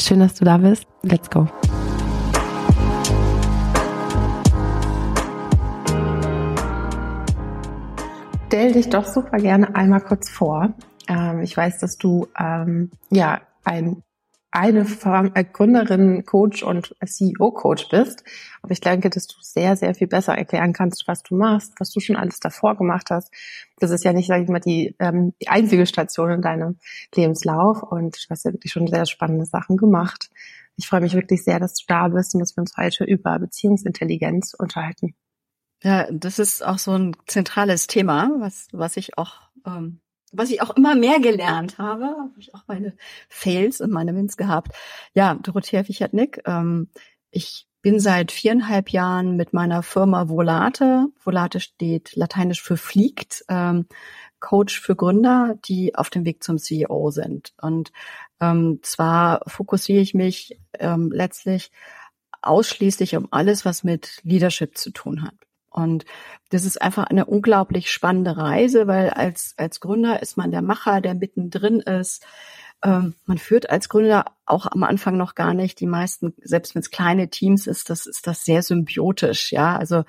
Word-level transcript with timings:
Schön, 0.00 0.20
dass 0.20 0.32
du 0.34 0.46
da 0.46 0.56
bist. 0.56 0.86
Let's 1.02 1.28
go. 1.28 1.46
Stell 8.46 8.72
dich 8.72 8.88
doch 8.88 9.04
super 9.04 9.36
gerne 9.36 9.74
einmal 9.76 10.00
kurz 10.00 10.30
vor. 10.30 10.72
Ähm, 11.06 11.42
ich 11.42 11.54
weiß, 11.54 11.78
dass 11.78 11.98
du 11.98 12.28
ähm, 12.38 12.90
ja 13.10 13.42
ein 13.62 14.02
eine 14.52 14.80
äh, 15.34 15.44
Gründerin, 15.44 16.24
Coach 16.24 16.62
und 16.62 16.94
CEO-Coach 17.04 17.88
bist. 17.88 18.24
Aber 18.62 18.72
ich 18.72 18.80
denke, 18.80 19.10
dass 19.10 19.26
du 19.26 19.36
sehr, 19.40 19.76
sehr 19.76 19.94
viel 19.94 20.08
besser 20.08 20.36
erklären 20.36 20.72
kannst, 20.72 21.06
was 21.06 21.22
du 21.22 21.36
machst, 21.36 21.74
was 21.78 21.90
du 21.90 22.00
schon 22.00 22.16
alles 22.16 22.40
davor 22.40 22.76
gemacht 22.76 23.10
hast. 23.10 23.32
Das 23.78 23.90
ist 23.90 24.04
ja 24.04 24.12
nicht, 24.12 24.26
sage 24.26 24.42
ich 24.42 24.48
mal, 24.48 24.60
die, 24.60 24.96
ähm, 24.98 25.34
die 25.40 25.48
einzige 25.48 25.86
Station 25.86 26.30
in 26.30 26.42
deinem 26.42 26.78
Lebenslauf. 27.14 27.82
Und 27.82 28.16
du 28.16 28.30
hast 28.30 28.44
ja 28.44 28.52
wirklich 28.52 28.72
schon 28.72 28.88
sehr 28.88 29.06
spannende 29.06 29.46
Sachen 29.46 29.76
gemacht. 29.76 30.30
Ich 30.76 30.88
freue 30.88 31.00
mich 31.00 31.14
wirklich 31.14 31.44
sehr, 31.44 31.60
dass 31.60 31.74
du 31.74 31.84
da 31.86 32.08
bist 32.08 32.34
und 32.34 32.40
dass 32.40 32.56
wir 32.56 32.62
uns 32.62 32.76
heute 32.76 33.04
über 33.04 33.38
Beziehungsintelligenz 33.38 34.54
unterhalten. 34.54 35.14
Ja, 35.82 36.06
das 36.10 36.38
ist 36.38 36.64
auch 36.64 36.78
so 36.78 36.92
ein 36.92 37.16
zentrales 37.26 37.86
Thema, 37.86 38.30
was, 38.38 38.68
was 38.72 38.96
ich 38.96 39.16
auch 39.16 39.40
ähm, 39.66 40.00
was 40.32 40.50
ich 40.50 40.62
auch 40.62 40.76
immer 40.76 40.94
mehr 40.94 41.20
gelernt 41.20 41.78
habe, 41.78 42.04
habe 42.04 42.34
ich 42.38 42.54
auch 42.54 42.62
meine 42.66 42.94
Fails 43.28 43.80
und 43.80 43.90
meine 43.90 44.14
Wins 44.14 44.36
gehabt. 44.36 44.72
Ja, 45.14 45.34
Dorothea 45.34 45.84
Fichert-Nick, 45.84 46.42
ähm, 46.46 46.88
ich 47.30 47.66
bin 47.82 47.98
seit 47.98 48.30
viereinhalb 48.30 48.90
Jahren 48.90 49.36
mit 49.36 49.52
meiner 49.52 49.82
Firma 49.82 50.28
Volate. 50.28 51.06
Volate 51.18 51.60
steht 51.60 52.14
lateinisch 52.14 52.62
für 52.62 52.76
fliegt, 52.76 53.44
ähm, 53.48 53.86
Coach 54.38 54.80
für 54.80 54.96
Gründer, 54.96 55.58
die 55.64 55.94
auf 55.94 56.10
dem 56.10 56.24
Weg 56.24 56.42
zum 56.42 56.58
CEO 56.58 57.10
sind. 57.10 57.52
Und 57.60 57.92
ähm, 58.40 58.80
zwar 58.82 59.42
fokussiere 59.46 60.00
ich 60.00 60.14
mich 60.14 60.58
ähm, 60.78 61.10
letztlich 61.12 61.70
ausschließlich 62.42 63.16
um 63.16 63.28
alles, 63.30 63.64
was 63.64 63.84
mit 63.84 64.20
Leadership 64.22 64.76
zu 64.78 64.90
tun 64.90 65.22
hat. 65.22 65.34
Und 65.70 66.04
das 66.50 66.64
ist 66.64 66.82
einfach 66.82 67.04
eine 67.04 67.26
unglaublich 67.26 67.90
spannende 67.90 68.36
Reise, 68.36 68.86
weil 68.86 69.10
als, 69.10 69.54
als 69.56 69.80
Gründer 69.80 70.20
ist 70.20 70.36
man 70.36 70.50
der 70.50 70.62
Macher, 70.62 71.00
der 71.00 71.14
mittendrin 71.14 71.80
ist. 71.80 72.24
Ähm, 72.82 73.14
man 73.26 73.38
führt 73.38 73.70
als 73.70 73.88
Gründer 73.88 74.24
auch 74.46 74.66
am 74.66 74.82
Anfang 74.82 75.16
noch 75.16 75.34
gar 75.34 75.54
nicht. 75.54 75.80
Die 75.80 75.86
meisten, 75.86 76.34
selbst 76.42 76.74
wenn 76.74 76.80
es 76.80 76.90
kleine 76.90 77.28
Teams 77.28 77.66
ist, 77.66 77.90
das 77.90 78.06
ist 78.06 78.26
das 78.26 78.44
sehr 78.44 78.62
symbiotisch. 78.62 79.52
Ja, 79.52 79.76
also 79.76 80.04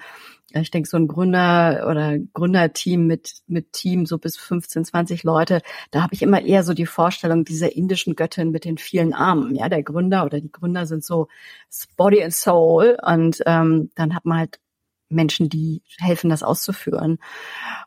ich 0.53 0.71
denke, 0.71 0.89
so 0.89 0.97
ein 0.97 1.07
Gründer 1.07 1.87
oder 1.89 2.17
Gründerteam 2.33 3.07
mit, 3.07 3.35
mit 3.47 3.71
Team 3.73 4.05
so 4.05 4.17
bis 4.17 4.37
15, 4.37 4.85
20 4.85 5.23
Leute, 5.23 5.61
da 5.91 6.01
habe 6.03 6.13
ich 6.13 6.21
immer 6.21 6.41
eher 6.41 6.63
so 6.63 6.73
die 6.73 6.85
Vorstellung 6.85 7.45
dieser 7.45 7.75
indischen 7.75 8.15
Göttin 8.15 8.51
mit 8.51 8.65
den 8.65 8.77
vielen 8.77 9.13
Armen. 9.13 9.55
Ja, 9.55 9.69
der 9.69 9.83
Gründer 9.83 10.25
oder 10.25 10.41
die 10.41 10.51
Gründer 10.51 10.85
sind 10.85 11.05
so 11.05 11.27
Body 11.95 12.23
and 12.23 12.33
Soul 12.33 12.97
und 13.01 13.41
ähm, 13.45 13.91
dann 13.95 14.13
hat 14.15 14.25
man 14.25 14.39
halt 14.39 14.59
Menschen, 15.11 15.49
die 15.49 15.83
helfen, 15.99 16.29
das 16.29 16.43
auszuführen. 16.43 17.19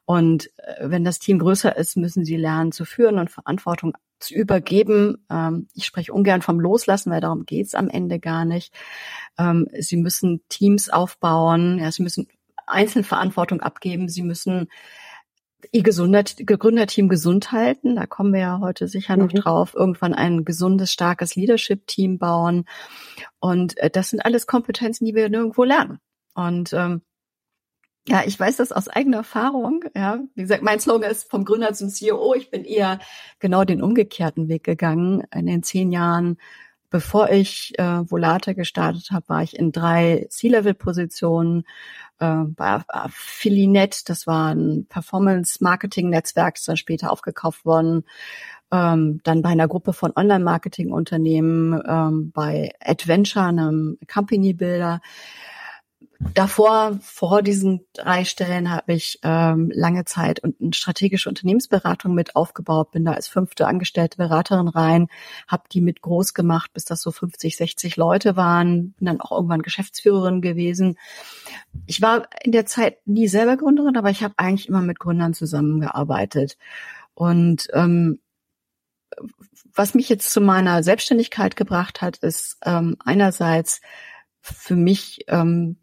Und 0.05 0.51
äh, 0.59 0.91
wenn 0.91 1.05
das 1.05 1.19
Team 1.19 1.39
größer 1.39 1.77
ist, 1.77 1.97
müssen 1.97 2.25
sie 2.25 2.37
lernen 2.37 2.73
zu 2.73 2.85
führen 2.85 3.19
und 3.19 3.31
Verantwortung 3.31 3.95
zu 4.21 4.35
übergeben. 4.35 5.25
Ähm, 5.31 5.69
ich 5.75 5.87
spreche 5.87 6.13
ungern 6.13 6.43
vom 6.43 6.61
Loslassen, 6.61 7.11
weil 7.11 7.21
darum 7.21 7.47
geht's 7.47 7.75
am 7.75 7.89
Ende 7.89 8.19
gar 8.19 8.45
nicht. 8.45 8.73
Ähm, 9.39 9.69
sie 9.79 9.97
müssen 9.97 10.43
Teams 10.49 10.89
aufbauen, 10.89 11.79
ja, 11.79 11.91
sie 11.91 12.03
müssen 12.03 12.29
Einzelverantwortung 12.67 13.61
abgeben, 13.61 14.09
sie 14.09 14.23
müssen 14.23 14.69
ihr 15.73 15.83
Gründerteam 15.83 17.09
gesund 17.09 17.53
halten. 17.53 17.97
Da 17.97 18.07
kommen 18.07 18.33
wir 18.33 18.41
ja 18.41 18.61
heute 18.61 18.89
sicher 18.89 19.17
noch 19.17 19.33
mhm. 19.33 19.39
drauf. 19.39 19.75
Irgendwann 19.75 20.15
ein 20.15 20.45
gesundes, 20.45 20.93
starkes 20.93 21.37
Leadership-Team 21.37 22.19
bauen. 22.19 22.65
Und 23.41 23.77
äh, 23.79 23.91
das 23.91 24.11
sind 24.11 24.25
alles 24.25 24.47
Kompetenzen, 24.47 25.05
die 25.05 25.15
wir 25.15 25.29
nirgendwo 25.29 25.65
lernen. 25.65 25.99
Und 26.35 26.73
ähm, 26.73 27.03
ja, 28.07 28.23
ich 28.27 28.39
weiß 28.39 28.57
das 28.57 28.71
aus 28.71 28.89
eigener 28.89 29.19
Erfahrung. 29.19 29.85
Ja, 29.95 30.21
wie 30.35 30.43
gesagt, 30.43 30.63
mein 30.63 30.79
Slogan 30.79 31.11
ist 31.11 31.31
vom 31.31 31.45
Gründer 31.45 31.73
zum 31.73 31.89
CEO. 31.89 32.35
Ich 32.35 32.51
bin 32.51 32.65
eher 32.65 32.99
genau 33.39 33.65
den 33.65 33.83
umgekehrten 33.83 34.49
Weg 34.49 34.65
gegangen. 34.65 35.23
In 35.35 35.47
den 35.47 35.63
zehn 35.63 35.91
Jahren, 35.91 36.37
bevor 36.91 37.31
ich 37.31 37.73
äh, 37.79 38.11
Volate 38.11 38.55
gestartet 38.55 39.11
habe, 39.11 39.29
war 39.29 39.43
ich 39.43 39.59
in 39.59 39.73
drei 39.73 40.27
C-Level-Positionen. 40.29 41.65
Äh, 42.19 42.45
bei 42.47 42.83
Affilinet, 42.89 44.09
das 44.11 44.27
war 44.27 44.55
ein 44.55 44.87
Performance-Marketing-Netzwerk, 44.89 46.57
das 46.57 46.65
dann 46.65 46.77
später 46.77 47.11
aufgekauft 47.11 47.65
worden. 47.65 48.05
Ähm, 48.71 49.21
dann 49.25 49.41
bei 49.41 49.49
einer 49.49 49.69
Gruppe 49.69 49.95
von 49.95 50.13
Online-Marketing-Unternehmen, 50.15 51.81
ähm, 51.87 52.33
bei 52.33 52.73
Adventure, 52.81 53.47
einem 53.47 53.99
Company-Builder 54.13 55.01
Davor, 56.35 56.99
vor 57.03 57.43
diesen 57.43 57.87
drei 57.93 58.25
Stellen, 58.25 58.71
habe 58.71 58.93
ich 58.93 59.19
ähm, 59.23 59.71
lange 59.75 60.05
Zeit 60.05 60.41
und 60.41 60.61
eine 60.61 60.73
strategische 60.73 61.29
Unternehmensberatung 61.29 62.15
mit 62.15 62.37
aufgebaut, 62.37 62.93
bin 62.93 63.05
da 63.05 63.13
als 63.13 63.27
fünfte 63.29 63.67
angestellte 63.67 64.17
Beraterin 64.17 64.69
rein, 64.69 65.09
habe 65.49 65.65
die 65.73 65.81
mit 65.81 66.03
groß 66.03 66.33
gemacht, 66.33 66.73
bis 66.73 66.85
das 66.85 67.03
so 67.03 67.11
50, 67.11 67.57
60 67.57 67.97
Leute 67.97 68.37
waren, 68.37 68.93
bin 68.93 69.07
dann 69.07 69.21
auch 69.21 69.33
irgendwann 69.33 69.63
Geschäftsführerin 69.63 70.41
gewesen. 70.41 70.99
Ich 71.87 72.01
war 72.01 72.29
in 72.43 72.53
der 72.53 72.67
Zeit 72.67 73.07
nie 73.07 73.29
selber 73.29 73.57
Gründerin, 73.57 73.97
aber 73.97 74.11
ich 74.11 74.23
habe 74.23 74.35
eigentlich 74.37 74.69
immer 74.69 74.83
mit 74.83 75.01
Gründern 75.01 75.35
zusammengearbeitet. 75.35 76.57
Und 77.15 77.69
ähm, 77.73 78.21
was 79.75 79.95
mich 79.95 80.09
jetzt 80.09 80.33
zu 80.33 80.41
meiner 80.41 80.83
Selbstständigkeit 80.83 81.57
gebracht 81.57 82.03
hat, 82.03 82.19
ist 82.19 82.59
ähm, 82.65 82.97
einerseits 83.05 83.81
für 84.41 84.77
mich 84.77 85.25
ähm, 85.29 85.79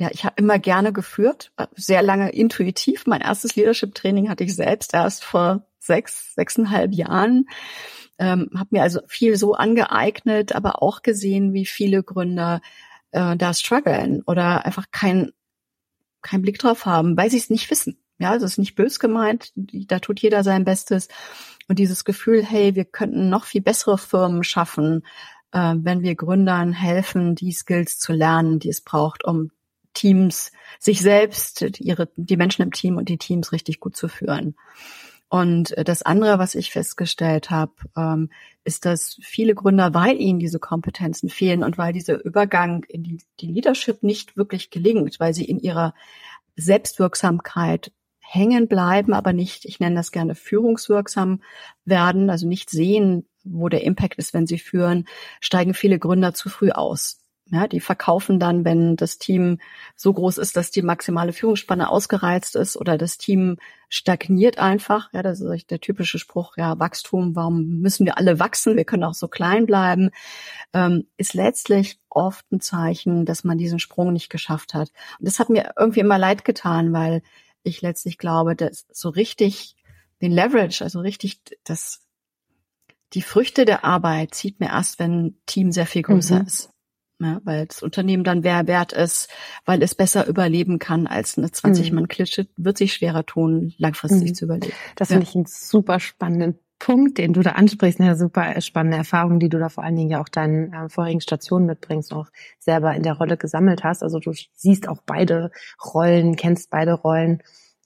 ja, 0.00 0.08
ich 0.10 0.24
habe 0.24 0.36
immer 0.38 0.58
gerne 0.58 0.94
geführt, 0.94 1.52
sehr 1.76 2.02
lange 2.02 2.30
intuitiv. 2.30 3.06
Mein 3.06 3.20
erstes 3.20 3.54
Leadership-Training 3.54 4.30
hatte 4.30 4.44
ich 4.44 4.56
selbst 4.56 4.94
erst 4.94 5.22
vor 5.22 5.66
sechs, 5.78 6.34
sechseinhalb 6.34 6.92
Jahren. 6.92 7.46
Ähm, 8.18 8.48
habe 8.56 8.68
mir 8.70 8.82
also 8.82 9.00
viel 9.08 9.36
so 9.36 9.52
angeeignet, 9.52 10.54
aber 10.54 10.82
auch 10.82 11.02
gesehen, 11.02 11.52
wie 11.52 11.66
viele 11.66 12.02
Gründer 12.02 12.62
äh, 13.10 13.36
da 13.36 13.52
strugglen 13.52 14.22
oder 14.22 14.64
einfach 14.64 14.86
keinen 14.90 15.32
kein 16.22 16.40
Blick 16.40 16.58
drauf 16.58 16.86
haben, 16.86 17.16
weil 17.18 17.30
sie 17.30 17.38
es 17.38 17.50
nicht 17.50 17.70
wissen. 17.70 17.98
Ja, 18.18 18.32
das 18.32 18.42
ist 18.42 18.58
nicht 18.58 18.76
bös 18.76 19.00
gemeint, 19.00 19.52
da 19.54 19.98
tut 19.98 20.20
jeder 20.20 20.44
sein 20.44 20.64
Bestes. 20.64 21.08
Und 21.68 21.78
dieses 21.78 22.06
Gefühl, 22.06 22.42
hey, 22.42 22.74
wir 22.74 22.86
könnten 22.86 23.28
noch 23.28 23.44
viel 23.44 23.60
bessere 23.60 23.98
Firmen 23.98 24.44
schaffen, 24.44 25.04
äh, 25.52 25.74
wenn 25.76 26.02
wir 26.02 26.14
Gründern 26.14 26.72
helfen, 26.72 27.34
die 27.34 27.52
Skills 27.52 27.98
zu 27.98 28.14
lernen, 28.14 28.60
die 28.60 28.70
es 28.70 28.80
braucht, 28.80 29.26
um 29.26 29.50
Teams, 29.94 30.52
sich 30.78 31.00
selbst, 31.00 31.62
ihre, 31.80 32.08
die 32.16 32.36
Menschen 32.36 32.62
im 32.62 32.72
Team 32.72 32.96
und 32.96 33.08
die 33.08 33.18
Teams 33.18 33.52
richtig 33.52 33.80
gut 33.80 33.96
zu 33.96 34.08
führen. 34.08 34.56
Und 35.28 35.76
äh, 35.78 35.84
das 35.84 36.02
andere, 36.02 36.38
was 36.38 36.54
ich 36.56 36.72
festgestellt 36.72 37.50
habe, 37.50 37.72
ähm, 37.96 38.30
ist, 38.64 38.84
dass 38.84 39.18
viele 39.22 39.54
Gründer, 39.54 39.94
weil 39.94 40.20
ihnen 40.20 40.40
diese 40.40 40.58
Kompetenzen 40.58 41.28
fehlen 41.28 41.62
und 41.62 41.78
weil 41.78 41.92
dieser 41.92 42.22
Übergang 42.24 42.84
in 42.88 43.04
die, 43.04 43.18
die 43.38 43.46
Leadership 43.46 44.02
nicht 44.02 44.36
wirklich 44.36 44.70
gelingt, 44.70 45.20
weil 45.20 45.32
sie 45.32 45.44
in 45.44 45.60
ihrer 45.60 45.94
Selbstwirksamkeit 46.56 47.92
hängen 48.18 48.68
bleiben, 48.68 49.12
aber 49.12 49.32
nicht, 49.32 49.64
ich 49.64 49.80
nenne 49.80 49.96
das 49.96 50.12
gerne 50.12 50.34
führungswirksam 50.34 51.42
werden, 51.84 52.28
also 52.28 52.46
nicht 52.46 52.70
sehen, 52.70 53.28
wo 53.44 53.68
der 53.68 53.84
Impact 53.84 54.18
ist, 54.18 54.34
wenn 54.34 54.46
sie 54.46 54.58
führen, 54.58 55.06
steigen 55.40 55.74
viele 55.74 55.98
Gründer 55.98 56.34
zu 56.34 56.48
früh 56.48 56.70
aus. 56.70 57.19
Ja, 57.52 57.66
die 57.66 57.80
verkaufen 57.80 58.38
dann, 58.38 58.64
wenn 58.64 58.94
das 58.94 59.18
Team 59.18 59.58
so 59.96 60.12
groß 60.12 60.38
ist, 60.38 60.56
dass 60.56 60.70
die 60.70 60.82
maximale 60.82 61.32
Führungsspanne 61.32 61.88
ausgereizt 61.88 62.54
ist 62.54 62.76
oder 62.76 62.96
das 62.96 63.18
Team 63.18 63.56
stagniert 63.88 64.58
einfach. 64.58 65.12
Ja, 65.12 65.22
das 65.24 65.40
ist 65.40 65.70
der 65.72 65.80
typische 65.80 66.20
Spruch, 66.20 66.56
ja, 66.56 66.78
Wachstum, 66.78 67.34
warum 67.34 67.80
müssen 67.80 68.06
wir 68.06 68.18
alle 68.18 68.38
wachsen? 68.38 68.76
Wir 68.76 68.84
können 68.84 69.02
auch 69.02 69.14
so 69.14 69.26
klein 69.26 69.66
bleiben, 69.66 70.10
ähm, 70.72 71.08
ist 71.16 71.34
letztlich 71.34 71.98
oft 72.08 72.50
ein 72.52 72.60
Zeichen, 72.60 73.26
dass 73.26 73.42
man 73.42 73.58
diesen 73.58 73.80
Sprung 73.80 74.12
nicht 74.12 74.30
geschafft 74.30 74.72
hat. 74.72 74.92
Und 75.18 75.26
das 75.26 75.40
hat 75.40 75.50
mir 75.50 75.72
irgendwie 75.76 76.00
immer 76.00 76.18
leid 76.18 76.44
getan, 76.44 76.92
weil 76.92 77.20
ich 77.64 77.82
letztlich 77.82 78.16
glaube, 78.16 78.54
dass 78.54 78.86
so 78.92 79.08
richtig 79.08 79.74
den 80.22 80.30
Leverage, 80.30 80.84
also 80.84 81.00
richtig 81.00 81.40
das, 81.64 82.00
die 83.12 83.22
Früchte 83.22 83.64
der 83.64 83.84
Arbeit 83.84 84.36
zieht 84.36 84.60
mir 84.60 84.68
erst, 84.68 85.00
wenn 85.00 85.26
ein 85.26 85.40
Team 85.46 85.72
sehr 85.72 85.86
viel 85.86 86.02
größer 86.02 86.40
mhm. 86.40 86.46
ist 86.46 86.70
ja, 87.20 87.40
weil 87.44 87.66
das 87.66 87.82
Unternehmen 87.82 88.24
dann 88.24 88.40
mehr 88.40 88.66
wert 88.66 88.92
ist, 88.92 89.28
weil 89.66 89.82
es 89.82 89.94
besser 89.94 90.26
überleben 90.26 90.78
kann 90.78 91.06
als 91.06 91.36
eine 91.36 91.48
20-Mann-Klitsche, 91.48 92.44
mhm. 92.44 92.64
wird 92.64 92.78
sich 92.78 92.94
schwerer 92.94 93.26
tun, 93.26 93.74
langfristig 93.76 94.30
mhm. 94.30 94.34
zu 94.34 94.44
überleben. 94.46 94.72
Das 94.96 95.10
ja. 95.10 95.14
finde 95.14 95.28
ich 95.28 95.34
einen 95.34 95.46
super 95.46 96.00
spannenden 96.00 96.58
Punkt, 96.78 97.18
den 97.18 97.34
du 97.34 97.42
da 97.42 97.52
ansprichst, 97.52 98.00
eine 98.00 98.16
super 98.16 98.58
spannende 98.62 98.96
Erfahrung, 98.96 99.38
die 99.38 99.50
du 99.50 99.58
da 99.58 99.68
vor 99.68 99.84
allen 99.84 99.96
Dingen 99.96 100.10
ja 100.10 100.20
auch 100.20 100.30
deinen 100.30 100.72
äh, 100.72 100.88
vorigen 100.88 101.20
Stationen 101.20 101.66
mitbringst, 101.66 102.12
auch 102.12 102.28
selber 102.58 102.94
in 102.94 103.02
der 103.02 103.18
Rolle 103.18 103.36
gesammelt 103.36 103.84
hast. 103.84 104.02
Also 104.02 104.18
du 104.18 104.32
siehst 104.54 104.88
auch 104.88 105.02
beide 105.04 105.50
Rollen, 105.84 106.36
kennst 106.36 106.70
beide 106.70 106.94
Rollen 106.94 107.42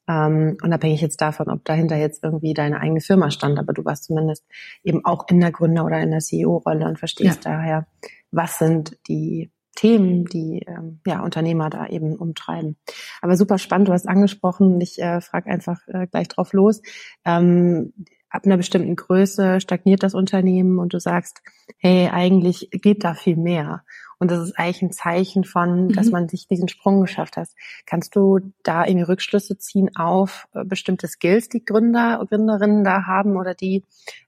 Ähm, 0.06 0.58
unabhängig 0.62 1.00
jetzt 1.00 1.22
davon, 1.22 1.48
ob 1.48 1.64
dahinter 1.64 1.96
jetzt 1.96 2.22
irgendwie 2.22 2.52
deine 2.52 2.78
eigene 2.78 3.00
Firma 3.00 3.30
stand, 3.30 3.58
aber 3.58 3.72
du 3.72 3.86
warst 3.86 4.04
zumindest 4.04 4.44
eben 4.82 5.02
auch 5.06 5.26
in 5.28 5.40
der 5.40 5.50
Gründer- 5.50 5.86
oder 5.86 5.98
in 5.98 6.10
der 6.10 6.20
CEO-Rolle 6.20 6.84
und 6.84 6.98
verstehst 6.98 7.46
ja. 7.46 7.52
daher, 7.52 7.86
was 8.34 8.58
sind 8.58 8.98
die 9.08 9.50
Themen, 9.74 10.24
die 10.24 10.62
ähm, 10.66 11.00
ja, 11.06 11.20
Unternehmer 11.20 11.68
da 11.68 11.86
eben 11.88 12.16
umtreiben. 12.16 12.76
Aber 13.20 13.36
super 13.36 13.58
spannend, 13.58 13.88
du 13.88 13.92
hast 13.92 14.08
angesprochen, 14.08 14.80
ich 14.80 15.00
äh, 15.00 15.20
frage 15.20 15.50
einfach 15.50 15.80
äh, 15.88 16.06
gleich 16.06 16.28
drauf 16.28 16.52
los. 16.52 16.80
Ähm, 17.24 17.92
ab 18.30 18.46
einer 18.46 18.56
bestimmten 18.56 18.96
Größe 18.96 19.60
stagniert 19.60 20.02
das 20.02 20.14
Unternehmen 20.14 20.78
und 20.78 20.92
du 20.92 21.00
sagst, 21.00 21.42
hey, 21.78 22.08
eigentlich 22.08 22.68
geht 22.72 23.04
da 23.04 23.14
viel 23.14 23.36
mehr. 23.36 23.84
Und 24.18 24.30
das 24.30 24.40
ist 24.40 24.58
eigentlich 24.58 24.82
ein 24.82 24.92
Zeichen 24.92 25.44
von, 25.44 25.88
dass 25.88 26.06
mhm. 26.06 26.12
man 26.12 26.28
sich 26.28 26.46
diesen 26.48 26.68
Sprung 26.68 27.00
geschafft 27.00 27.36
hat. 27.36 27.48
Kannst 27.84 28.16
du 28.16 28.40
da 28.62 28.86
irgendwie 28.86 29.04
Rückschlüsse 29.04 29.58
ziehen 29.58 29.94
auf 29.96 30.48
äh, 30.54 30.64
bestimmte 30.64 31.08
Skills, 31.08 31.48
die 31.48 31.64
Gründer, 31.64 32.24
Gründerinnen 32.28 32.84
da 32.84 33.06
haben 33.06 33.36
oder 33.36 33.54
die, 33.54 33.84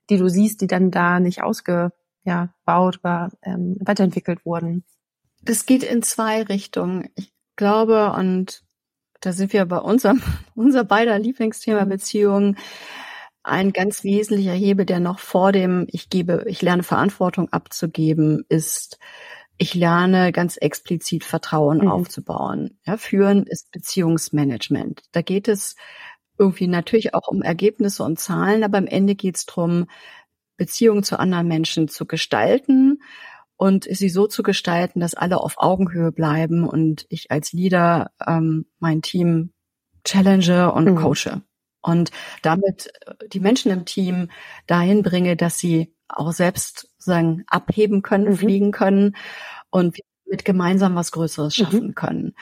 die 0.09 0.17
du 0.17 0.29
siehst, 0.29 0.61
die 0.61 0.67
dann 0.67 0.91
da 0.91 1.19
nicht 1.19 1.41
ausgebaut 1.41 1.93
ja, 2.27 2.53
oder 2.65 3.31
ähm, 3.41 3.77
weiterentwickelt 3.79 4.45
wurden? 4.45 4.83
Das 5.41 5.65
geht 5.65 5.83
in 5.83 6.03
zwei 6.03 6.43
Richtungen. 6.43 7.09
Ich 7.15 7.31
glaube, 7.55 8.11
und 8.11 8.63
da 9.21 9.31
sind 9.31 9.53
wir 9.53 9.65
bei 9.65 9.77
unserem, 9.77 10.21
unser 10.55 10.83
beider 10.83 11.17
Lieblingsthema 11.17 11.85
mhm. 11.85 11.89
Beziehungen. 11.89 12.57
Ein 13.43 13.71
ganz 13.71 14.03
wesentlicher 14.03 14.51
Hebel, 14.51 14.85
der 14.85 14.99
noch 14.99 15.19
vor 15.19 15.53
dem 15.53 15.87
ich 15.89 16.09
gebe, 16.09 16.43
ich 16.47 16.61
lerne 16.61 16.83
Verantwortung 16.83 17.47
abzugeben, 17.53 18.43
ist, 18.49 18.99
ich 19.57 19.73
lerne 19.73 20.33
ganz 20.33 20.57
explizit 20.57 21.23
Vertrauen 21.23 21.79
mhm. 21.79 21.87
aufzubauen. 21.87 22.77
Ja, 22.85 22.97
führen 22.97 23.43
ist 23.47 23.71
Beziehungsmanagement. 23.71 25.01
Da 25.13 25.21
geht 25.21 25.47
es 25.47 25.77
irgendwie 26.37 26.67
natürlich 26.67 27.13
auch 27.13 27.29
um 27.29 27.41
Ergebnisse 27.41 28.03
und 28.03 28.19
Zahlen, 28.19 28.65
aber 28.65 28.79
am 28.79 28.85
Ende 28.85 29.15
geht 29.15 29.37
es 29.37 29.45
darum, 29.45 29.87
Beziehungen 30.57 31.03
zu 31.03 31.19
anderen 31.19 31.47
Menschen 31.47 31.87
zu 31.87 32.05
gestalten 32.05 33.01
und 33.55 33.85
sie 33.85 34.09
so 34.09 34.27
zu 34.27 34.43
gestalten, 34.43 34.99
dass 34.99 35.15
alle 35.15 35.39
auf 35.39 35.55
Augenhöhe 35.57 36.11
bleiben 36.11 36.67
und 36.67 37.05
ich 37.09 37.31
als 37.31 37.53
Leader 37.53 38.11
ähm, 38.25 38.65
mein 38.79 39.01
Team 39.01 39.53
challenge 40.03 40.71
und 40.71 40.85
mhm. 40.85 40.95
coache 40.95 41.41
und 41.81 42.11
damit 42.41 42.91
äh, 43.05 43.27
die 43.29 43.39
Menschen 43.39 43.71
im 43.71 43.85
Team 43.85 44.29
dahin 44.67 45.03
bringe, 45.03 45.35
dass 45.35 45.57
sie 45.59 45.93
auch 46.07 46.31
selbst 46.31 46.89
sagen 46.97 47.43
abheben 47.47 48.01
können, 48.01 48.29
mhm. 48.29 48.37
fliegen 48.37 48.71
können 48.71 49.15
und 49.69 49.97
mit 50.25 50.45
gemeinsam 50.45 50.95
was 50.95 51.11
Größeres 51.11 51.57
mhm. 51.57 51.63
schaffen 51.63 51.87
mhm. 51.87 51.95
können. 51.95 52.35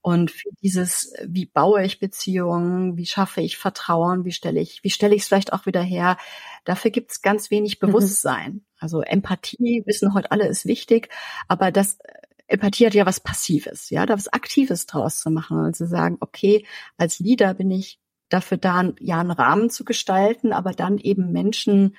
Und 0.00 0.32
für 0.32 0.48
dieses, 0.62 1.12
wie 1.24 1.46
baue 1.46 1.84
ich 1.84 2.00
Beziehungen, 2.00 2.96
wie 2.96 3.06
schaffe 3.06 3.40
ich 3.40 3.56
Vertrauen, 3.56 4.24
wie 4.24 4.32
stelle 4.32 4.60
ich, 4.60 4.82
wie 4.82 4.90
stelle 4.90 5.14
ich 5.14 5.22
es 5.22 5.28
vielleicht 5.28 5.52
auch 5.52 5.66
wieder 5.66 5.82
her, 5.82 6.16
dafür 6.64 6.90
gibt 6.90 7.12
es 7.12 7.22
ganz 7.22 7.50
wenig 7.50 7.80
mhm. 7.80 7.86
Bewusstsein. 7.86 8.52
Mhm. 8.52 8.64
Also 8.78 9.02
Empathie, 9.02 9.82
wissen 9.86 10.14
heute 10.14 10.30
alle, 10.30 10.46
ist 10.46 10.66
wichtig, 10.66 11.08
aber 11.48 11.70
das 11.70 11.98
Empathie 12.46 12.86
hat 12.86 12.94
ja 12.94 13.06
was 13.06 13.20
Passives, 13.20 13.90
ja, 13.90 14.04
da 14.04 14.14
was 14.14 14.28
Aktives 14.28 14.86
draus 14.86 15.20
zu 15.20 15.30
machen 15.30 15.58
und 15.64 15.76
zu 15.76 15.86
sagen, 15.86 16.18
okay, 16.20 16.66
als 16.96 17.18
Leader 17.18 17.54
bin 17.54 17.70
ich 17.70 17.98
dafür 18.28 18.58
da, 18.58 18.92
ja, 19.00 19.20
einen 19.20 19.30
Rahmen 19.30 19.70
zu 19.70 19.84
gestalten, 19.84 20.52
aber 20.52 20.72
dann 20.72 20.98
eben 20.98 21.32
Menschen 21.32 21.96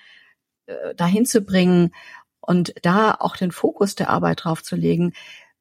äh, 0.65 0.95
dahin 0.95 1.25
zu 1.25 1.41
bringen 1.41 1.93
und 2.39 2.73
da 2.83 3.15
auch 3.19 3.37
den 3.37 3.51
Fokus 3.51 3.95
der 3.95 4.09
Arbeit 4.09 4.43
drauf 4.43 4.63
zu 4.63 4.75
legen, 4.75 5.13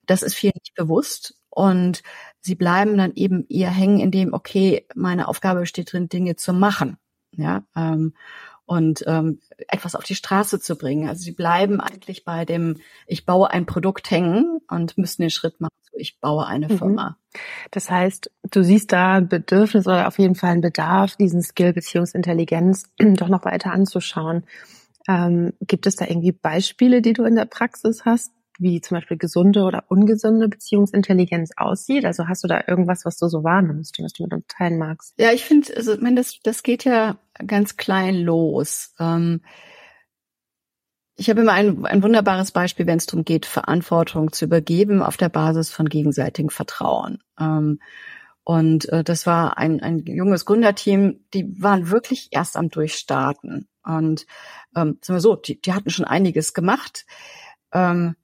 das 0.06 0.22
ist 0.22 0.34
vielen 0.34 0.54
nicht 0.60 0.74
bewusst 0.74 1.36
und 1.48 2.02
sie 2.40 2.54
bleiben 2.54 2.96
dann 2.98 3.12
eben 3.14 3.46
eher 3.48 3.70
hängen 3.70 4.00
in 4.00 4.10
dem, 4.10 4.34
okay, 4.34 4.86
meine 4.94 5.28
Aufgabe 5.28 5.60
besteht 5.60 5.92
drin, 5.92 6.08
Dinge 6.08 6.36
zu 6.36 6.52
machen, 6.52 6.98
ja, 7.32 7.64
ähm, 7.76 8.14
und 8.66 9.04
ähm, 9.06 9.40
etwas 9.68 9.94
auf 9.94 10.04
die 10.04 10.14
Straße 10.14 10.60
zu 10.60 10.76
bringen. 10.76 11.08
Also 11.08 11.22
sie 11.22 11.32
bleiben 11.32 11.80
eigentlich 11.80 12.24
bei 12.24 12.44
dem, 12.44 12.78
ich 13.06 13.26
baue 13.26 13.50
ein 13.50 13.66
Produkt 13.66 14.10
hängen 14.10 14.60
und 14.68 14.96
müssen 14.98 15.22
den 15.22 15.30
Schritt 15.30 15.60
machen, 15.60 15.74
so 15.90 15.98
ich 15.98 16.20
baue 16.20 16.46
eine 16.46 16.68
mhm. 16.68 16.78
Firma. 16.78 17.16
Das 17.70 17.90
heißt, 17.90 18.30
du 18.50 18.62
siehst 18.62 18.92
da 18.92 19.14
ein 19.14 19.28
Bedürfnis 19.28 19.86
oder 19.86 20.06
auf 20.06 20.18
jeden 20.18 20.34
Fall 20.34 20.50
einen 20.50 20.60
Bedarf, 20.60 21.16
diesen 21.16 21.42
Skill 21.42 21.72
Beziehungsintelligenz 21.72 22.84
doch 22.98 23.28
noch 23.28 23.44
weiter 23.44 23.72
anzuschauen. 23.72 24.44
Ähm, 25.08 25.52
gibt 25.60 25.86
es 25.86 25.96
da 25.96 26.06
irgendwie 26.06 26.32
Beispiele, 26.32 27.02
die 27.02 27.12
du 27.12 27.24
in 27.24 27.34
der 27.34 27.46
Praxis 27.46 28.04
hast, 28.04 28.30
wie 28.58 28.80
zum 28.80 28.96
Beispiel 28.96 29.16
gesunde 29.16 29.62
oder 29.64 29.84
ungesunde 29.88 30.48
Beziehungsintelligenz 30.48 31.50
aussieht? 31.56 32.04
Also 32.04 32.28
hast 32.28 32.44
du 32.44 32.48
da 32.48 32.62
irgendwas, 32.66 33.04
was 33.04 33.16
du 33.18 33.26
so 33.28 33.42
wahrnimmst 33.42 33.98
und 33.98 34.04
was 34.04 34.12
du 34.12 34.22
mit 34.22 34.32
uns 34.32 34.46
teilen 34.46 34.78
magst? 34.78 35.14
Ja, 35.18 35.32
ich 35.32 35.44
finde, 35.44 35.74
also, 35.76 35.94
ich 35.94 36.00
meine, 36.00 36.16
das, 36.16 36.38
das 36.42 36.62
geht 36.62 36.84
ja 36.84 37.16
ganz 37.46 37.76
klein 37.76 38.16
los. 38.16 38.94
Ähm, 38.98 39.42
ich 41.16 41.28
habe 41.28 41.42
immer 41.42 41.52
ein, 41.52 41.84
ein 41.84 42.02
wunderbares 42.02 42.52
Beispiel, 42.52 42.86
wenn 42.86 42.98
es 42.98 43.06
darum 43.06 43.24
geht, 43.24 43.46
Verantwortung 43.46 44.32
zu 44.32 44.46
übergeben 44.46 45.02
auf 45.02 45.16
der 45.16 45.28
Basis 45.28 45.70
von 45.70 45.88
gegenseitigem 45.88 46.50
Vertrauen. 46.50 47.22
Ähm, 47.38 47.80
und 48.44 48.88
äh, 48.88 49.04
das 49.04 49.26
war 49.26 49.56
ein, 49.58 49.82
ein 49.82 50.04
junges 50.06 50.44
Gründerteam, 50.46 51.24
die 51.32 51.62
waren 51.62 51.90
wirklich 51.90 52.28
erst 52.32 52.56
am 52.56 52.70
Durchstarten. 52.70 53.68
Und 53.84 54.26
ähm, 54.74 54.98
sagen 55.00 55.16
wir 55.16 55.20
so, 55.20 55.36
die, 55.36 55.60
die 55.60 55.72
hatten 55.72 55.90
schon 55.90 56.06
einiges 56.06 56.54
gemacht. 56.54 57.06
Ähm, 57.72 58.16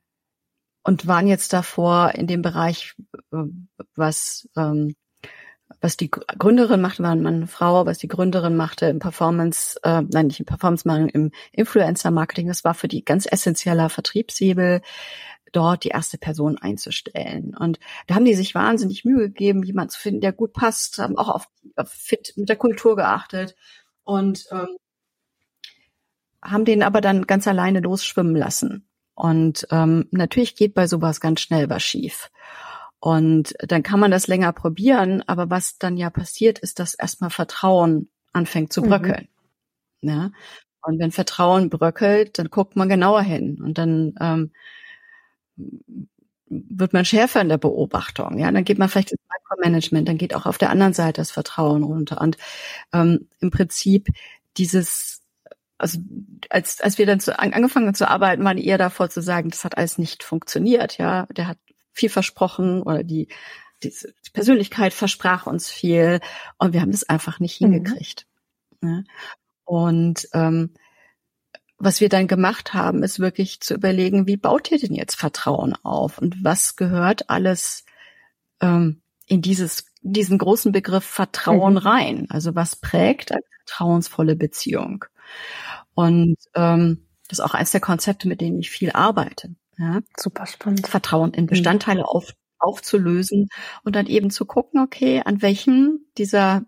und 0.82 1.06
waren 1.06 1.26
jetzt 1.26 1.52
davor 1.52 2.12
in 2.14 2.26
dem 2.26 2.40
Bereich, 2.40 2.94
äh, 3.32 3.44
was 3.94 4.48
ähm, 4.56 4.94
was 5.80 5.96
die 5.96 6.10
Gründerin 6.10 6.80
machte, 6.80 7.02
war 7.02 7.12
eine 7.12 7.46
Frau, 7.46 7.86
was 7.86 7.98
die 7.98 8.08
Gründerin 8.08 8.56
machte 8.56 8.86
im 8.86 8.98
Performance, 8.98 9.78
äh, 9.82 10.02
nein, 10.02 10.26
nicht 10.26 10.40
im 10.40 10.46
Performance, 10.46 10.82
sondern 10.84 11.08
im 11.08 11.30
Influencer-Marketing. 11.52 12.48
Das 12.48 12.64
war 12.64 12.74
für 12.74 12.88
die 12.88 13.04
ganz 13.04 13.26
essentieller 13.30 13.88
Vertriebshebel, 13.88 14.80
dort 15.52 15.84
die 15.84 15.88
erste 15.88 16.18
Person 16.18 16.58
einzustellen. 16.58 17.56
Und 17.56 17.78
da 18.06 18.14
haben 18.14 18.24
die 18.24 18.34
sich 18.34 18.54
wahnsinnig 18.54 19.04
Mühe 19.04 19.28
gegeben, 19.28 19.62
jemanden 19.62 19.90
zu 19.90 20.00
finden, 20.00 20.20
der 20.20 20.32
gut 20.32 20.52
passt, 20.52 20.98
haben 20.98 21.16
auch 21.16 21.28
auf, 21.28 21.48
auf 21.76 21.90
fit 21.90 22.32
mit 22.36 22.48
der 22.48 22.56
Kultur 22.56 22.96
geachtet 22.96 23.54
und 24.04 24.46
ähm, 24.50 24.68
haben 26.42 26.64
den 26.64 26.82
aber 26.82 27.00
dann 27.00 27.26
ganz 27.26 27.46
alleine 27.46 27.80
losschwimmen 27.80 28.36
lassen. 28.36 28.88
Und 29.14 29.66
ähm, 29.70 30.06
natürlich 30.12 30.54
geht 30.54 30.74
bei 30.74 30.86
sowas 30.86 31.20
ganz 31.20 31.40
schnell 31.40 31.68
was 31.68 31.82
schief. 31.82 32.30
Und 33.00 33.54
dann 33.60 33.82
kann 33.82 34.00
man 34.00 34.10
das 34.10 34.26
länger 34.26 34.52
probieren, 34.52 35.22
aber 35.26 35.50
was 35.50 35.78
dann 35.78 35.96
ja 35.96 36.10
passiert, 36.10 36.58
ist, 36.58 36.80
dass 36.80 36.94
erstmal 36.94 37.30
Vertrauen 37.30 38.10
anfängt 38.32 38.72
zu 38.72 38.82
mhm. 38.82 38.88
bröckeln. 38.88 39.28
Mhm. 40.00 40.08
Ja? 40.08 40.30
Und 40.82 40.98
wenn 40.98 41.12
Vertrauen 41.12 41.70
bröckelt, 41.70 42.38
dann 42.38 42.50
guckt 42.50 42.76
man 42.76 42.88
genauer 42.88 43.22
hin 43.22 43.60
und 43.62 43.78
dann 43.78 44.14
ähm, 44.20 44.52
wird 46.46 46.92
man 46.92 47.04
schärfer 47.04 47.40
in 47.40 47.48
der 47.48 47.58
Beobachtung. 47.58 48.38
Ja, 48.38 48.50
dann 48.50 48.64
geht 48.64 48.78
man 48.78 48.88
vielleicht 48.88 49.12
ins 49.12 49.20
Micromanagement, 49.28 50.08
dann 50.08 50.18
geht 50.18 50.34
auch 50.34 50.46
auf 50.46 50.58
der 50.58 50.70
anderen 50.70 50.94
Seite 50.94 51.20
das 51.20 51.30
Vertrauen 51.30 51.82
runter. 51.82 52.20
Und 52.20 52.36
ähm, 52.92 53.28
im 53.40 53.50
Prinzip 53.50 54.08
dieses 54.56 55.22
also 55.78 56.00
als, 56.50 56.80
als 56.80 56.98
wir 56.98 57.06
dann 57.06 57.20
zu, 57.20 57.38
angefangen 57.38 57.94
zu 57.94 58.08
arbeiten, 58.08 58.44
waren 58.44 58.58
eher 58.58 58.78
davor 58.78 59.10
zu 59.10 59.22
sagen, 59.22 59.50
das 59.50 59.64
hat 59.64 59.78
alles 59.78 59.96
nicht 59.96 60.24
funktioniert, 60.24 60.98
ja. 60.98 61.26
Der 61.26 61.46
hat 61.46 61.58
viel 61.98 62.08
versprochen 62.08 62.82
oder 62.82 63.02
die, 63.02 63.28
die, 63.82 63.90
die 63.90 64.30
Persönlichkeit 64.32 64.94
versprach 64.94 65.46
uns 65.46 65.68
viel 65.68 66.20
und 66.58 66.72
wir 66.72 66.80
haben 66.80 66.92
das 66.92 67.08
einfach 67.08 67.40
nicht 67.40 67.60
mhm. 67.60 67.72
hingekriegt. 67.72 68.26
Mhm. 68.80 68.88
Ja? 68.88 69.02
Und 69.64 70.28
ähm, 70.32 70.74
was 71.76 72.00
wir 72.00 72.08
dann 72.08 72.26
gemacht 72.26 72.74
haben, 72.74 73.02
ist 73.02 73.20
wirklich 73.20 73.60
zu 73.60 73.74
überlegen, 73.74 74.26
wie 74.26 74.36
baut 74.36 74.70
ihr 74.70 74.78
denn 74.78 74.94
jetzt 74.94 75.14
Vertrauen 75.14 75.74
auf 75.82 76.18
und 76.18 76.42
was 76.42 76.76
gehört 76.76 77.30
alles 77.30 77.84
ähm, 78.60 79.02
in 79.26 79.42
dieses 79.42 79.86
diesen 80.02 80.38
großen 80.38 80.72
Begriff 80.72 81.04
Vertrauen 81.04 81.74
mhm. 81.74 81.78
rein? 81.78 82.26
Also 82.30 82.54
was 82.54 82.76
prägt 82.76 83.32
eine 83.32 83.42
vertrauensvolle 83.66 84.36
Beziehung? 84.36 85.04
Und 85.94 86.36
ähm, 86.54 87.04
das 87.28 87.40
ist 87.40 87.44
auch 87.44 87.54
eines 87.54 87.72
der 87.72 87.80
Konzepte, 87.80 88.28
mit 88.28 88.40
denen 88.40 88.58
ich 88.58 88.70
viel 88.70 88.92
arbeite. 88.92 89.54
Ja? 89.78 90.00
Super 90.16 90.46
spannend. 90.46 90.86
Vertrauen 90.86 91.32
in 91.32 91.44
mhm. 91.44 91.48
Bestandteile 91.48 92.06
auf, 92.06 92.32
aufzulösen 92.58 93.48
und 93.84 93.96
dann 93.96 94.06
eben 94.06 94.30
zu 94.30 94.44
gucken, 94.44 94.80
okay, 94.80 95.22
an 95.24 95.42
welchen 95.42 96.06
dieser 96.16 96.64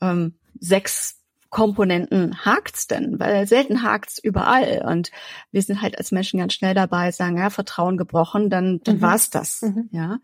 ähm, 0.00 0.38
sechs 0.58 1.18
Komponenten 1.50 2.44
hakt's 2.44 2.86
denn? 2.86 3.18
Weil 3.18 3.46
selten 3.46 3.82
hakt's 3.82 4.18
überall. 4.18 4.84
Und 4.86 5.10
wir 5.50 5.62
sind 5.62 5.80
halt 5.80 5.96
als 5.96 6.12
Menschen 6.12 6.38
ganz 6.38 6.52
schnell 6.52 6.74
dabei, 6.74 7.10
sagen, 7.10 7.38
ja, 7.38 7.50
Vertrauen 7.50 7.96
gebrochen, 7.96 8.50
dann, 8.50 8.80
dann 8.84 8.96
mhm. 8.96 9.02
war's 9.02 9.30
das. 9.30 9.62
Mhm. 9.62 9.88
Ja. 9.92 10.18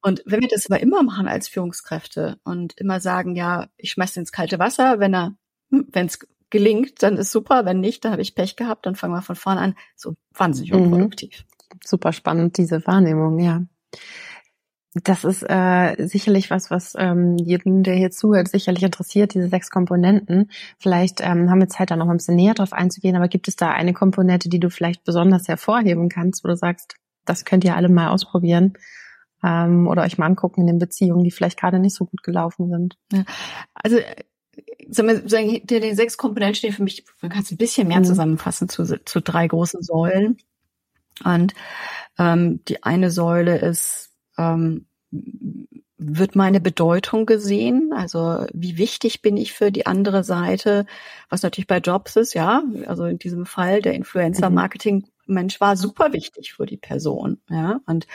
Und 0.00 0.22
wenn 0.26 0.40
wir 0.40 0.48
das 0.48 0.70
aber 0.70 0.80
immer 0.80 1.02
machen 1.02 1.28
als 1.28 1.48
Führungskräfte 1.48 2.38
und 2.44 2.74
immer 2.78 3.00
sagen, 3.00 3.34
ja, 3.34 3.68
ich 3.76 3.90
schmeiß 3.90 4.16
ins 4.16 4.32
kalte 4.32 4.58
Wasser, 4.58 5.00
wenn 5.00 5.14
er, 5.14 5.34
hm, 5.70 5.88
wenn 5.90 6.06
es 6.06 6.18
gelingt, 6.50 7.02
dann 7.02 7.16
ist 7.16 7.32
super. 7.32 7.64
Wenn 7.64 7.80
nicht, 7.80 8.04
dann 8.04 8.12
habe 8.12 8.22
ich 8.22 8.34
Pech 8.34 8.56
gehabt, 8.56 8.86
dann 8.86 8.94
fangen 8.94 9.14
wir 9.14 9.22
von 9.22 9.36
vorne 9.36 9.60
an. 9.60 9.74
So 9.96 10.14
wahnsinnig 10.34 10.72
mhm. 10.72 10.82
unproduktiv. 10.82 11.44
Mhm. 11.72 11.78
Super 11.84 12.12
spannend, 12.12 12.56
diese 12.58 12.86
Wahrnehmung, 12.86 13.38
ja. 13.38 13.62
Das 15.04 15.24
ist 15.24 15.42
äh, 15.42 16.06
sicherlich 16.06 16.50
was, 16.50 16.70
was 16.70 16.94
ähm, 16.98 17.36
jeden, 17.36 17.82
der 17.82 17.94
hier 17.94 18.10
zuhört, 18.10 18.48
sicherlich 18.48 18.82
interessiert, 18.82 19.34
diese 19.34 19.48
sechs 19.48 19.70
Komponenten. 19.70 20.50
Vielleicht 20.78 21.20
ähm, 21.20 21.50
haben 21.50 21.60
wir 21.60 21.68
Zeit, 21.68 21.90
da 21.90 21.96
noch 21.96 22.08
ein 22.08 22.16
bisschen 22.16 22.36
näher 22.36 22.54
drauf 22.54 22.72
einzugehen, 22.72 23.14
aber 23.14 23.28
gibt 23.28 23.48
es 23.48 23.56
da 23.56 23.70
eine 23.70 23.92
Komponente, 23.92 24.48
die 24.48 24.60
du 24.60 24.70
vielleicht 24.70 25.04
besonders 25.04 25.46
hervorheben 25.46 26.08
kannst, 26.08 26.42
wo 26.42 26.48
du 26.48 26.56
sagst, 26.56 26.94
das 27.26 27.44
könnt 27.44 27.64
ihr 27.64 27.76
alle 27.76 27.90
mal 27.90 28.08
ausprobieren 28.08 28.72
ähm, 29.44 29.86
oder 29.86 30.02
euch 30.02 30.18
mal 30.18 30.26
angucken 30.26 30.62
in 30.62 30.66
den 30.66 30.78
Beziehungen, 30.78 31.22
die 31.22 31.30
vielleicht 31.30 31.60
gerade 31.60 31.78
nicht 31.78 31.94
so 31.94 32.06
gut 32.06 32.22
gelaufen 32.22 32.70
sind? 32.70 32.96
Ja, 33.12 33.24
also 33.74 33.98
sagen 34.90 35.66
den 35.66 35.96
sechs 35.96 36.16
Komponenten 36.16 36.54
stehen 36.54 36.72
für 36.72 36.82
mich, 36.82 37.04
man 37.20 37.30
kann 37.30 37.42
es 37.42 37.50
ein 37.50 37.58
bisschen 37.58 37.88
mehr 37.88 38.00
mhm. 38.00 38.04
zusammenfassen 38.04 38.68
zu, 38.68 38.84
zu 39.04 39.20
drei 39.20 39.46
großen 39.46 39.82
Säulen. 39.82 40.38
Und 41.24 41.54
ähm, 42.18 42.60
die 42.68 42.82
eine 42.84 43.10
Säule 43.10 43.58
ist, 43.58 44.10
ähm, 44.36 44.86
wird 45.98 46.36
meine 46.36 46.60
Bedeutung 46.60 47.26
gesehen? 47.26 47.92
Also 47.92 48.46
wie 48.54 48.78
wichtig 48.78 49.20
bin 49.20 49.36
ich 49.36 49.52
für 49.52 49.72
die 49.72 49.86
andere 49.86 50.22
Seite? 50.22 50.86
Was 51.28 51.42
natürlich 51.42 51.66
bei 51.66 51.78
Jobs 51.78 52.16
ist, 52.16 52.34
ja. 52.34 52.62
Also 52.86 53.04
in 53.04 53.18
diesem 53.18 53.46
Fall 53.46 53.82
der 53.82 53.94
Influencer-Marketing 53.94 55.06
Mensch 55.26 55.60
war 55.60 55.76
super 55.76 56.12
wichtig 56.12 56.54
für 56.54 56.66
die 56.66 56.76
Person, 56.76 57.40
ja. 57.50 57.80
Und 57.86 58.06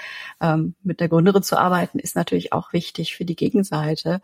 ähm, 0.41 0.75
mit 0.81 0.99
der 0.99 1.09
Gründerin 1.09 1.43
zu 1.43 1.57
arbeiten 1.57 1.99
ist 1.99 2.15
natürlich 2.15 2.53
auch 2.53 2.73
wichtig 2.73 3.15
für 3.15 3.25
die 3.25 3.35
Gegenseite. 3.35 4.21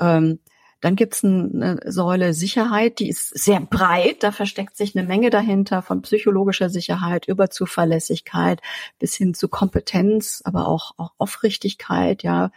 Ähm, 0.00 0.40
dann 0.80 0.94
gibt's 0.94 1.24
eine 1.24 1.80
Säule 1.84 2.34
Sicherheit, 2.34 3.00
die 3.00 3.08
ist 3.08 3.36
sehr 3.36 3.60
breit. 3.60 4.22
Da 4.22 4.30
versteckt 4.30 4.76
sich 4.76 4.96
eine 4.96 5.06
Menge 5.06 5.30
dahinter, 5.30 5.82
von 5.82 6.02
psychologischer 6.02 6.70
Sicherheit 6.70 7.26
über 7.26 7.50
Zuverlässigkeit 7.50 8.60
bis 8.98 9.14
hin 9.14 9.34
zu 9.34 9.48
Kompetenz, 9.48 10.40
aber 10.44 10.68
auch, 10.68 10.92
auch 10.96 11.12
Aufrichtigkeit. 11.18 12.22
Ja, 12.22 12.52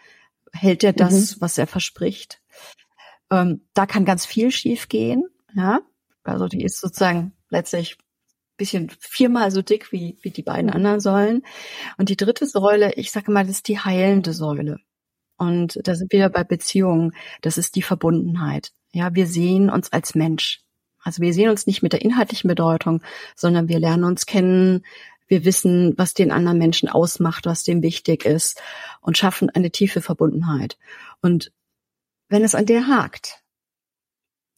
hält 0.52 0.84
er 0.84 0.94
das, 0.94 1.36
mhm. 1.36 1.42
was 1.42 1.58
er 1.58 1.68
verspricht? 1.68 2.42
Ähm, 3.32 3.62
da 3.74 3.86
kann 3.86 4.06
ganz 4.06 4.26
viel 4.26 4.52
schiefgehen. 4.52 5.24
Ja, 5.56 5.80
also 6.24 6.48
die 6.48 6.64
ist 6.64 6.80
sozusagen 6.80 7.34
letztlich 7.50 7.98
bisschen 8.58 8.92
viermal 9.00 9.50
so 9.50 9.64
dick 9.64 9.92
wie, 9.92 10.20
wie 10.22 10.30
die 10.30 10.44
beiden 10.44 10.70
anderen 10.70 11.00
Säulen. 11.00 11.42
Und 11.98 12.10
die 12.10 12.16
dritte 12.16 12.46
Säule, 12.46 12.94
ich 12.94 13.12
sage 13.12 13.32
mal, 13.32 13.44
das 13.44 13.58
ist 13.58 13.68
die 13.68 13.80
heilende 13.80 14.34
Säule. 14.34 14.80
Und 15.42 15.80
da 15.88 15.96
sind 15.96 16.12
wir 16.12 16.30
bei 16.30 16.44
Beziehungen. 16.44 17.16
Das 17.42 17.58
ist 17.58 17.76
die 17.76 17.82
Verbundenheit. 17.82 18.74
Ja, 18.92 19.16
wir 19.16 19.26
sehen 19.26 19.72
uns 19.72 19.92
als 19.92 20.14
Mensch. 20.14 20.62
Also 21.00 21.20
wir 21.24 21.34
sehen 21.34 21.50
uns 21.50 21.66
nicht 21.66 21.82
mit 21.82 21.94
der 21.94 22.04
inhaltlichen 22.04 22.48
Bedeutung, 22.48 23.02
sondern 23.36 23.68
wir 23.68 23.80
lernen 23.80 24.04
uns 24.04 24.28
kennen. 24.28 24.86
Wir 25.26 25.44
wissen, 25.44 25.98
was 25.98 26.14
den 26.14 26.32
anderen 26.32 26.60
Menschen 26.60 26.90
ausmacht, 26.90 27.48
was 27.48 27.64
dem 27.64 27.82
wichtig 27.82 28.24
ist 28.24 28.62
und 29.00 29.18
schaffen 29.18 29.50
eine 29.50 29.72
tiefe 29.72 30.00
Verbundenheit. 30.00 30.78
Und 31.24 31.52
wenn 32.30 32.44
es 32.44 32.54
an 32.54 32.68
der 32.68 32.86
hakt, 32.86 33.42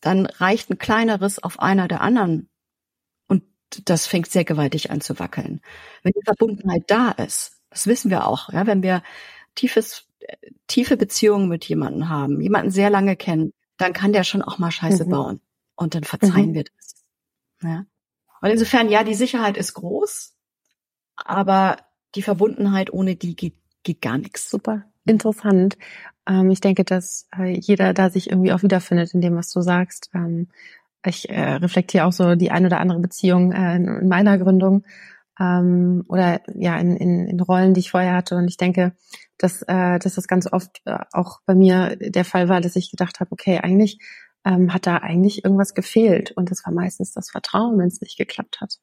dann 0.01 0.25
reicht 0.25 0.69
ein 0.69 0.79
kleineres 0.79 1.41
auf 1.41 1.61
einer 1.61 1.87
der 1.87 2.01
anderen 2.01 2.49
und 3.27 3.45
das 3.85 4.05
fängt 4.05 4.29
sehr 4.29 4.43
gewaltig 4.43 4.91
an 4.91 4.99
zu 4.99 5.17
wackeln. 5.17 5.61
Wenn 6.01 6.11
die 6.11 6.25
Verbundenheit 6.25 6.83
da 6.87 7.11
ist, 7.11 7.61
das 7.69 7.87
wissen 7.87 8.11
wir 8.11 8.27
auch, 8.27 8.49
ja, 8.49 8.67
wenn 8.67 8.83
wir 8.83 9.01
tiefes 9.55 10.07
tiefe 10.67 10.97
Beziehungen 10.97 11.49
mit 11.49 11.65
jemandem 11.65 12.09
haben, 12.09 12.41
jemanden 12.41 12.71
sehr 12.71 12.89
lange 12.89 13.15
kennen, 13.15 13.53
dann 13.77 13.93
kann 13.93 14.13
der 14.13 14.23
schon 14.23 14.41
auch 14.41 14.59
mal 14.59 14.71
Scheiße 14.71 15.05
mhm. 15.05 15.09
bauen. 15.09 15.41
Und 15.75 15.95
dann 15.95 16.03
verzeihen 16.03 16.49
mhm. 16.49 16.53
wir 16.53 16.63
das. 16.63 17.03
Ja. 17.63 17.85
Und 18.41 18.49
insofern, 18.49 18.89
ja, 18.89 19.03
die 19.03 19.15
Sicherheit 19.15 19.57
ist 19.57 19.73
groß, 19.73 20.35
aber 21.15 21.77
die 22.15 22.21
Verbundenheit 22.21 22.91
ohne 22.91 23.15
die 23.15 23.35
geht, 23.35 23.55
geht 23.83 24.01
gar 24.01 24.17
nichts. 24.17 24.49
Super. 24.49 24.83
Interessant. 25.05 25.77
Ähm, 26.27 26.51
ich 26.51 26.61
denke, 26.61 26.83
dass 26.83 27.27
äh, 27.37 27.57
jeder 27.57 27.93
da 27.93 28.09
sich 28.09 28.29
irgendwie 28.29 28.53
auch 28.53 28.63
wiederfindet 28.63 29.13
in 29.13 29.21
dem, 29.21 29.35
was 29.35 29.49
du 29.51 29.61
sagst. 29.61 30.09
Ähm, 30.13 30.49
ich 31.05 31.29
äh, 31.29 31.55
reflektiere 31.55 32.05
auch 32.05 32.13
so 32.13 32.35
die 32.35 32.51
ein 32.51 32.65
oder 32.65 32.79
andere 32.79 32.99
Beziehung 32.99 33.51
äh, 33.51 33.75
in 33.75 34.07
meiner 34.07 34.37
Gründung 34.37 34.85
ähm, 35.39 36.03
oder 36.07 36.41
ja 36.55 36.77
in, 36.77 36.95
in, 36.97 37.27
in 37.27 37.39
Rollen, 37.39 37.73
die 37.73 37.81
ich 37.81 37.91
vorher 37.91 38.15
hatte. 38.15 38.35
Und 38.35 38.47
ich 38.47 38.57
denke, 38.57 38.93
dass, 39.37 39.61
äh, 39.63 39.99
dass 39.99 40.15
das 40.15 40.27
ganz 40.27 40.51
oft 40.51 40.81
äh, 40.85 40.97
auch 41.11 41.39
bei 41.45 41.55
mir 41.55 41.95
der 41.95 42.25
Fall 42.25 42.49
war, 42.49 42.61
dass 42.61 42.75
ich 42.75 42.91
gedacht 42.91 43.19
habe, 43.19 43.31
okay, 43.31 43.59
eigentlich 43.59 43.99
ähm, 44.45 44.73
hat 44.73 44.87
da 44.87 44.97
eigentlich 44.97 45.43
irgendwas 45.43 45.73
gefehlt. 45.73 46.31
Und 46.31 46.51
das 46.51 46.65
war 46.65 46.73
meistens 46.73 47.13
das 47.13 47.29
Vertrauen, 47.29 47.77
wenn 47.77 47.87
es 47.87 48.01
nicht 48.01 48.17
geklappt 48.17 48.61
hat. 48.61 48.75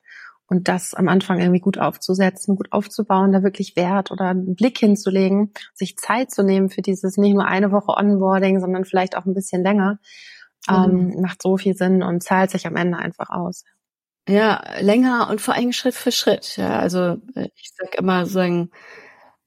Und 0.47 0.66
das 0.66 0.95
am 0.95 1.09
Anfang 1.09 1.38
irgendwie 1.38 1.61
gut 1.61 1.78
aufzusetzen, 1.78 2.57
gut 2.57 2.73
aufzubauen, 2.73 3.30
da 3.30 3.45
wirklich 3.45 3.76
Wert 3.76 4.11
oder 4.11 4.30
einen 4.30 4.57
Blick 4.57 4.78
hinzulegen, 4.78 5.52
sich 5.75 5.97
Zeit 5.97 6.33
zu 6.33 6.42
nehmen 6.42 6.71
für 6.71 6.83
dieses 6.83 7.16
nicht 7.16 7.35
nur 7.35 7.47
eine 7.47 7.71
Woche 7.71 7.92
Onboarding, 7.92 8.59
sondern 8.59 8.85
vielleicht 8.85 9.16
auch 9.16 9.26
ein 9.26 9.35
bisschen 9.35 9.62
länger, 9.62 10.00
mhm. 10.69 10.75
ähm, 11.14 11.21
macht 11.21 11.40
so 11.40 11.57
viel 11.57 11.76
Sinn 11.76 12.02
und 12.02 12.25
zahlt 12.25 12.50
sich 12.50 12.66
am 12.66 12.75
Ende 12.75 12.99
einfach 12.99 13.30
aus. 13.30 13.64
Ja, 14.28 14.62
länger 14.80 15.28
und 15.30 15.40
vor 15.40 15.54
allem 15.54 15.72
Schritt 15.72 15.94
für 15.94 16.12
Schritt. 16.12 16.56
Ja, 16.56 16.78
also 16.78 17.20
äh, 17.34 17.48
ich 17.56 17.70
sage 17.74 17.98
immer 17.98 18.26
so, 18.26 18.68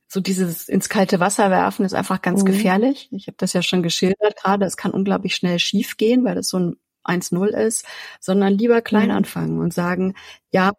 so 0.08 0.20
dieses 0.20 0.68
ins 0.68 0.90
kalte 0.90 1.20
Wasser 1.20 1.50
werfen 1.50 1.86
ist 1.86 1.94
einfach 1.94 2.22
ganz 2.22 2.42
mhm. 2.42 2.48
gefährlich. 2.48 3.10
Ich 3.12 3.28
habe 3.28 3.38
das 3.38 3.54
ja 3.54 3.62
schon 3.62 3.84
geschildert 3.84 4.36
gerade. 4.42 4.66
Es 4.66 4.78
kann 4.78 4.92
unglaublich 4.92 5.36
schnell 5.36 5.60
schief 5.60 5.98
gehen, 5.98 6.24
weil 6.24 6.36
das 6.36 6.50
so 6.50 6.60
ein 6.60 6.76
1-0 7.06 7.48
ist, 7.48 7.86
sondern 8.20 8.54
lieber 8.54 8.82
klein 8.82 9.10
mhm. 9.10 9.16
anfangen 9.16 9.60
und 9.60 9.74
sagen, 9.74 10.16
ja, 10.52 10.74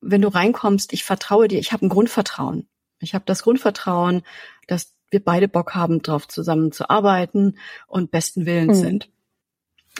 wenn 0.00 0.22
du 0.22 0.28
reinkommst, 0.28 0.92
ich 0.92 1.04
vertraue 1.04 1.48
dir, 1.48 1.60
ich 1.60 1.72
habe 1.72 1.86
ein 1.86 1.90
Grundvertrauen. 1.90 2.68
Ich 2.98 3.14
habe 3.14 3.24
das 3.26 3.42
Grundvertrauen, 3.42 4.22
dass 4.66 4.94
wir 5.10 5.22
beide 5.22 5.48
Bock 5.48 5.74
haben, 5.74 6.02
drauf 6.02 6.28
zusammenzuarbeiten 6.28 7.58
und 7.86 8.10
besten 8.10 8.46
Willens 8.46 8.78
mhm. 8.78 8.82
sind 8.82 9.11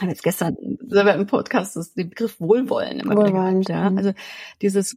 habe 0.01 0.11
jetzt 0.11 0.23
gestern 0.23 0.57
selber 0.89 1.15
im 1.15 1.27
Podcast 1.27 1.77
den 1.97 2.09
Begriff 2.09 2.41
Wohlwollen 2.41 3.01
immer 3.01 3.17
Wohlwollen. 3.17 3.63
gehabt, 3.63 3.69
ja. 3.69 3.93
Also 3.97 4.13
dieses 4.61 4.97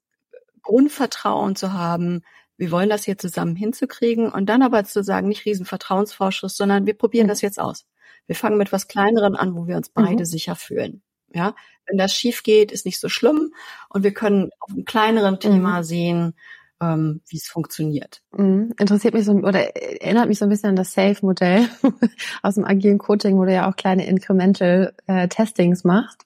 Grundvertrauen 0.61 1.55
zu 1.55 1.73
haben, 1.73 2.21
wir 2.57 2.71
wollen 2.71 2.89
das 2.89 3.03
hier 3.03 3.17
zusammen 3.17 3.55
hinzukriegen 3.55 4.29
und 4.29 4.47
dann 4.47 4.61
aber 4.61 4.83
zu 4.85 5.03
sagen, 5.03 5.27
nicht 5.27 5.45
riesen 5.45 5.65
Vertrauensvorschuss, 5.65 6.55
sondern 6.55 6.85
wir 6.85 6.93
probieren 6.93 7.27
mhm. 7.27 7.29
das 7.29 7.41
jetzt 7.41 7.59
aus. 7.59 7.85
Wir 8.27 8.35
fangen 8.35 8.57
mit 8.57 8.71
was 8.71 8.87
Kleinerem 8.87 9.35
an, 9.35 9.55
wo 9.55 9.67
wir 9.67 9.75
uns 9.75 9.89
beide 9.89 10.21
mhm. 10.21 10.25
sicher 10.25 10.55
fühlen. 10.55 11.01
Ja, 11.33 11.53
wenn 11.85 11.97
das 11.97 12.13
schief 12.13 12.43
geht, 12.43 12.71
ist 12.71 12.85
nicht 12.85 12.99
so 12.99 13.09
schlimm 13.09 13.53
und 13.89 14.03
wir 14.03 14.13
können 14.13 14.51
auf 14.59 14.69
einem 14.69 14.85
kleineren 14.85 15.39
Thema 15.39 15.79
mhm. 15.79 15.83
sehen, 15.83 16.33
ähm, 16.81 17.21
wie 17.27 17.37
es 17.37 17.47
funktioniert. 17.47 18.21
Mhm. 18.31 18.73
Interessiert 18.79 19.13
mich 19.13 19.25
so 19.25 19.31
oder 19.33 19.75
erinnert 19.75 20.27
mich 20.27 20.39
so 20.39 20.45
ein 20.45 20.49
bisschen 20.49 20.69
an 20.69 20.75
das 20.75 20.93
Safe-Modell 20.93 21.67
aus 22.43 22.55
dem 22.55 22.65
agilen 22.65 22.97
Coaching, 22.97 23.37
wo 23.37 23.45
du 23.45 23.53
ja 23.53 23.69
auch 23.69 23.75
kleine 23.75 24.05
Incremental 24.05 24.93
äh, 25.07 25.27
Testings 25.27 25.83
machst. 25.83 26.25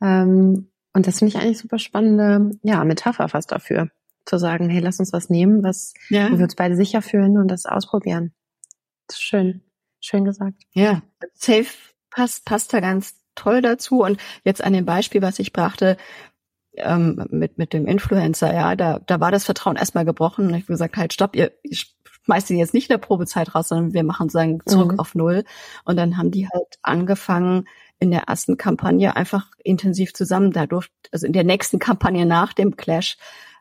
Ähm, 0.00 0.68
und 0.94 1.06
das 1.06 1.18
finde 1.18 1.34
ich 1.34 1.42
eigentlich 1.42 1.58
super 1.58 1.78
spannende, 1.78 2.56
ja, 2.62 2.84
Metapher 2.84 3.28
fast 3.28 3.52
dafür, 3.52 3.90
zu 4.24 4.38
sagen, 4.38 4.68
hey, 4.68 4.80
lass 4.80 5.00
uns 5.00 5.12
was 5.12 5.30
nehmen, 5.30 5.62
was 5.62 5.94
ja. 6.08 6.30
wo 6.30 6.38
wir 6.38 6.44
uns 6.44 6.54
beide 6.54 6.76
sicher 6.76 7.02
fühlen 7.02 7.38
und 7.38 7.48
das 7.48 7.66
ausprobieren. 7.66 8.32
Das 9.06 9.20
schön, 9.20 9.62
schön 10.00 10.24
gesagt. 10.24 10.62
Ja, 10.72 11.02
Safe 11.34 11.66
passt 12.10 12.44
passt 12.44 12.72
da 12.72 12.80
ganz 12.80 13.14
toll 13.38 13.62
dazu. 13.62 14.02
Und 14.02 14.20
jetzt 14.44 14.62
an 14.62 14.72
dem 14.72 14.84
Beispiel, 14.84 15.22
was 15.22 15.38
ich 15.38 15.52
brachte, 15.52 15.96
ähm, 16.82 17.26
mit, 17.30 17.58
mit 17.58 17.72
dem 17.72 17.86
Influencer, 17.86 18.52
ja, 18.52 18.76
da, 18.76 19.00
da 19.06 19.20
war 19.20 19.30
das 19.30 19.44
Vertrauen 19.44 19.76
erstmal 19.76 20.04
gebrochen. 20.04 20.46
Und 20.46 20.54
ich 20.54 20.62
habe 20.62 20.72
gesagt, 20.72 20.96
halt, 20.96 21.12
stopp, 21.12 21.36
ihr, 21.36 21.52
ihr 21.62 21.76
schmeißt 22.24 22.50
ihn 22.50 22.58
jetzt 22.58 22.74
nicht 22.74 22.90
in 22.90 22.94
der 22.94 22.98
Probezeit 22.98 23.54
raus, 23.54 23.68
sondern 23.68 23.94
wir 23.94 24.04
machen 24.04 24.28
sagen 24.28 24.60
zurück 24.66 24.92
mhm. 24.92 25.00
auf 25.00 25.14
Null. 25.14 25.44
Und 25.84 25.96
dann 25.96 26.16
haben 26.16 26.30
die 26.30 26.48
halt 26.48 26.78
angefangen, 26.82 27.66
in 28.00 28.10
der 28.10 28.24
ersten 28.24 28.56
Kampagne 28.56 29.16
einfach 29.16 29.50
intensiv 29.64 30.14
zusammen. 30.14 30.52
Da 30.52 30.66
durfte, 30.66 30.92
also 31.10 31.26
in 31.26 31.32
der 31.32 31.44
nächsten 31.44 31.78
Kampagne 31.78 32.26
nach 32.26 32.52
dem 32.52 32.76
Clash, 32.76 33.16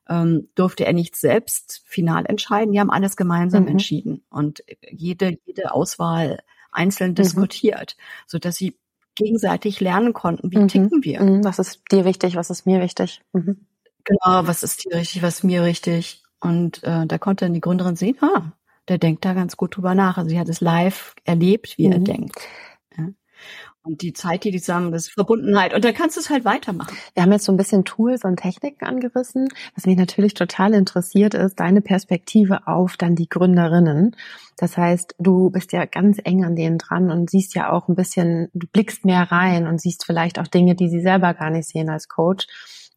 ähm, 0.10 0.50
durfte 0.56 0.86
er 0.86 0.94
nicht 0.94 1.16
selbst 1.16 1.82
final 1.86 2.26
entscheiden. 2.26 2.72
Die 2.72 2.80
haben 2.80 2.92
alles 2.92 3.18
gemeinsam 3.18 3.64
mhm. 3.64 3.70
entschieden 3.70 4.24
und 4.30 4.64
jede, 4.90 5.38
jede 5.46 5.72
Auswahl 5.72 6.40
einzeln 6.72 7.12
mhm. 7.12 7.16
diskutiert, 7.16 7.96
so 8.26 8.38
dass 8.38 8.56
sie 8.56 8.78
gegenseitig 9.18 9.80
lernen 9.80 10.14
konnten, 10.14 10.52
wie 10.52 10.60
mhm. 10.60 10.68
ticken 10.68 11.04
wir. 11.04 11.22
Mhm. 11.22 11.44
Was 11.44 11.60
ist 11.60 11.82
dir 11.92 12.06
wichtig, 12.06 12.36
was 12.36 12.50
ist 12.50 12.66
mir 12.66 12.82
wichtig? 12.82 13.22
Mhm. 13.34 13.66
Genau, 14.04 14.48
was 14.48 14.64
ist 14.64 14.86
dir 14.86 14.96
richtig, 14.96 15.22
was 15.22 15.36
ist 15.40 15.44
mir 15.44 15.64
richtig. 15.64 16.24
Und 16.40 16.84
äh, 16.84 17.06
da 17.06 17.18
konnte 17.18 17.46
dann 17.46 17.54
die 17.54 17.62
Gründerin 17.62 17.96
sehen, 17.96 18.18
ah, 18.22 18.54
der 18.88 19.00
denkt 19.00 19.26
da 19.26 19.34
ganz 19.34 19.58
gut 19.58 19.76
drüber 19.76 19.96
nach. 19.96 20.18
Also 20.18 20.30
sie 20.30 20.40
hat 20.40 20.48
es 20.48 20.62
live 20.62 21.16
erlebt, 21.26 21.78
wie 21.78 21.88
er 21.88 22.00
mhm. 22.00 22.06
denkt. 22.06 22.40
Ja. 22.98 23.08
Und 23.88 24.02
die 24.02 24.12
Zeit, 24.12 24.44
die 24.44 24.52
die 24.52 24.60
zusammen, 24.60 24.92
das 24.92 25.04
ist 25.04 25.14
Verbundenheit. 25.14 25.74
Und 25.74 25.86
dann 25.86 25.94
kannst 25.94 26.18
du 26.18 26.20
es 26.20 26.30
halt 26.30 26.44
weitermachen. 26.44 26.98
Wir 27.14 27.24
haben 27.24 27.32
jetzt 27.32 27.46
so 27.46 27.54
ein 27.54 27.58
bisschen 27.58 27.86
Tools 27.86 28.26
und 28.26 28.38
Techniken 28.38 28.84
angerissen. 28.86 29.48
Was 29.76 29.86
mich 29.86 29.96
natürlich 29.96 30.34
total 30.34 30.74
interessiert 30.74 31.34
ist, 31.34 31.60
deine 31.60 31.80
Perspektive 31.80 32.68
auf 32.68 32.98
dann 32.98 33.16
die 33.16 33.30
Gründerinnen. 33.30 34.16
Das 34.58 34.76
heißt, 34.78 35.16
du 35.20 35.50
bist 35.52 35.72
ja 35.72 35.86
ganz 35.86 36.18
eng 36.22 36.44
an 36.44 36.58
denen 36.58 36.80
dran 36.80 37.12
und 37.12 37.30
siehst 37.30 37.56
ja 37.56 37.72
auch 37.72 37.88
ein 37.88 37.96
bisschen, 37.96 38.50
du 38.54 38.68
blickst 38.68 39.06
mehr 39.06 39.32
rein 39.32 39.68
und 39.68 39.80
siehst 39.80 40.06
vielleicht 40.06 40.38
auch 40.38 40.48
Dinge, 40.48 40.76
die 40.76 40.90
sie 40.90 41.02
selber 41.02 41.34
gar 41.34 41.50
nicht 41.50 41.70
sehen 41.70 41.90
als 41.90 42.10
Coach. 42.10 42.46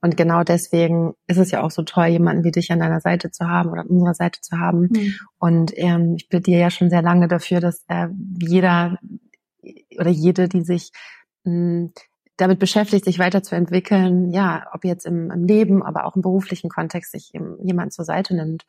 Und 0.03 0.17
genau 0.17 0.43
deswegen 0.43 1.15
ist 1.29 1.37
es 1.37 1.51
ja 1.51 1.63
auch 1.63 1.71
so 1.71 1.83
toll, 1.83 2.07
jemanden 2.07 2.43
wie 2.43 2.51
dich 2.51 2.73
an 2.73 2.81
deiner 2.81 3.01
Seite 3.01 3.31
zu 3.31 3.47
haben 3.47 3.71
oder 3.71 3.83
an 3.83 3.89
unserer 3.89 4.15
Seite 4.15 4.41
zu 4.41 4.59
haben. 4.59 4.89
Mhm. 4.91 5.15
Und 5.39 5.73
ähm, 5.77 6.17
ich 6.17 6.29
dir 6.29 6.59
ja 6.59 6.71
schon 6.71 6.91
sehr 6.91 7.03
lange 7.03 7.29
dafür, 7.29 7.61
dass 7.61 7.85
äh, 7.87 8.09
jeder 8.41 8.99
oder 9.99 10.11
jede, 10.11 10.49
die 10.49 10.63
sich 10.63 10.93
mh, 11.45 11.53
hm, 11.53 11.93
damit 12.41 12.59
beschäftigt, 12.59 13.05
sich 13.05 13.19
weiterzuentwickeln, 13.19 14.31
ja, 14.31 14.67
ob 14.73 14.85
jetzt 14.85 15.05
im, 15.05 15.31
im 15.31 15.45
Leben, 15.45 15.83
aber 15.83 16.07
auch 16.07 16.17
im 16.17 16.23
beruflichen 16.23 16.71
Kontext, 16.71 17.13
sich 17.13 17.33
jemand 17.63 17.93
zur 17.93 18.07
Seite 18.07 18.35
nimmt, 18.35 18.65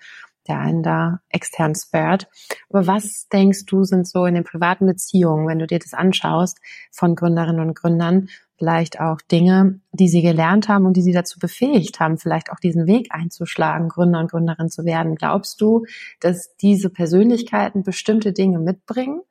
der 0.48 0.60
einen 0.60 0.84
da 0.84 1.22
extern 1.30 1.74
spared. 1.74 2.28
Aber 2.70 2.88
was 2.88 3.30
denkst 3.30 3.66
du, 3.66 3.84
sind 3.84 4.08
so 4.08 4.26
in 4.26 4.36
den 4.36 4.44
privaten 4.44 4.86
Beziehungen, 4.86 5.48
wenn 5.48 5.60
du 5.60 5.68
dir 5.68 5.80
das 5.80 5.94
anschaust, 5.94 6.60
von 6.92 7.16
Gründerinnen 7.16 7.66
und 7.66 7.76
Gründern, 7.76 8.28
vielleicht 8.58 9.00
auch 9.00 9.22
Dinge, 9.22 9.80
die 9.92 10.08
sie 10.08 10.22
gelernt 10.22 10.68
haben 10.68 10.86
und 10.86 10.96
die 10.96 11.02
sie 11.02 11.14
dazu 11.14 11.40
befähigt 11.40 12.00
haben, 12.00 12.18
vielleicht 12.18 12.52
auch 12.52 12.60
diesen 12.60 12.86
Weg 12.86 13.08
einzuschlagen, 13.10 13.90
Gründer 13.90 14.20
und 14.20 14.30
Gründerin 14.30 14.70
zu 14.70 14.86
werden. 14.86 15.16
Glaubst 15.16 15.62
du, 15.62 15.86
dass 16.20 16.56
diese 16.58 16.90
Persönlichkeiten 16.90 17.84
bestimmte 17.84 18.34
Dinge 18.34 18.60
mitbringen, 18.60 19.22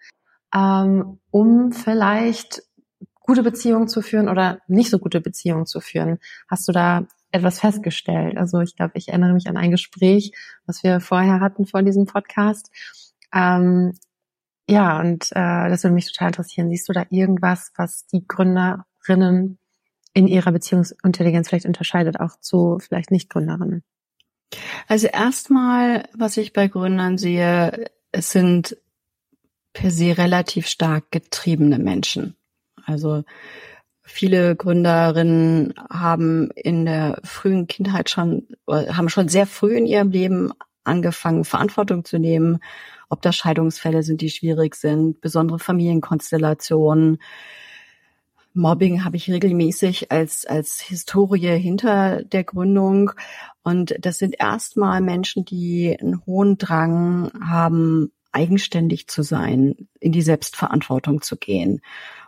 ähm, 0.55 1.19
um 1.31 1.73
vielleicht 1.73 2.63
gute 3.21 3.43
Beziehungen 3.43 3.89
zu 3.89 4.03
führen 4.03 4.29
oder 4.29 4.59
nicht 4.67 4.91
so 4.91 4.99
gute 4.99 5.21
Beziehungen 5.21 5.67
zu 5.67 5.81
führen? 5.81 6.19
Hast 6.49 6.67
du 6.69 6.73
da 6.73 7.07
etwas 7.31 7.61
festgestellt? 7.61 8.37
Also 8.37 8.61
ich 8.61 8.77
glaube, 8.77 8.93
ich 8.95 9.09
erinnere 9.09 9.33
mich 9.33 9.49
an 9.49 9.57
ein 9.57 9.71
Gespräch, 9.71 10.33
was 10.67 10.83
wir 10.83 11.01
vorher 11.01 11.41
hatten 11.41 11.67
vor 11.67 11.83
diesem 11.83 12.07
Podcast. 12.07 12.71
Ähm, 13.33 13.95
ja, 14.69 15.01
und 15.01 15.31
äh, 15.33 15.69
das 15.69 15.83
würde 15.85 15.95
mich 15.95 16.13
total 16.13 16.29
interessieren. 16.29 16.71
Siehst 16.71 16.89
du 16.89 16.93
da 16.93 17.05
irgendwas, 17.11 17.73
was 17.77 18.07
die 18.07 18.27
Gründerinnen 18.27 19.59
in 20.13 20.27
ihrer 20.27 20.53
Beziehungsintelligenz 20.53 21.49
vielleicht 21.49 21.67
unterscheidet, 21.67 22.21
auch 22.21 22.39
zu 22.41 22.79
vielleicht 22.81 23.11
Nicht-Gründerinnen? 23.11 23.83
Also 24.89 25.07
erstmal, 25.07 26.09
was 26.17 26.37
ich 26.37 26.53
bei 26.53 26.69
Gründern 26.69 27.19
sehe, 27.19 27.91
es 28.13 28.33
sind 28.33 28.77
per 29.73 29.91
se 29.91 30.17
relativ 30.17 30.67
stark 30.67 31.11
getriebene 31.11 31.79
Menschen. 31.79 32.37
Also 32.85 33.25
viele 34.03 34.57
Gründerinnen 34.57 35.75
haben 35.91 36.51
in 36.53 36.85
der 36.85 37.21
frühen 37.25 37.67
Kindheit 37.67 38.11
schon, 38.11 38.49
haben 38.69 39.09
schon 39.09 39.29
sehr 39.29 39.47
früh 39.47 39.77
in 39.77 39.87
ihrem 39.87 40.11
Leben 40.11 40.53
angefangen, 40.85 41.45
Verantwortung 41.45 42.05
zu 42.05 42.19
nehmen, 42.19 42.59
ob 43.09 43.23
das 43.23 43.37
Scheidungsfälle 43.37 44.03
sind, 44.03 44.21
die 44.21 44.31
schwierig 44.31 44.75
sind, 44.75 45.21
besondere 45.21 45.59
Familienkonstellationen. 45.59 47.19
Mobbing 48.53 49.05
habe 49.05 49.17
ich 49.17 49.31
regelmäßig 49.31 50.11
als, 50.11 50.45
als 50.45 50.81
Historie 50.81 51.57
hinter 51.59 52.25
der 52.25 52.43
Gründung. 52.43 53.13
Und 53.63 53.95
das 54.01 54.19
sind 54.19 54.37
erstmal 54.39 55.01
Menschen, 55.01 55.45
die 55.45 55.97
einen 56.01 56.25
hohen 56.27 56.59
Drang 56.59 57.31
haben, 57.45 58.13
eigenständig 58.33 59.09
zu 59.09 59.23
sein, 59.23 59.89
in 59.99 60.13
die 60.13 60.23
Selbstverantwortung 60.23 61.23
zu 61.23 61.37
gehen. 61.37 61.81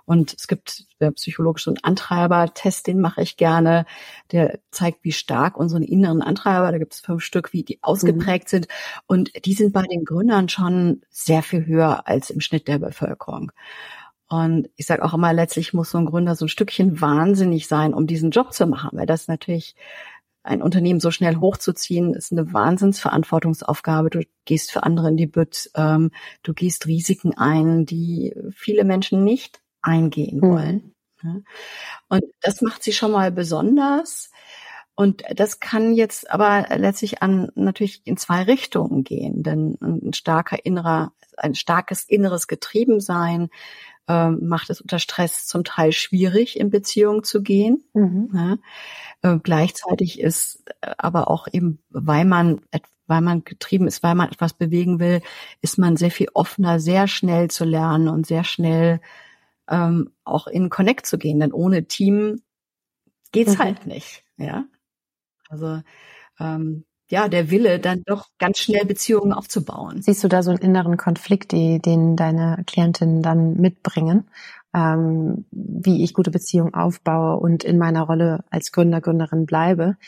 Und 0.05 0.35
es 0.35 0.49
gibt 0.49 0.87
der 1.01 1.13
psychologische 1.13 1.71
einen 1.71 1.83
Antreiber-Test, 1.83 2.87
den 2.87 3.01
mache 3.01 3.23
ich 3.23 3.37
gerne. 3.37 3.87
Der 4.33 4.59
zeigt, 4.71 5.05
wie 5.05 5.13
stark 5.13 5.57
unsere 5.57 5.85
inneren 5.85 6.23
Antreiber, 6.23 6.73
da 6.73 6.79
gibt 6.79 6.95
es 6.95 7.01
fünf 7.01 7.23
Stück, 7.23 7.53
wie 7.53 7.63
die 7.63 7.79
ausgeprägt 7.83 8.47
mhm. 8.47 8.51
sind. 8.51 8.69
Und 9.07 9.47
die 9.47 9.55
sind 9.55 9.73
bei 9.73 9.83
den 9.83 10.05
Gründern 10.05 10.49
schon 10.49 11.03
sehr 11.09 11.43
viel 11.43 11.67
höher 11.67 12.07
als 12.09 12.31
im 12.31 12.41
Schnitt 12.41 12.67
der 12.67 12.79
Bevölkerung. 12.79 13.53
Und 14.29 14.71
ich 14.77 14.87
sage 14.87 15.05
auch 15.05 15.15
immer, 15.15 15.33
letztlich 15.33 15.75
muss 15.75 15.91
so 15.91 15.99
ein 15.99 16.07
Gründer 16.07 16.35
so 16.35 16.47
ein 16.47 16.49
Stückchen 16.49 17.01
wahnsinnig 17.01 17.69
sein, 17.69 17.95
um 17.95 18.07
diesen 18.07 18.31
Job 18.31 18.53
zu 18.53 18.67
machen, 18.67 18.99
weil 18.99 19.07
das 19.07 19.29
natürlich 19.29 19.77
ein 20.43 20.63
Unternehmen 20.63 21.01
so 21.01 21.11
schnell 21.11 21.37
hochzuziehen, 21.37 22.15
ist 22.15 22.33
eine 22.33 22.53
Wahnsinnsverantwortungsaufgabe. 22.53 24.11
Du 24.11 24.23
gehst 24.45 24.73
für 24.73 24.83
andere 24.83 25.09
in 25.09 25.17
die 25.17 25.27
Bütt, 25.27 25.71
ähm, 25.75 26.11
du 26.43 26.53
gehst 26.53 26.87
Risiken 26.87 27.37
ein, 27.37 27.87
die 27.87 28.35
viele 28.51 28.85
Menschen 28.85 29.25
nicht 29.25 29.61
eingehen 29.83 30.39
mhm. 30.39 30.43
wollen. 30.43 30.95
Und 32.09 32.25
das 32.41 32.63
macht 32.63 32.83
sie 32.83 32.93
schon 32.93 33.13
mal 33.13 33.31
besonders. 33.31 34.31
Und 34.95 35.23
das 35.35 35.61
kann 35.61 35.95
jetzt 35.95 36.31
aber 36.31 36.67
letztlich 36.77 37.23
an 37.23 37.51
natürlich 37.55 38.03
in 38.05 38.17
zwei 38.17 38.43
Richtungen 38.43 39.05
gehen, 39.05 39.43
denn 39.43 39.79
ein 39.81 40.13
starker 40.13 40.65
innerer, 40.65 41.13
ein 41.37 41.55
starkes 41.55 42.05
inneres 42.05 42.47
Getriebensein 42.47 43.49
äh, 44.09 44.31
macht 44.31 44.71
es 44.71 44.81
unter 44.81 44.99
Stress 44.99 45.47
zum 45.47 45.65
Teil 45.65 45.93
schwierig, 45.93 46.59
in 46.59 46.71
Beziehung 46.71 47.25
zu 47.25 47.43
gehen. 47.43 47.85
Mhm. 47.95 48.31
Ja. 48.35 49.35
Äh, 49.35 49.39
gleichzeitig 49.43 50.21
ist 50.21 50.65
aber 50.81 51.29
auch 51.31 51.49
eben, 51.51 51.79
weil 51.91 52.25
man 52.25 52.61
weil 53.07 53.21
man 53.21 53.45
getrieben 53.45 53.87
ist, 53.87 54.03
weil 54.03 54.15
man 54.15 54.31
etwas 54.31 54.55
bewegen 54.55 54.99
will, 54.99 55.21
ist 55.61 55.77
man 55.77 55.97
sehr 55.97 56.11
viel 56.11 56.29
offener, 56.35 56.81
sehr 56.81 57.09
schnell 57.09 57.51
zu 57.51 57.65
lernen 57.65 58.09
und 58.09 58.27
sehr 58.27 58.45
schnell 58.45 59.01
ähm, 59.69 60.13
auch 60.25 60.47
in 60.47 60.71
Connect 60.71 61.07
zu 61.07 61.19
gehen, 61.19 61.41
denn 61.41 61.53
ohne 61.53 61.85
Team 61.85 62.43
geht's 63.33 63.59
mhm. 63.59 63.59
halt 63.59 63.87
nicht, 63.87 64.25
ja. 64.37 64.65
Also 65.49 65.83
ähm, 66.41 66.85
ja, 67.13 67.29
der 67.29 67.51
Wille, 67.51 67.79
dann 67.79 68.03
doch 68.07 68.29
ganz 68.39 68.59
schnell 68.59 68.87
Beziehungen 68.87 69.35
aufzubauen. 69.35 70.01
Siehst 70.01 70.25
du 70.25 70.29
da 70.29 70.43
so 70.43 70.51
einen 70.51 70.61
inneren 70.61 70.97
Konflikt, 70.97 71.53
die, 71.53 71.79
den 71.79 72.17
deine 72.17 72.65
Klientinnen 72.67 73.21
dann 73.21 73.61
mitbringen, 73.61 74.31
ähm, 74.73 75.45
wie 75.51 76.05
ich 76.05 76.15
gute 76.15 76.31
Beziehungen 76.31 76.73
aufbaue 76.73 77.37
und 77.37 77.65
in 77.65 77.77
meiner 77.77 78.05
Rolle 78.05 78.45
als 78.49 78.73
Gründer, 78.73 79.03
Gründerin 79.03 79.45
bleibe? 79.45 79.99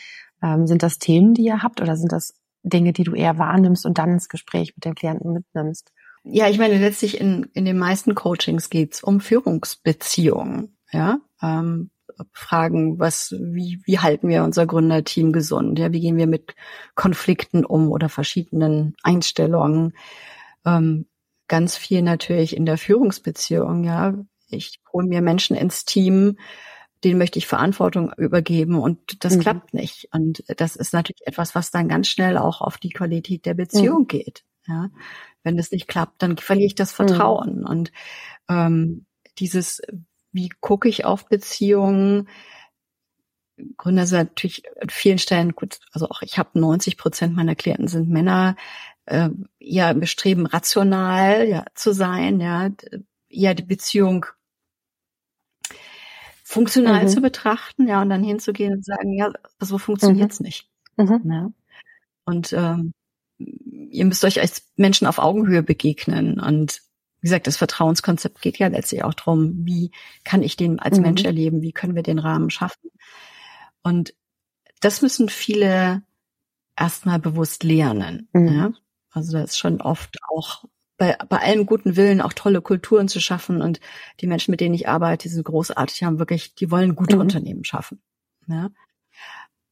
Ähm, 0.41 0.65
sind 0.65 0.81
das 0.81 0.97
Themen, 0.97 1.35
die 1.35 1.43
ihr 1.43 1.61
habt 1.61 1.79
oder 1.79 1.95
sind 1.95 2.11
das 2.11 2.33
Dinge, 2.63 2.91
die 2.91 3.03
du 3.03 3.13
eher 3.13 3.37
wahrnimmst 3.37 3.85
und 3.85 3.99
dann 3.99 4.13
ins 4.13 4.27
Gespräch 4.27 4.73
mit 4.75 4.83
den 4.85 4.95
Klienten 4.95 5.31
mitnimmst? 5.31 5.91
Ja, 6.23 6.49
ich 6.49 6.57
meine, 6.57 6.79
letztlich 6.79 7.21
in, 7.21 7.43
in 7.53 7.65
den 7.65 7.77
meisten 7.77 8.15
Coachings 8.15 8.71
geht's 8.71 9.03
um 9.03 9.19
Führungsbeziehungen. 9.19 10.75
Ja, 10.91 11.19
ähm, 11.39 11.91
Fragen, 12.31 12.99
was, 12.99 13.35
wie, 13.39 13.81
wie 13.85 13.99
halten 13.99 14.27
wir 14.27 14.43
unser 14.43 14.65
Gründerteam 14.65 15.31
gesund? 15.31 15.79
Ja, 15.79 15.91
wie 15.91 15.99
gehen 15.99 16.17
wir 16.17 16.27
mit 16.27 16.55
Konflikten 16.95 17.65
um 17.65 17.91
oder 17.91 18.09
verschiedenen 18.09 18.95
Einstellungen? 19.03 19.93
Ähm, 20.65 21.07
ganz 21.47 21.77
viel 21.77 22.01
natürlich 22.01 22.55
in 22.55 22.65
der 22.65 22.77
Führungsbeziehung. 22.77 23.83
Ja, 23.83 24.15
ich 24.49 24.79
hole 24.91 25.07
mir 25.07 25.21
Menschen 25.21 25.55
ins 25.55 25.85
Team, 25.85 26.37
denen 27.03 27.19
möchte 27.19 27.39
ich 27.39 27.47
Verantwortung 27.47 28.11
übergeben 28.17 28.79
und 28.79 29.23
das 29.23 29.35
mhm. 29.35 29.41
klappt 29.41 29.73
nicht. 29.73 30.07
Und 30.11 30.43
das 30.57 30.75
ist 30.75 30.93
natürlich 30.93 31.25
etwas, 31.25 31.55
was 31.55 31.71
dann 31.71 31.87
ganz 31.87 32.07
schnell 32.07 32.37
auch 32.37 32.61
auf 32.61 32.77
die 32.77 32.89
Qualität 32.89 33.45
der 33.45 33.53
Beziehung 33.53 34.01
mhm. 34.01 34.07
geht. 34.07 34.43
Ja, 34.67 34.89
wenn 35.43 35.57
das 35.57 35.71
nicht 35.71 35.87
klappt, 35.87 36.23
dann 36.23 36.37
verliere 36.37 36.67
ich 36.67 36.75
das 36.75 36.91
mhm. 36.91 36.95
Vertrauen. 36.95 37.59
Mhm. 37.59 37.65
Und 37.65 37.91
ähm, 38.49 39.05
dieses, 39.37 39.81
wie 40.35 40.49
gucke 40.59 40.89
ich 40.89 41.05
auf 41.05 41.27
Beziehungen? 41.27 42.27
Gründer 43.77 44.05
sind 44.05 44.31
natürlich 44.31 44.63
an 44.81 44.89
vielen 44.89 45.17
Stellen 45.17 45.55
gut, 45.55 45.79
also 45.93 46.09
auch 46.09 46.21
ich 46.21 46.37
habe 46.37 46.59
90 46.59 46.97
Prozent 46.97 47.35
meiner 47.35 47.55
Klienten 47.55 47.87
sind 47.87 48.09
Männer, 48.09 48.57
äh, 49.05 49.29
ja 49.59 49.93
bestreben 49.93 50.45
rational 50.45 51.47
ja 51.47 51.65
zu 51.73 51.93
sein, 51.93 52.41
ja, 52.41 52.69
ja 53.29 53.53
die 53.53 53.63
Beziehung 53.63 54.25
funktional 56.43 57.03
mhm. 57.03 57.07
zu 57.07 57.21
betrachten, 57.21 57.87
ja, 57.87 58.01
und 58.01 58.09
dann 58.09 58.23
hinzugehen 58.23 58.73
und 58.73 58.85
sagen, 58.85 59.13
ja, 59.13 59.31
so 59.59 59.77
funktioniert's 59.77 60.39
mhm. 60.39 60.45
nicht. 60.45 60.69
Mhm. 60.97 61.21
Ja. 61.25 61.49
Und 62.25 62.53
ähm, 62.53 62.93
ihr 63.37 64.05
müsst 64.05 64.23
euch 64.23 64.39
als 64.39 64.67
Menschen 64.75 65.07
auf 65.07 65.17
Augenhöhe 65.17 65.63
begegnen. 65.63 66.39
Und 66.39 66.81
wie 67.25 67.27
gesagt, 67.27 67.47
das 67.47 67.57
Vertrauenskonzept 67.57 68.39
geht 68.39 68.59
ja 68.59 68.67
letztlich 68.67 69.03
auch 69.03 69.15
darum, 69.15 69.65
wie 69.65 69.89
kann 70.23 70.43
ich 70.43 70.57
den 70.57 70.77
als 70.79 70.97
mhm. 70.97 71.05
Mensch 71.05 71.23
erleben, 71.23 71.63
wie 71.63 71.71
können 71.71 71.95
wir 71.95 72.03
den 72.03 72.19
Rahmen 72.19 72.51
schaffen. 72.51 72.91
Und 73.81 74.13
das 74.79 75.01
müssen 75.01 75.27
viele 75.27 76.03
erstmal 76.77 77.17
bewusst 77.17 77.63
lernen. 77.63 78.29
Mhm. 78.31 78.47
Ja? 78.47 78.73
Also 79.09 79.31
da 79.31 79.43
ist 79.43 79.57
schon 79.57 79.81
oft 79.81 80.19
auch 80.29 80.65
bei, 80.97 81.17
bei 81.27 81.39
allem 81.39 81.65
guten 81.65 81.95
Willen 81.95 82.21
auch 82.21 82.31
tolle 82.31 82.61
Kulturen 82.61 83.07
zu 83.07 83.19
schaffen 83.19 83.63
und 83.63 83.79
die 84.21 84.27
Menschen, 84.27 84.51
mit 84.51 84.61
denen 84.61 84.75
ich 84.75 84.87
arbeite, 84.87 85.27
die 85.27 85.33
sind 85.33 85.45
großartig, 85.45 86.03
haben 86.03 86.19
wirklich, 86.19 86.53
die 86.53 86.69
wollen 86.69 86.93
gute 86.93 87.15
mhm. 87.15 87.21
Unternehmen 87.21 87.63
schaffen. 87.63 88.03
Ja? 88.45 88.69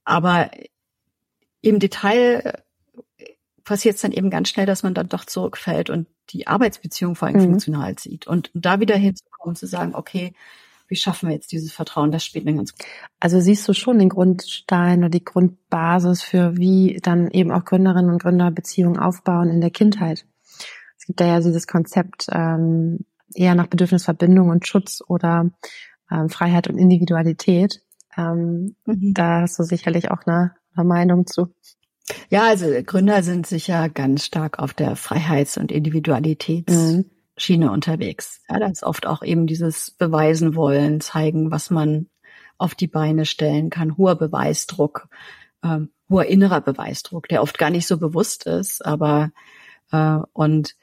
Aber 0.06 0.50
im 1.62 1.78
Detail 1.78 2.64
passiert 3.64 3.96
es 3.96 4.02
dann 4.02 4.12
eben 4.12 4.30
ganz 4.30 4.50
schnell, 4.50 4.66
dass 4.66 4.84
man 4.84 4.94
dann 4.94 5.10
doch 5.10 5.26
zurückfällt 5.26 5.90
und 5.90 6.08
die 6.30 6.48
Arbeitsbeziehung 6.48 7.16
vor 7.16 7.28
allem 7.28 7.38
mhm. 7.38 7.44
funktional 7.44 7.98
sieht. 7.98 8.28
Und, 8.28 8.52
da 8.54 8.80
wieder 8.80 8.96
hinzukommen, 8.96 9.56
zu 9.56 9.68
sagen, 9.68 9.96
okay, 9.96 10.34
wie 10.88 10.96
schaffen 10.96 11.30
wir 11.30 11.36
jetzt 11.36 11.52
dieses 11.52 11.72
Vertrauen? 11.72 12.12
Das 12.12 12.24
spielt 12.24 12.46
eine 12.46 12.58
ganz 12.58 12.74
Also 13.20 13.40
siehst 13.40 13.68
du 13.68 13.74
schon 13.74 14.00
den 14.00 14.10
Grundstein 14.10 15.00
oder 15.00 15.10
die 15.10 15.24
Grundbasis 15.24 16.22
für 16.22 16.58
wie 16.58 17.00
dann 17.02 17.32
eben 17.32 17.52
auch 17.52 17.66
Gründerinnen 17.66 18.12
und 18.12 18.22
Gründer 18.22 18.52
Beziehungen 18.52 19.00
aufbauen 19.00 19.50
in 19.50 19.62
der 19.62 19.72
Kindheit. 19.72 20.26
Es 20.98 21.08
gibt 21.08 21.20
da 21.20 21.26
ja 21.26 21.40
dieses 21.40 21.68
Konzept 21.68 22.28
ähm, 22.32 23.06
eher 23.34 23.56
nach 23.56 23.68
Bedürfnisverbindung 23.68 24.50
und 24.50 24.68
Schutz 24.68 25.02
oder 25.08 25.50
ähm, 26.12 26.30
Freiheit 26.30 26.68
und 26.68 26.78
Individualität. 26.78 27.82
Ähm, 28.16 28.76
mhm. 28.86 29.14
Da 29.14 29.42
hast 29.42 29.58
du 29.58 29.64
sicherlich 29.64 30.12
auch 30.12 30.26
eine, 30.26 30.54
eine 30.76 30.86
Meinung 30.86 31.26
zu. 31.26 31.54
Ja, 32.30 32.48
also 32.48 32.68
Gründer 32.86 33.24
sind 33.24 33.48
sicher 33.48 33.90
ganz 33.90 34.26
stark 34.26 34.60
auf 34.60 34.74
der 34.74 34.96
Freiheits- 34.96 35.58
und 35.58 35.72
Individualitätsschiene 35.72 37.66
mhm. 37.66 37.72
unterwegs. 37.72 38.42
Ja, 38.50 38.60
da 38.60 38.68
ist 38.68 38.84
oft 38.84 39.06
auch 39.06 39.24
eben 39.24 39.48
dieses 39.48 39.92
Beweisen 39.92 40.56
wollen, 40.56 41.00
zeigen, 41.00 41.52
was 41.52 41.70
man 41.70 42.08
auf 42.58 42.76
die 42.76 42.88
Beine 42.88 43.26
stellen 43.26 43.70
kann, 43.70 43.98
hoher 43.98 44.16
Beweisdruck, 44.16 45.08
ähm, 45.64 45.92
hoher 46.10 46.26
innerer 46.26 46.62
Beweisdruck, 46.62 47.28
der 47.28 47.42
oft 47.42 47.58
gar 47.58 47.70
nicht 47.70 47.88
so 47.88 47.98
bewusst 47.98 48.46
ist, 48.46 48.86
aber 48.86 49.32
äh, 49.92 50.20
und 50.34 50.76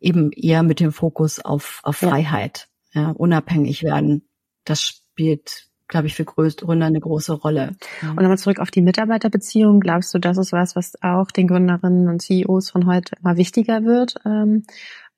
eben 0.00 0.32
eher 0.32 0.62
mit 0.62 0.80
dem 0.80 0.92
Fokus 0.92 1.38
auf, 1.38 1.80
auf 1.82 1.98
Freiheit, 1.98 2.68
ja. 2.92 3.02
ja 3.02 3.10
unabhängig 3.10 3.82
werden. 3.82 4.28
Das 4.64 4.82
spielt 4.82 5.68
glaube 5.88 6.06
ich, 6.06 6.14
für 6.14 6.24
Gründer 6.24 6.86
eine 6.86 7.00
große 7.00 7.32
Rolle. 7.32 7.76
Und 8.02 8.16
nochmal 8.16 8.38
zurück 8.38 8.58
auf 8.58 8.70
die 8.70 8.82
Mitarbeiterbeziehung. 8.82 9.80
Glaubst 9.80 10.12
du, 10.14 10.18
das 10.18 10.38
ist 10.38 10.52
was, 10.52 10.76
was 10.76 10.94
auch 11.02 11.30
den 11.30 11.46
Gründerinnen 11.46 12.08
und 12.08 12.22
CEOs 12.22 12.70
von 12.70 12.86
heute 12.86 13.16
immer 13.20 13.36
wichtiger 13.36 13.84
wird? 13.84 14.16
Ähm, 14.24 14.64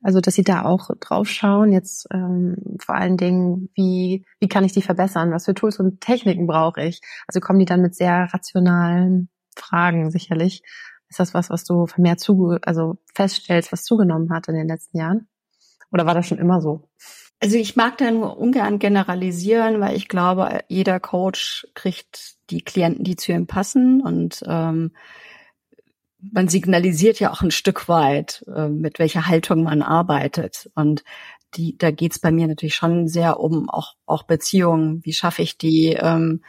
also, 0.02 0.20
dass 0.20 0.35
sie 0.35 0.44
da 0.44 0.64
auch 0.64 0.90
drauf 1.00 1.28
schauen, 1.28 1.72
jetzt 1.72 2.07
ähm, 2.12 2.57
vor 2.78 2.94
allen 2.94 3.16
Dingen, 3.16 3.68
wie, 3.74 4.24
wie 4.38 4.48
kann 4.48 4.64
ich 4.64 4.72
die 4.72 4.83
verbessern? 4.83 5.33
Was 5.33 5.46
für 5.46 5.54
Tools 5.54 5.81
und 5.81 6.00
Techniken 6.00 6.46
brauche 6.46 6.83
ich? 6.83 7.00
Also 7.26 7.40
kommen 7.40 7.59
die 7.59 7.64
dann 7.64 7.83
mit 7.83 7.96
sehr 7.96 8.28
rationalen 8.33 9.28
Fragen 9.57 10.11
sicherlich. 10.11 10.62
Ist 11.09 11.18
das 11.18 11.35
was, 11.35 11.50
was 11.50 11.64
du 11.64 11.87
vermehrt 11.87 12.20
zu, 12.20 12.59
also 12.62 12.98
feststellst, 13.14 13.72
was 13.72 13.83
zugenommen 13.83 14.31
hat 14.31 14.46
in 14.48 14.54
den 14.54 14.68
letzten 14.68 14.98
Jahren? 14.98 15.26
Oder 15.90 16.07
war 16.07 16.14
das 16.14 16.26
schon 16.26 16.38
immer 16.38 16.61
so? 16.61 16.88
Also 17.40 17.57
ich 17.57 17.77
mag 17.77 17.98
da 17.98 18.11
nur 18.11 18.37
ungern 18.37 18.79
generalisieren, 18.79 19.81
weil 19.81 19.96
ich 19.96 20.09
glaube, 20.09 20.61
jeder 20.68 20.98
Coach 20.98 21.68
kriegt 21.74 22.37
die 22.51 22.62
Klienten, 22.62 23.05
die 23.05 23.16
zu 23.16 23.33
ihm 23.33 23.46
passen 23.46 24.01
und 24.01 24.42
ähm, 24.46 24.92
man 26.20 26.48
signalisiert 26.48 27.20
ja 27.20 27.33
auch 27.33 27.42
ein 27.42 27.53
Stück 27.53 27.88
weit, 27.88 28.44
äh, 28.53 28.68
mit 28.68 28.98
welcher 28.98 29.27
Haltung 29.27 29.62
man 29.62 29.83
arbeitet. 29.83 30.68
Und 30.74 31.05
die, 31.55 31.79
da 31.79 31.90
geht's 31.90 32.18
bei 32.18 32.31
mir 32.31 32.48
natürlich 32.48 32.74
schon 32.74 33.09
sehr 33.09 33.40
um 33.40 33.70
auch, 33.70 33.94
auch 34.05 34.24
Beziehungen. 34.24 35.05
Wie 35.05 35.12
schaffe 35.12 35.42
ich 35.42 35.59
die? 35.59 35.96
Ähm, 35.98 36.42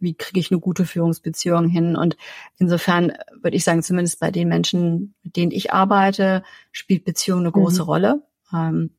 wie 0.00 0.14
kriege 0.14 0.38
ich 0.38 0.50
eine 0.50 0.60
gute 0.60 0.84
Führungsbeziehung 0.84 1.68
hin? 1.68 1.96
Und 1.96 2.16
insofern 2.58 3.12
würde 3.40 3.56
ich 3.56 3.64
sagen, 3.64 3.82
zumindest 3.82 4.20
bei 4.20 4.30
den 4.30 4.48
Menschen, 4.48 5.14
mit 5.22 5.36
denen 5.36 5.50
ich 5.50 5.72
arbeite, 5.72 6.42
spielt 6.72 7.04
Beziehung 7.04 7.40
eine 7.40 7.52
große 7.52 7.82
mhm. 7.82 7.88
Rolle. 7.88 8.22
Ähm, 8.52 8.90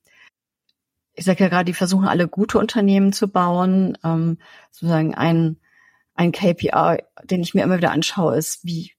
ich 1.20 1.26
sage 1.26 1.44
ja 1.44 1.50
gerade, 1.50 1.66
die 1.66 1.74
versuchen 1.74 2.08
alle 2.08 2.30
gute 2.30 2.58
Unternehmen 2.58 3.12
zu 3.12 3.28
bauen. 3.28 3.98
Ähm, 4.06 4.38
sozusagen 4.72 5.14
ein, 5.14 5.58
ein 6.16 6.32
KPI, 6.32 7.04
den 7.26 7.42
ich 7.42 7.54
mir 7.54 7.64
immer 7.64 7.78
wieder 7.78 7.92
anschaue, 7.92 8.38
ist, 8.38 8.64
wie 8.64 8.94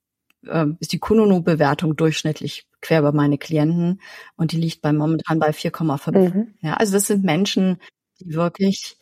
äh, 0.46 0.66
ist 0.80 0.92
die 0.92 0.98
Kununu-Bewertung 0.98 1.96
durchschnittlich 1.96 2.68
quer 2.82 3.00
bei 3.00 3.12
meine 3.12 3.38
Klienten 3.38 4.02
und 4.36 4.52
die 4.52 4.58
liegt 4.58 4.82
bei 4.82 4.92
momentan 4.92 5.38
bei 5.38 5.50
4,5. 5.50 6.34
Mhm. 6.34 6.54
Ja, 6.60 6.74
also 6.74 6.92
das 6.92 7.06
sind 7.06 7.24
Menschen, 7.24 7.78
die 8.20 8.34
wirklich 8.34 8.98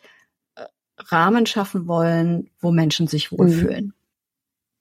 äh, 0.54 0.66
Rahmen 0.98 1.44
schaffen 1.46 1.88
wollen, 1.88 2.50
wo 2.60 2.70
Menschen 2.70 3.08
sich 3.08 3.32
wohlfühlen. 3.32 3.86
Mhm 3.86 3.97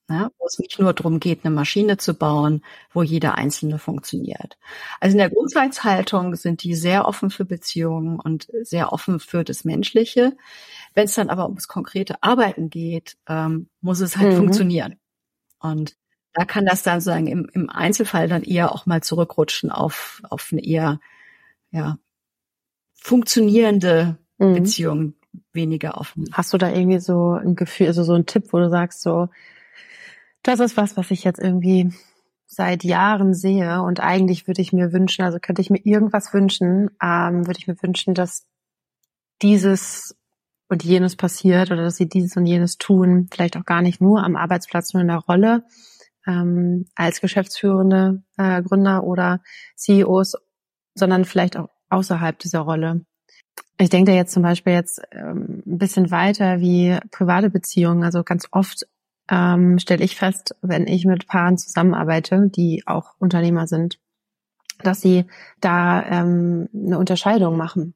ja, 0.10 0.32
wo 0.38 0.46
es 0.46 0.58
nicht 0.58 0.80
nur 0.80 0.94
darum 0.94 1.20
geht, 1.20 1.44
eine 1.44 1.54
Maschine 1.54 1.98
zu 1.98 2.14
bauen, 2.14 2.64
wo 2.94 3.04
jeder 3.04 3.36
einzelne 3.36 3.78
funktioniert. 3.78 4.58
Also 5.02 5.14
in 5.14 5.18
der 5.18 5.30
Grundsatzhaltung 5.30 6.36
sind 6.36 6.64
die 6.64 6.76
sehr 6.76 7.06
offen 7.06 7.30
für 7.30 7.44
Beziehungen 7.44 8.20
und 8.20 8.48
sehr 8.62 8.94
offen 8.94 9.20
für 9.20 9.44
das 9.44 9.66
Menschliche. 9.66 10.38
Wenn 10.94 11.06
es 11.06 11.16
dann 11.16 11.30
aber 11.30 11.46
ums 11.46 11.68
konkrete 11.68 12.24
Arbeiten 12.24 12.70
geht, 12.70 13.18
ähm, 13.28 13.70
muss 13.82 14.00
es 14.00 14.16
halt 14.16 14.34
mhm. 14.34 14.38
funktionieren. 14.38 14.96
Und 15.60 15.98
da 16.34 16.46
kann 16.46 16.66
das 16.66 16.84
dann 16.84 17.02
sozusagen 17.02 17.28
im, 17.28 17.50
im 17.54 17.70
Einzelfall 17.70 18.30
dann 18.30 18.44
eher 18.44 18.72
auch 18.72 18.86
mal 18.86 19.02
zurückrutschen 19.02 19.72
auf, 19.72 20.22
auf 20.30 20.50
eine 20.52 20.64
eher 20.64 21.00
ja, 21.72 21.98
funktionierende 22.96 24.18
mhm. 24.38 24.54
Beziehung, 24.54 25.14
weniger 25.52 25.98
offen. 25.98 26.30
Hast 26.32 26.54
du 26.54 26.58
da 26.58 26.70
irgendwie 26.70 27.00
so 27.00 27.32
ein 27.32 27.56
Gefühl, 27.56 27.88
also 27.88 28.04
so 28.04 28.14
ein 28.14 28.26
Tipp, 28.26 28.54
wo 28.54 28.60
du 28.60 28.70
sagst, 28.70 29.02
so, 29.02 29.30
das 30.48 30.60
ist 30.60 30.78
was, 30.78 30.98
was 30.98 31.12
ich 31.12 31.24
jetzt 31.24 31.40
irgendwie 31.40 31.92
seit 32.46 32.84
Jahren 32.84 33.34
sehe 33.34 33.82
und 33.82 34.00
eigentlich 34.00 34.48
würde 34.48 34.62
ich 34.62 34.72
mir 34.72 34.94
wünschen, 34.94 35.24
also 35.24 35.38
könnte 35.40 35.62
ich 35.62 35.70
mir 35.70 35.86
irgendwas 35.86 36.34
wünschen, 36.34 36.90
ähm, 37.04 37.46
würde 37.46 37.60
ich 37.60 37.68
mir 37.68 37.82
wünschen, 37.82 38.14
dass 38.14 38.46
dieses 39.42 40.16
und 40.70 40.84
jenes 40.84 41.16
passiert 41.16 41.72
oder 41.72 41.84
dass 41.84 41.98
sie 41.98 42.08
dieses 42.08 42.38
und 42.38 42.46
jenes 42.46 42.78
tun, 42.78 43.28
vielleicht 43.32 43.58
auch 43.58 43.66
gar 43.66 43.82
nicht 43.82 44.02
nur 44.02 44.24
am 44.24 44.36
Arbeitsplatz, 44.36 44.94
nur 44.94 45.02
in 45.02 45.08
der 45.08 45.18
Rolle 45.18 45.66
ähm, 46.26 46.86
als 46.96 47.22
geschäftsführende 47.22 48.24
äh, 48.38 48.62
Gründer 48.62 49.04
oder 49.04 49.42
CEOs, 49.76 50.36
sondern 50.96 51.26
vielleicht 51.26 51.58
auch 51.58 51.70
außerhalb 51.90 52.40
dieser 52.40 52.60
Rolle. 52.60 53.06
Ich 53.80 53.90
denke 53.90 54.12
da 54.12 54.18
jetzt 54.18 54.34
zum 54.34 54.44
Beispiel 54.44 54.74
jetzt 54.74 55.02
ähm, 55.12 55.64
ein 55.66 55.78
bisschen 55.78 56.12
weiter 56.12 56.60
wie 56.60 56.98
private 57.12 57.50
Beziehungen. 57.50 58.04
Also 58.04 58.24
ganz 58.24 58.48
oft 58.52 58.88
ähm, 59.30 59.80
stelle 59.80 60.04
ich 60.04 60.16
fest, 60.16 60.56
wenn 60.62 60.88
ich 60.88 61.06
mit 61.06 61.28
Paaren 61.28 61.58
zusammenarbeite, 61.58 62.50
die 62.50 62.84
auch 62.86 63.16
Unternehmer 63.20 63.68
sind, 63.68 64.00
dass 64.84 65.02
sie 65.02 65.26
da 65.60 66.04
ähm, 66.04 66.70
eine 66.74 66.98
Unterscheidung 66.98 67.58
machen. 67.58 67.94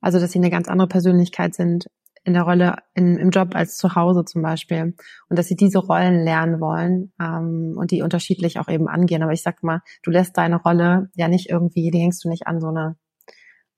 Also 0.00 0.20
dass 0.20 0.32
sie 0.32 0.38
eine 0.38 0.50
ganz 0.50 0.68
andere 0.68 0.88
Persönlichkeit 0.88 1.54
sind 1.54 1.88
in 2.24 2.34
der 2.34 2.42
Rolle 2.42 2.76
in, 2.94 3.16
im 3.16 3.30
Job 3.30 3.54
als 3.54 3.76
zu 3.76 3.94
Hause 3.94 4.24
zum 4.24 4.42
Beispiel 4.42 4.94
und 5.28 5.38
dass 5.38 5.48
sie 5.48 5.56
diese 5.56 5.78
Rollen 5.78 6.22
lernen 6.22 6.60
wollen 6.60 7.12
ähm, 7.18 7.74
und 7.76 7.90
die 7.90 8.02
unterschiedlich 8.02 8.58
auch 8.58 8.68
eben 8.68 8.86
angehen. 8.86 9.22
Aber 9.22 9.32
ich 9.32 9.42
sag 9.42 9.62
mal, 9.62 9.82
du 10.02 10.10
lässt 10.10 10.36
deine 10.36 10.56
Rolle 10.56 11.10
ja 11.14 11.28
nicht 11.28 11.48
irgendwie, 11.48 11.90
die 11.90 11.98
hängst 11.98 12.24
du 12.24 12.28
nicht 12.28 12.46
an 12.46 12.60
so 12.60 12.68
eine 12.68 12.96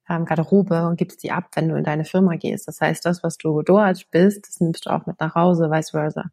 ähm, 0.09 0.25
Garderobe 0.25 0.85
und 0.87 0.97
gibst 0.97 1.23
die 1.23 1.31
ab, 1.31 1.45
wenn 1.55 1.69
du 1.69 1.75
in 1.75 1.83
deine 1.83 2.05
Firma 2.05 2.35
gehst. 2.35 2.67
Das 2.67 2.81
heißt, 2.81 3.05
das, 3.05 3.23
was 3.23 3.37
du 3.37 3.61
dort 3.61 4.09
bist, 4.11 4.47
das 4.47 4.59
nimmst 4.59 4.85
du 4.85 4.89
auch 4.89 5.05
mit 5.05 5.19
nach 5.19 5.35
Hause, 5.35 5.71
vice 5.71 5.91
versa. 5.91 6.25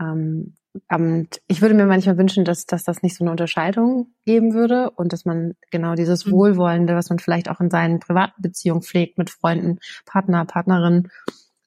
Ähm, 0.00 0.54
und 0.88 1.40
ich 1.48 1.62
würde 1.62 1.74
mir 1.74 1.86
manchmal 1.86 2.16
wünschen, 2.16 2.44
dass, 2.44 2.64
dass 2.64 2.84
das 2.84 3.02
nicht 3.02 3.16
so 3.16 3.24
eine 3.24 3.32
Unterscheidung 3.32 4.14
geben 4.24 4.54
würde 4.54 4.90
und 4.90 5.12
dass 5.12 5.24
man 5.24 5.54
genau 5.70 5.94
dieses 5.94 6.26
mhm. 6.26 6.32
Wohlwollende, 6.32 6.94
was 6.94 7.10
man 7.10 7.18
vielleicht 7.18 7.48
auch 7.48 7.60
in 7.60 7.70
seinen 7.70 7.98
privaten 7.98 8.40
Beziehungen 8.40 8.82
pflegt 8.82 9.18
mit 9.18 9.30
Freunden, 9.30 9.78
Partner, 10.06 10.44
Partnerin, 10.44 11.10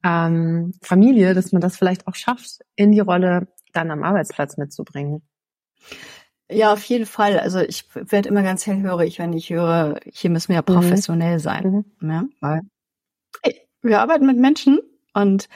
ähm, 0.03 0.73
Familie, 0.81 1.33
dass 1.33 1.51
man 1.51 1.61
das 1.61 1.77
vielleicht 1.77 2.07
auch 2.07 2.15
schafft, 2.15 2.59
in 2.75 2.91
die 2.91 3.01
Rolle 3.01 3.47
dann 3.73 3.91
am 3.91 4.03
Arbeitsplatz 4.03 4.57
mitzubringen. 4.57 5.21
Ja, 6.49 6.71
auf 6.71 6.83
jeden 6.83 7.05
Fall. 7.05 7.39
Also 7.39 7.59
ich 7.59 7.85
werde 7.93 8.29
immer 8.29 8.43
ganz 8.43 8.65
hellhörig, 8.65 9.19
wenn 9.19 9.33
ich 9.33 9.49
höre, 9.49 9.99
hier 10.05 10.29
müssen 10.29 10.49
wir 10.49 10.55
ja 10.55 10.61
mhm. 10.61 10.73
professionell 10.75 11.35
mhm. 11.35 11.39
sein. 11.39 11.85
Mhm. 11.99 12.09
Ja, 12.09 12.25
weil 12.39 12.61
wir 13.81 14.01
arbeiten 14.01 14.25
mit 14.25 14.37
Menschen 14.37 14.79
und 15.13 15.49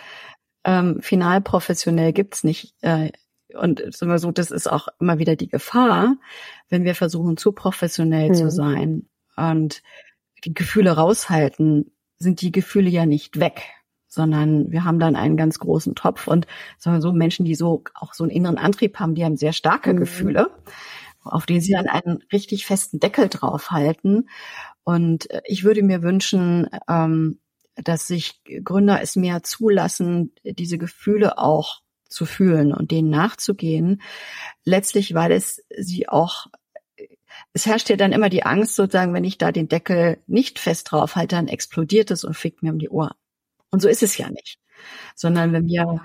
ähm, 0.67 1.01
final 1.01 1.41
professionell 1.41 2.11
gibt's 2.11 2.43
nicht. 2.43 2.75
Äh, 2.81 3.11
und 3.53 3.81
sagen 3.95 4.17
so, 4.19 4.31
das 4.31 4.51
ist 4.51 4.69
auch 4.69 4.89
immer 4.99 5.17
wieder 5.17 5.37
die 5.37 5.47
Gefahr, 5.47 6.17
wenn 6.69 6.83
wir 6.83 6.93
versuchen, 6.93 7.37
zu 7.37 7.53
professionell 7.53 8.29
mhm. 8.29 8.33
zu 8.35 8.51
sein 8.51 9.07
und 9.37 9.81
die 10.43 10.53
Gefühle 10.53 10.91
raushalten, 10.91 11.91
sind 12.19 12.41
die 12.41 12.51
Gefühle 12.51 12.89
ja 12.89 13.05
nicht 13.05 13.39
weg, 13.39 13.63
sondern 14.07 14.69
wir 14.69 14.83
haben 14.83 14.99
dann 14.99 15.15
einen 15.15 15.37
ganz 15.37 15.59
großen 15.59 15.95
Topf 15.95 16.27
und 16.27 16.45
sagen 16.77 16.97
wir 16.97 17.01
so 17.01 17.13
Menschen, 17.13 17.45
die 17.45 17.55
so 17.55 17.83
auch 17.95 18.13
so 18.13 18.25
einen 18.25 18.31
inneren 18.31 18.57
Antrieb 18.57 18.99
haben, 18.99 19.15
die 19.15 19.23
haben 19.23 19.37
sehr 19.37 19.53
starke 19.53 19.93
mhm. 19.93 19.97
Gefühle, 19.97 20.51
auf 21.23 21.45
denen 21.45 21.61
sie 21.61 21.71
dann 21.71 21.87
einen 21.87 22.23
richtig 22.33 22.65
festen 22.65 22.99
Deckel 22.99 23.29
draufhalten. 23.29 24.29
Und 24.83 25.29
äh, 25.31 25.41
ich 25.45 25.63
würde 25.63 25.83
mir 25.83 26.01
wünschen, 26.01 26.69
ähm, 26.89 27.39
dass 27.83 28.07
sich 28.07 28.41
Gründer 28.63 29.01
es 29.01 29.15
mehr 29.15 29.43
zulassen, 29.43 30.33
diese 30.43 30.77
Gefühle 30.77 31.37
auch 31.37 31.81
zu 32.09 32.25
fühlen 32.25 32.73
und 32.73 32.91
denen 32.91 33.09
nachzugehen. 33.09 34.01
Letztlich, 34.63 35.13
weil 35.13 35.31
es 35.31 35.63
sie 35.77 36.07
auch, 36.07 36.47
es 37.53 37.65
herrscht 37.65 37.89
ja 37.89 37.95
dann 37.95 38.13
immer 38.13 38.29
die 38.29 38.43
Angst 38.43 38.75
sozusagen, 38.75 39.13
wenn 39.13 39.23
ich 39.23 39.37
da 39.37 39.51
den 39.51 39.67
Deckel 39.67 40.19
nicht 40.27 40.59
fest 40.59 40.91
drauf 40.91 41.15
halte, 41.15 41.35
dann 41.35 41.47
explodiert 41.47 42.11
es 42.11 42.23
und 42.23 42.35
fickt 42.35 42.63
mir 42.63 42.71
um 42.71 42.79
die 42.79 42.89
Ohr. 42.89 43.15
Und 43.69 43.81
so 43.81 43.89
ist 43.89 44.03
es 44.03 44.17
ja 44.17 44.29
nicht. 44.29 44.59
Sondern 45.15 45.53
wenn 45.53 45.67
wir 45.67 46.01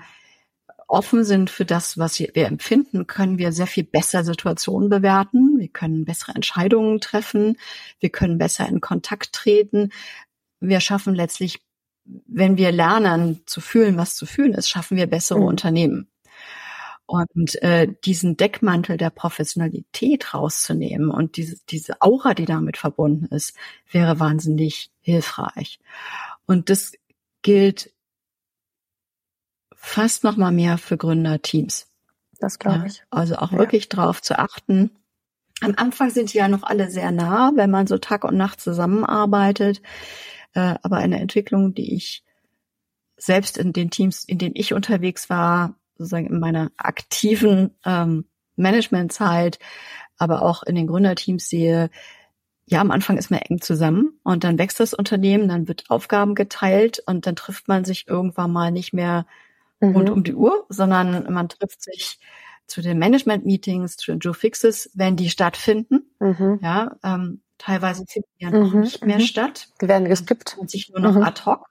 offen 0.87 1.23
sind 1.23 1.49
für 1.49 1.65
das, 1.65 1.97
was 1.97 2.19
wir 2.19 2.47
empfinden, 2.47 3.07
können 3.07 3.37
wir 3.37 3.51
sehr 3.51 3.67
viel 3.67 3.83
besser 3.83 4.23
Situationen 4.23 4.89
bewerten. 4.89 5.57
Wir 5.57 5.69
können 5.69 6.05
bessere 6.05 6.35
Entscheidungen 6.35 6.99
treffen. 6.99 7.57
Wir 7.99 8.09
können 8.09 8.37
besser 8.37 8.67
in 8.67 8.81
Kontakt 8.81 9.33
treten 9.33 9.91
wir 10.63 10.79
schaffen 10.79 11.13
letztlich, 11.13 11.61
wenn 12.05 12.57
wir 12.57 12.71
lernen 12.71 13.41
zu 13.45 13.61
fühlen, 13.61 13.97
was 13.97 14.15
zu 14.15 14.25
fühlen 14.25 14.53
ist, 14.53 14.69
schaffen 14.69 14.97
wir 14.97 15.07
bessere 15.07 15.39
mhm. 15.39 15.45
Unternehmen. 15.45 16.07
Und 17.05 17.61
äh, 17.61 17.93
diesen 18.05 18.37
Deckmantel 18.37 18.97
der 18.97 19.09
Professionalität 19.09 20.33
rauszunehmen 20.33 21.11
und 21.11 21.35
diese, 21.35 21.57
diese 21.69 22.01
Aura, 22.01 22.33
die 22.33 22.45
damit 22.45 22.77
verbunden 22.77 23.25
ist, 23.25 23.55
wäre 23.91 24.19
wahnsinnig 24.19 24.89
hilfreich. 25.01 25.79
Und 26.45 26.69
das 26.69 26.93
gilt 27.41 27.91
fast 29.75 30.23
noch 30.23 30.37
mal 30.37 30.51
mehr 30.51 30.77
für 30.77 30.97
Gründerteams. 30.97 31.87
Das 32.39 32.57
glaube 32.57 32.87
ich. 32.87 33.03
also 33.09 33.35
auch 33.35 33.51
ja. 33.51 33.57
wirklich 33.57 33.89
drauf 33.89 34.21
zu 34.21 34.39
achten. 34.39 34.91
Am 35.61 35.73
Anfang 35.77 36.09
sind 36.09 36.33
die 36.33 36.37
ja 36.37 36.47
noch 36.47 36.63
alle 36.63 36.89
sehr 36.89 37.11
nah, 37.11 37.51
wenn 37.55 37.69
man 37.69 37.87
so 37.87 37.97
Tag 37.97 38.23
und 38.23 38.35
Nacht 38.35 38.59
zusammenarbeitet. 38.59 39.81
Äh, 40.53 40.75
aber 40.81 40.97
eine 40.97 41.19
Entwicklung, 41.19 41.73
die 41.73 41.95
ich 41.95 42.23
selbst 43.17 43.57
in 43.57 43.73
den 43.73 43.89
Teams, 43.89 44.23
in 44.25 44.37
denen 44.37 44.55
ich 44.55 44.73
unterwegs 44.73 45.29
war, 45.29 45.75
sozusagen 45.97 46.27
in 46.27 46.39
meiner 46.39 46.71
aktiven 46.77 47.71
ähm, 47.85 48.25
Managementzeit, 48.55 49.59
aber 50.17 50.41
auch 50.41 50.63
in 50.63 50.75
den 50.75 50.87
Gründerteams 50.87 51.47
sehe, 51.47 51.89
ja, 52.65 52.81
am 52.81 52.91
Anfang 52.91 53.17
ist 53.17 53.29
man 53.29 53.41
eng 53.41 53.61
zusammen 53.61 54.19
und 54.23 54.43
dann 54.43 54.57
wächst 54.57 54.79
das 54.79 54.93
Unternehmen, 54.93 55.49
dann 55.49 55.67
wird 55.67 55.89
Aufgaben 55.89 56.33
geteilt 56.33 57.03
und 57.05 57.27
dann 57.27 57.35
trifft 57.35 57.67
man 57.67 57.83
sich 57.83 58.07
irgendwann 58.07 58.51
mal 58.51 58.71
nicht 58.71 58.93
mehr 58.93 59.25
mhm. 59.79 59.95
rund 59.95 60.09
um 60.09 60.23
die 60.23 60.33
Uhr, 60.33 60.65
sondern 60.69 61.31
man 61.31 61.49
trifft 61.49 61.83
sich 61.83 62.19
zu 62.65 62.81
den 62.81 62.97
Management-Meetings, 62.97 63.97
zu 63.97 64.11
den 64.11 64.19
Joe 64.19 64.33
Fixes, 64.33 64.89
wenn 64.93 65.17
die 65.17 65.29
stattfinden. 65.29 66.09
Mhm. 66.19 66.59
Ja, 66.61 66.95
ähm, 67.03 67.41
teilweise 67.63 68.05
finden 68.07 68.29
ja 68.37 68.49
noch 68.49 68.73
mhm. 68.73 68.81
nicht 68.81 69.05
mehr 69.05 69.19
mhm. 69.19 69.21
statt. 69.21 69.69
Die 69.81 69.87
werden 69.87 70.07
geskippt. 70.07 70.57
Und 70.57 70.69
sich 70.69 70.89
nur 70.89 70.99
noch 70.99 71.15
mhm. 71.15 71.23
ad 71.23 71.41
hoc. 71.45 71.69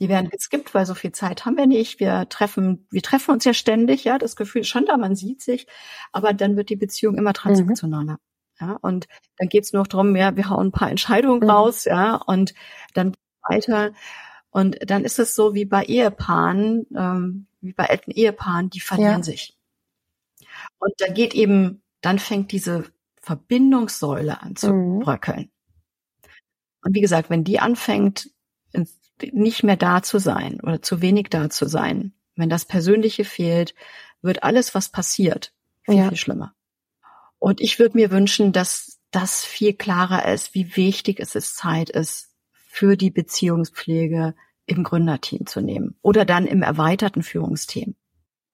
Die 0.00 0.08
werden 0.08 0.30
geskippt, 0.30 0.74
weil 0.74 0.86
so 0.86 0.94
viel 0.94 1.12
Zeit 1.12 1.44
haben 1.44 1.56
wir 1.56 1.66
nicht. 1.66 1.98
Wir 1.98 2.28
treffen, 2.28 2.86
wir 2.90 3.02
treffen 3.02 3.32
uns 3.32 3.44
ja 3.44 3.52
ständig, 3.52 4.04
ja, 4.04 4.18
das 4.18 4.36
Gefühl 4.36 4.60
ist 4.60 4.68
schon 4.68 4.86
da, 4.86 4.96
man 4.96 5.16
sieht 5.16 5.42
sich, 5.42 5.66
aber 6.12 6.32
dann 6.34 6.56
wird 6.56 6.68
die 6.68 6.76
Beziehung 6.76 7.16
immer 7.16 7.32
transaktionaler. 7.32 8.12
Mhm. 8.12 8.18
Ja, 8.60 8.78
und 8.80 9.08
dann 9.38 9.48
geht's 9.48 9.72
nur 9.72 9.82
noch 9.82 9.88
darum, 9.88 10.14
ja, 10.14 10.36
wir 10.36 10.50
hauen 10.50 10.68
ein 10.68 10.72
paar 10.72 10.90
Entscheidungen 10.90 11.40
mhm. 11.40 11.50
raus, 11.50 11.84
ja, 11.84 12.14
und 12.14 12.54
dann 12.94 13.14
weiter. 13.42 13.92
Und 14.50 14.78
dann 14.88 15.04
ist 15.04 15.18
es 15.18 15.34
so 15.34 15.54
wie 15.54 15.64
bei 15.64 15.84
Ehepaaren, 15.84 16.86
ähm, 16.96 17.46
wie 17.60 17.72
bei 17.72 17.88
alten 17.88 18.12
Ehepaaren, 18.12 18.70
die 18.70 18.80
verlieren 18.80 19.18
ja. 19.18 19.22
sich. 19.22 19.56
Und 20.78 20.92
da 20.98 21.08
geht 21.08 21.34
eben, 21.34 21.82
dann 22.02 22.18
fängt 22.20 22.52
diese 22.52 22.84
Verbindungssäule 23.28 24.40
an 24.40 24.56
zu 24.56 24.72
mhm. 24.72 25.02
Und 26.82 26.94
wie 26.94 27.02
gesagt, 27.02 27.28
wenn 27.28 27.44
die 27.44 27.60
anfängt, 27.60 28.30
nicht 29.22 29.64
mehr 29.64 29.76
da 29.76 30.02
zu 30.02 30.18
sein 30.18 30.62
oder 30.62 30.80
zu 30.80 31.02
wenig 31.02 31.28
da 31.28 31.50
zu 31.50 31.68
sein, 31.68 32.14
wenn 32.36 32.48
das 32.48 32.64
Persönliche 32.64 33.24
fehlt, 33.24 33.74
wird 34.22 34.44
alles, 34.44 34.74
was 34.74 34.88
passiert, 34.88 35.52
viel, 35.82 35.96
ja. 35.96 36.08
viel 36.08 36.16
schlimmer. 36.16 36.54
Und 37.38 37.60
ich 37.60 37.78
würde 37.78 37.98
mir 37.98 38.10
wünschen, 38.10 38.52
dass 38.52 38.98
das 39.10 39.44
viel 39.44 39.74
klarer 39.74 40.32
ist, 40.32 40.54
wie 40.54 40.74
wichtig 40.76 41.20
es 41.20 41.34
ist, 41.34 41.54
Zeit 41.56 41.90
ist, 41.90 42.34
für 42.52 42.96
die 42.96 43.10
Beziehungspflege 43.10 44.34
im 44.64 44.84
Gründerteam 44.84 45.44
zu 45.44 45.60
nehmen 45.60 45.98
oder 46.00 46.24
dann 46.24 46.46
im 46.46 46.62
erweiterten 46.62 47.22
Führungsteam. 47.22 47.94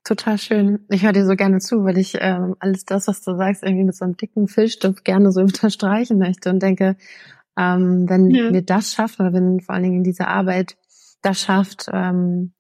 Total 0.05 0.37
schön. 0.37 0.81
Ich 0.91 1.03
höre 1.03 1.15
dir 1.15 1.25
so 1.25 1.35
gerne 1.35 1.61
zu, 1.61 1.83
weil 1.85 1.97
ich 1.97 2.15
äh, 2.17 2.39
alles 2.59 2.85
das, 2.85 3.09
was 3.09 3.23
du 3.23 3.37
sagst, 3.37 3.63
irgendwie 3.63 3.85
mit 3.85 3.97
so 3.97 4.05
einem 4.05 4.19
dicken 4.19 4.49
Filzstift 4.49 5.03
gerne 5.05 5.33
so 5.33 5.41
unterstreichen 5.43 6.19
möchte 6.19 6.51
und 6.51 6.63
denke, 6.63 6.97
ähm, 7.57 8.09
wenn 8.09 8.31
ja. 8.31 8.53
wir 8.53 8.63
das 8.63 8.93
schaffen, 8.93 9.23
oder 9.23 9.33
wenn 9.33 9.61
vor 9.61 9.75
allen 9.75 9.85
Dingen 9.85 10.05
diese 10.05 10.29
Arbeit 10.29 10.77
das 11.23 11.41
schafft, 11.41 11.87
ähm, 11.91 12.53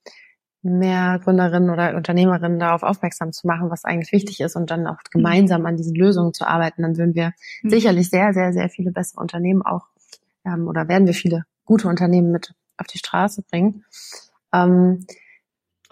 mehr 0.62 1.20
Gründerinnen 1.22 1.68
oder 1.68 1.94
Unternehmerinnen 1.94 2.58
darauf 2.58 2.82
aufmerksam 2.82 3.32
zu 3.32 3.46
machen, 3.46 3.70
was 3.70 3.84
eigentlich 3.84 4.12
wichtig 4.12 4.40
ist 4.40 4.56
und 4.56 4.70
dann 4.70 4.86
auch 4.86 4.96
mhm. 4.96 5.10
gemeinsam 5.18 5.66
an 5.66 5.76
diesen 5.76 5.94
Lösungen 5.94 6.32
zu 6.32 6.48
arbeiten, 6.48 6.80
dann 6.80 6.96
würden 6.96 7.14
wir 7.14 7.32
mhm. 7.62 7.68
sicherlich 7.68 8.08
sehr, 8.08 8.32
sehr, 8.32 8.54
sehr 8.54 8.70
viele 8.70 8.90
bessere 8.90 9.20
Unternehmen 9.20 9.60
auch 9.60 9.88
ähm, 10.46 10.66
oder 10.66 10.88
werden 10.88 11.06
wir 11.06 11.12
viele 11.12 11.44
gute 11.66 11.88
Unternehmen 11.88 12.32
mit 12.32 12.54
auf 12.78 12.86
die 12.86 12.98
Straße 12.98 13.42
bringen. 13.42 13.84
Ähm, 14.54 15.06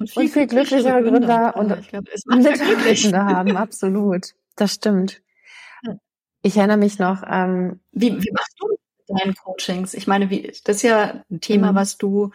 und 0.03 0.11
viel, 0.11 0.23
und 0.23 0.29
viel 0.29 0.47
glücklichere 0.47 1.03
Gründer, 1.03 1.53
Gründer 1.53 1.57
und 1.57 1.81
ich 1.81 1.89
glaub, 1.89 2.05
Mitarbeitende 2.27 3.25
haben, 3.25 3.57
absolut. 3.57 4.35
Das 4.57 4.75
stimmt. 4.75 5.23
Ich 6.43 6.57
erinnere 6.57 6.77
mich 6.77 6.99
noch. 6.99 7.23
Ähm, 7.27 7.81
wie, 7.93 8.11
wie 8.21 8.33
machst 8.33 8.57
du 8.59 8.67
deine 9.09 9.33
Coachings? 9.33 9.95
Ich 9.95 10.07
meine, 10.07 10.29
wie, 10.29 10.43
das 10.65 10.77
ist 10.77 10.83
ja 10.83 11.23
ein 11.31 11.41
Thema, 11.41 11.73
mhm. 11.73 11.77
was 11.77 11.99
du 11.99 12.31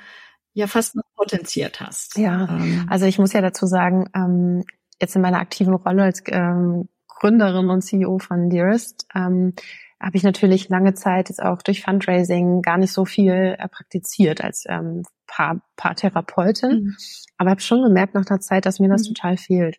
ja 0.54 0.68
fast 0.68 0.96
noch 0.96 1.04
potenziert 1.16 1.82
hast. 1.82 2.18
Ja, 2.18 2.48
ähm. 2.50 2.88
also 2.90 3.06
ich 3.06 3.20
muss 3.20 3.34
ja 3.34 3.42
dazu 3.42 3.66
sagen, 3.68 4.10
ähm, 4.16 4.64
jetzt 5.00 5.16
in 5.16 5.22
meiner 5.22 5.40
aktiven 5.40 5.74
Rolle 5.74 6.04
als 6.04 6.24
ähm, 6.28 6.88
Gründerin 7.08 7.70
und 7.70 7.82
CEO 7.82 8.18
von 8.20 8.50
Dearest 8.50 9.08
ähm, 9.14 9.54
habe 10.00 10.18
ich 10.18 10.24
natürlich 10.24 10.70
lange 10.70 10.94
Zeit 10.94 11.30
jetzt 11.30 11.42
auch 11.42 11.62
durch 11.62 11.82
Fundraising 11.82 12.62
gar 12.62 12.78
nicht 12.78 12.94
so 12.94 13.06
viel 13.06 13.56
äh, 13.58 13.68
praktiziert 13.68 14.44
als 14.44 14.66
ähm, 14.68 15.04
Paar, 15.26 15.62
Paartherapeutin, 15.76 16.84
mhm. 16.84 16.96
aber 17.38 17.50
habe 17.50 17.62
schon 17.62 17.84
gemerkt 17.84 18.14
nach 18.14 18.26
der 18.26 18.40
Zeit, 18.40 18.66
dass 18.66 18.80
mir 18.80 18.90
das 18.90 19.04
mhm. 19.04 19.14
total 19.14 19.38
fehlt. 19.38 19.78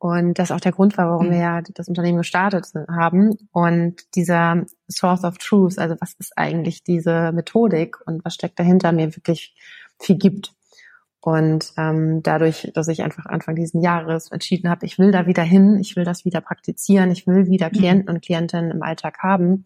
Und 0.00 0.38
das 0.38 0.52
auch 0.52 0.60
der 0.60 0.72
Grund 0.72 0.96
war, 0.96 1.08
warum 1.10 1.26
mhm. 1.26 1.30
wir 1.32 1.38
ja 1.38 1.62
das 1.74 1.88
Unternehmen 1.88 2.18
gestartet 2.18 2.66
haben. 2.88 3.36
Und 3.50 4.02
dieser 4.14 4.64
Source 4.88 5.24
of 5.24 5.38
Truth, 5.38 5.78
also 5.78 5.96
was 6.00 6.14
ist 6.18 6.36
eigentlich 6.36 6.84
diese 6.84 7.32
Methodik 7.32 7.96
und 8.06 8.24
was 8.24 8.34
steckt 8.34 8.58
dahinter, 8.58 8.92
mir 8.92 9.16
wirklich 9.16 9.56
viel 9.98 10.16
gibt. 10.16 10.52
Und 11.20 11.72
ähm, 11.76 12.22
dadurch, 12.22 12.70
dass 12.74 12.88
ich 12.88 13.02
einfach 13.02 13.26
Anfang 13.26 13.56
diesen 13.56 13.82
Jahres 13.82 14.30
entschieden 14.30 14.70
habe, 14.70 14.86
ich 14.86 14.98
will 14.98 15.10
da 15.10 15.26
wieder 15.26 15.42
hin, 15.42 15.78
ich 15.80 15.96
will 15.96 16.04
das 16.04 16.24
wieder 16.24 16.40
praktizieren, 16.40 17.10
ich 17.10 17.26
will 17.26 17.48
wieder 17.48 17.68
mhm. 17.68 17.72
Klienten 17.72 18.08
und 18.08 18.22
Klientinnen 18.22 18.70
im 18.70 18.82
Alltag 18.82 19.18
haben, 19.18 19.64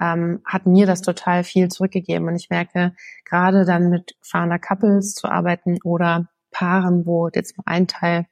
ähm, 0.00 0.40
hat 0.44 0.66
mir 0.66 0.86
das 0.86 1.02
total 1.02 1.42
viel 1.42 1.68
zurückgegeben. 1.68 2.28
Und 2.28 2.36
ich 2.36 2.48
merke, 2.50 2.94
gerade 3.24 3.64
dann 3.64 3.90
mit 3.90 4.16
fahrender 4.22 4.58
Couples 4.58 5.14
zu 5.14 5.28
arbeiten 5.28 5.78
oder 5.82 6.28
Paaren, 6.50 7.04
wo 7.06 7.28
jetzt 7.34 7.56
ein 7.64 7.88
Teil 7.88 8.26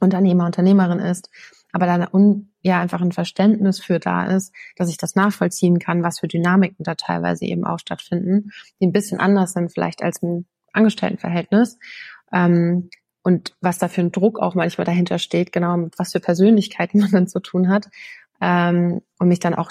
Unternehmer, 0.00 0.46
Unternehmerin 0.46 0.98
ist, 0.98 1.30
aber 1.72 1.86
dann 1.86 2.06
un, 2.12 2.52
ja 2.62 2.80
einfach 2.80 3.00
ein 3.00 3.12
Verständnis 3.12 3.80
für 3.80 4.00
da 4.00 4.26
ist, 4.26 4.52
dass 4.76 4.88
ich 4.88 4.96
das 4.96 5.14
nachvollziehen 5.14 5.78
kann, 5.78 6.02
was 6.02 6.20
für 6.20 6.28
Dynamiken 6.28 6.84
da 6.84 6.94
teilweise 6.94 7.44
eben 7.44 7.64
auch 7.64 7.78
stattfinden, 7.78 8.50
die 8.80 8.86
ein 8.86 8.92
bisschen 8.92 9.20
anders 9.20 9.52
sind 9.52 9.72
vielleicht 9.72 10.02
als 10.02 10.22
ein 10.22 10.46
Angestelltenverhältnis. 10.74 11.78
Ähm, 12.32 12.90
und 13.22 13.54
was 13.60 13.78
da 13.78 13.88
für 13.88 14.02
ein 14.02 14.12
Druck 14.12 14.38
auch 14.38 14.54
manchmal 14.54 14.84
dahinter 14.84 15.18
steht, 15.18 15.50
genau 15.50 15.76
mit 15.76 15.98
was 15.98 16.12
für 16.12 16.20
Persönlichkeiten 16.20 16.98
man 17.00 17.10
dann 17.10 17.26
zu 17.26 17.40
tun 17.40 17.68
hat. 17.68 17.88
Ähm, 18.40 19.00
und 19.18 19.28
mich 19.28 19.40
dann 19.40 19.54
auch 19.54 19.70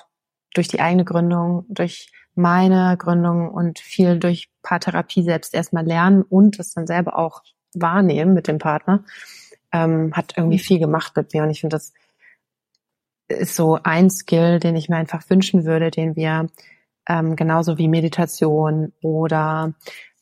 durch 0.54 0.68
die 0.68 0.80
eigene 0.80 1.06
Gründung, 1.06 1.66
durch 1.70 2.12
meine 2.36 2.98
Gründung 2.98 3.50
und 3.50 3.80
viel 3.80 4.18
durch 4.18 4.50
Paartherapie 4.64 5.24
selbst 5.24 5.54
erstmal 5.54 5.86
lernen 5.86 6.24
und 6.24 6.58
das 6.58 6.74
dann 6.74 6.88
selber 6.88 7.18
auch 7.18 7.44
wahrnehmen 7.76 8.34
mit 8.34 8.48
dem 8.48 8.58
Partner, 8.58 9.04
ähm, 9.72 10.14
hat 10.14 10.34
irgendwie 10.38 10.60
viel 10.60 10.80
gemacht 10.80 11.16
mit 11.16 11.34
mir. 11.34 11.44
Und 11.44 11.52
ich 11.52 11.62
finde, 11.62 11.76
das 11.76 11.94
ist 13.28 13.56
so 13.56 13.80
ein 13.84 14.10
Skill, 14.10 14.60
den 14.60 14.76
ich 14.76 14.90
mir 14.90 14.98
einfach 14.98 15.30
wünschen 15.30 15.66
würde, 15.66 15.92
den 15.92 16.16
wir 16.16 16.48
ähm, 17.08 17.36
genauso 17.36 17.78
wie 17.78 17.88
Meditation 17.88 18.94
oder 19.02 19.74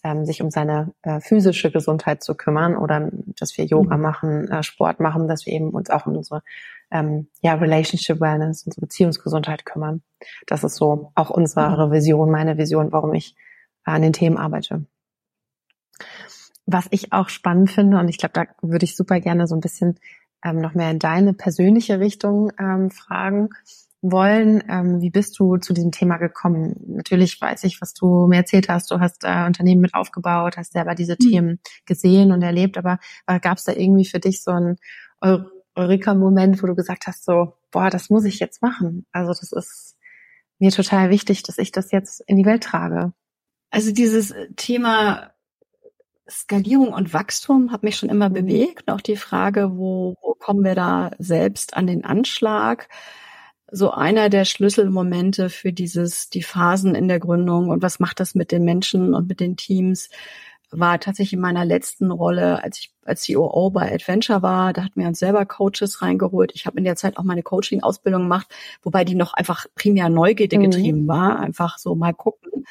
ähm, 0.04 0.26
sich 0.26 0.42
um 0.42 0.50
seine 0.50 0.94
äh, 1.04 1.20
physische 1.20 1.72
Gesundheit 1.72 2.24
zu 2.24 2.36
kümmern 2.36 2.76
oder 2.76 3.10
dass 3.40 3.58
wir 3.58 3.66
Yoga 3.66 3.98
mhm. 3.98 4.02
machen, 4.02 4.48
äh, 4.50 4.64
Sport 4.64 5.00
machen, 5.00 5.28
dass 5.28 5.46
wir 5.46 5.54
eben 5.54 5.70
uns 5.70 5.90
auch 5.90 6.06
um 6.08 6.16
unsere 6.18 6.42
ähm, 6.92 7.28
ja, 7.42 7.54
Relationship 7.54 8.20
Wellness, 8.20 8.64
unsere 8.66 8.82
Beziehungsgesundheit 8.82 9.66
kümmern. 9.66 10.02
Das 10.48 10.64
ist 10.64 10.76
so 10.76 11.12
auch 11.16 11.30
unsere 11.30 11.88
mhm. 11.88 11.92
Vision, 11.92 12.32
meine 12.32 12.58
Vision, 12.58 12.92
warum 12.92 13.14
ich 13.14 13.36
äh, 13.86 13.92
an 13.92 14.02
den 14.02 14.14
Themen 14.14 14.38
arbeite. 14.38 14.86
Was 16.66 16.88
ich 16.92 17.14
auch 17.14 17.30
spannend 17.30 17.70
finde, 17.70 18.00
und 18.00 18.08
ich 18.08 18.18
glaube, 18.18 18.34
da 18.34 18.46
würde 18.62 18.86
ich 18.86 18.96
super 18.96 19.20
gerne 19.20 19.48
so 19.48 19.56
ein 19.56 19.62
bisschen 19.62 20.00
ähm, 20.44 20.60
noch 20.60 20.74
mehr 20.74 20.92
in 20.92 21.00
deine 21.00 21.34
persönliche 21.34 22.00
Richtung 22.00 22.52
ähm, 22.58 22.90
fragen, 22.90 23.50
wollen. 24.02 24.64
Ähm, 24.68 25.02
wie 25.02 25.10
bist 25.10 25.40
du 25.40 25.58
zu 25.58 25.74
diesem 25.74 25.92
Thema 25.92 26.18
gekommen? 26.18 26.76
Natürlich 26.88 27.40
weiß 27.40 27.64
ich, 27.66 27.82
was 27.82 27.94
du 27.94 28.28
mir 28.28 28.38
erzählt 28.38 28.70
hast. 28.70 28.92
Du 28.92 29.00
hast 29.00 29.24
äh, 29.24 29.46
Unternehmen 29.46 29.82
mit 29.82 29.94
aufgebaut, 29.94 30.58
hast 30.58 30.74
selber 30.74 30.96
diese 30.96 31.18
mhm. 31.20 31.30
Themen 31.30 31.60
gesehen 31.86 32.32
und 32.32 32.42
erlebt. 32.42 32.78
Aber 32.78 33.00
gab 33.26 33.58
es 33.58 33.64
da 33.64 33.74
irgendwie 33.74 34.06
für 34.06 34.20
dich 34.20 34.44
so 34.44 34.52
einen 34.52 34.78
Eureka-Moment, 35.76 36.62
wo 36.62 36.68
du 36.68 36.76
gesagt 36.76 37.08
hast, 37.08 37.24
so, 37.26 37.54
boah, 37.72 37.90
das 37.90 38.10
muss 38.10 38.26
ich 38.26 38.40
jetzt 38.40 38.62
machen. 38.62 39.06
Also 39.12 39.30
das 39.30 39.52
ist 39.52 39.98
mir 40.60 40.72
total 40.72 41.10
wichtig, 41.10 41.44
dass 41.44 41.58
ich 41.58 41.72
das 41.72 41.92
jetzt 41.92 42.22
in 42.28 42.38
die 42.38 42.46
Welt 42.46 42.64
trage. 42.64 43.14
Also 43.70 43.92
dieses 43.92 44.34
Thema 44.58 45.32
Skalierung 46.30 46.94
und 46.94 47.14
Wachstum 47.14 47.72
hat 47.72 47.84
mich 47.84 47.98
schon 47.98 48.10
immer 48.10 48.30
bewegt. 48.30 48.90
Auch 48.92 49.02
die 49.02 49.16
Frage, 49.16 49.78
wo, 49.78 50.16
wo 50.22 50.34
kommen 50.36 50.64
wir 50.64 50.76
da 50.76 51.12
selbst 51.20 51.76
an 51.76 51.88
den 51.88 52.06
Anschlag? 52.06 52.90
So 53.72 53.92
einer 53.92 54.30
der 54.30 54.46
Schlüsselmomente 54.46 55.50
für 55.50 55.72
dieses, 55.74 56.30
die 56.30 56.44
Phasen 56.44 56.94
in 56.94 57.08
der 57.08 57.20
Gründung 57.20 57.70
und 57.70 57.82
was 57.82 58.00
macht 58.00 58.20
das 58.20 58.36
mit 58.36 58.52
den 58.52 58.64
Menschen 58.66 59.14
und 59.14 59.28
mit 59.28 59.40
den 59.40 59.56
Teams, 59.56 60.10
war 60.72 61.00
tatsächlich 61.00 61.34
in 61.34 61.42
meiner 61.42 61.66
letzten 61.66 62.12
Rolle, 62.12 62.64
als 62.64 62.80
ich 62.80 62.94
als 63.04 63.28
COO 63.28 63.72
bei 63.72 63.94
Adventure 63.94 64.42
war, 64.42 64.72
da 64.72 64.86
hatten 64.86 65.02
wir 65.02 65.08
uns 65.08 65.20
selber 65.20 65.46
Coaches 65.46 66.02
reingeholt. 66.02 66.52
Ich 66.56 66.66
habe 66.66 66.78
in 66.78 66.86
der 66.86 66.96
Zeit 66.96 67.18
auch 67.18 67.24
meine 67.24 67.44
Coaching-Ausbildung 67.44 68.24
gemacht, 68.24 68.48
wobei 68.82 69.04
die 69.04 69.16
noch 69.16 69.34
einfach 69.34 69.66
primär 69.76 70.08
Neugierde 70.10 70.58
mhm. 70.58 70.64
getrieben 70.64 71.08
war, 71.08 71.40
einfach 71.40 71.78
so 71.78 71.96
mal 71.96 72.14
gucken. 72.14 72.66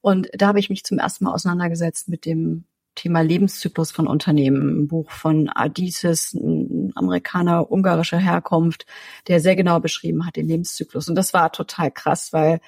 Und 0.00 0.28
da 0.32 0.48
habe 0.48 0.58
ich 0.58 0.68
mich 0.68 0.84
zum 0.84 0.98
ersten 0.98 1.24
Mal 1.24 1.32
auseinandergesetzt 1.32 2.08
mit 2.08 2.24
dem 2.24 2.64
Thema 2.98 3.20
Lebenszyklus 3.20 3.92
von 3.92 4.08
Unternehmen. 4.08 4.80
Ein 4.80 4.88
Buch 4.88 5.10
von 5.10 5.48
Adisis, 5.48 6.34
ein 6.34 6.92
Amerikaner 6.96 7.70
ungarischer 7.70 8.18
Herkunft, 8.18 8.86
der 9.28 9.40
sehr 9.40 9.54
genau 9.54 9.78
beschrieben 9.78 10.26
hat 10.26 10.34
den 10.34 10.48
Lebenszyklus. 10.48 11.08
Und 11.08 11.14
das 11.14 11.32
war 11.32 11.52
total 11.52 11.92
krass, 11.92 12.32
weil 12.32 12.60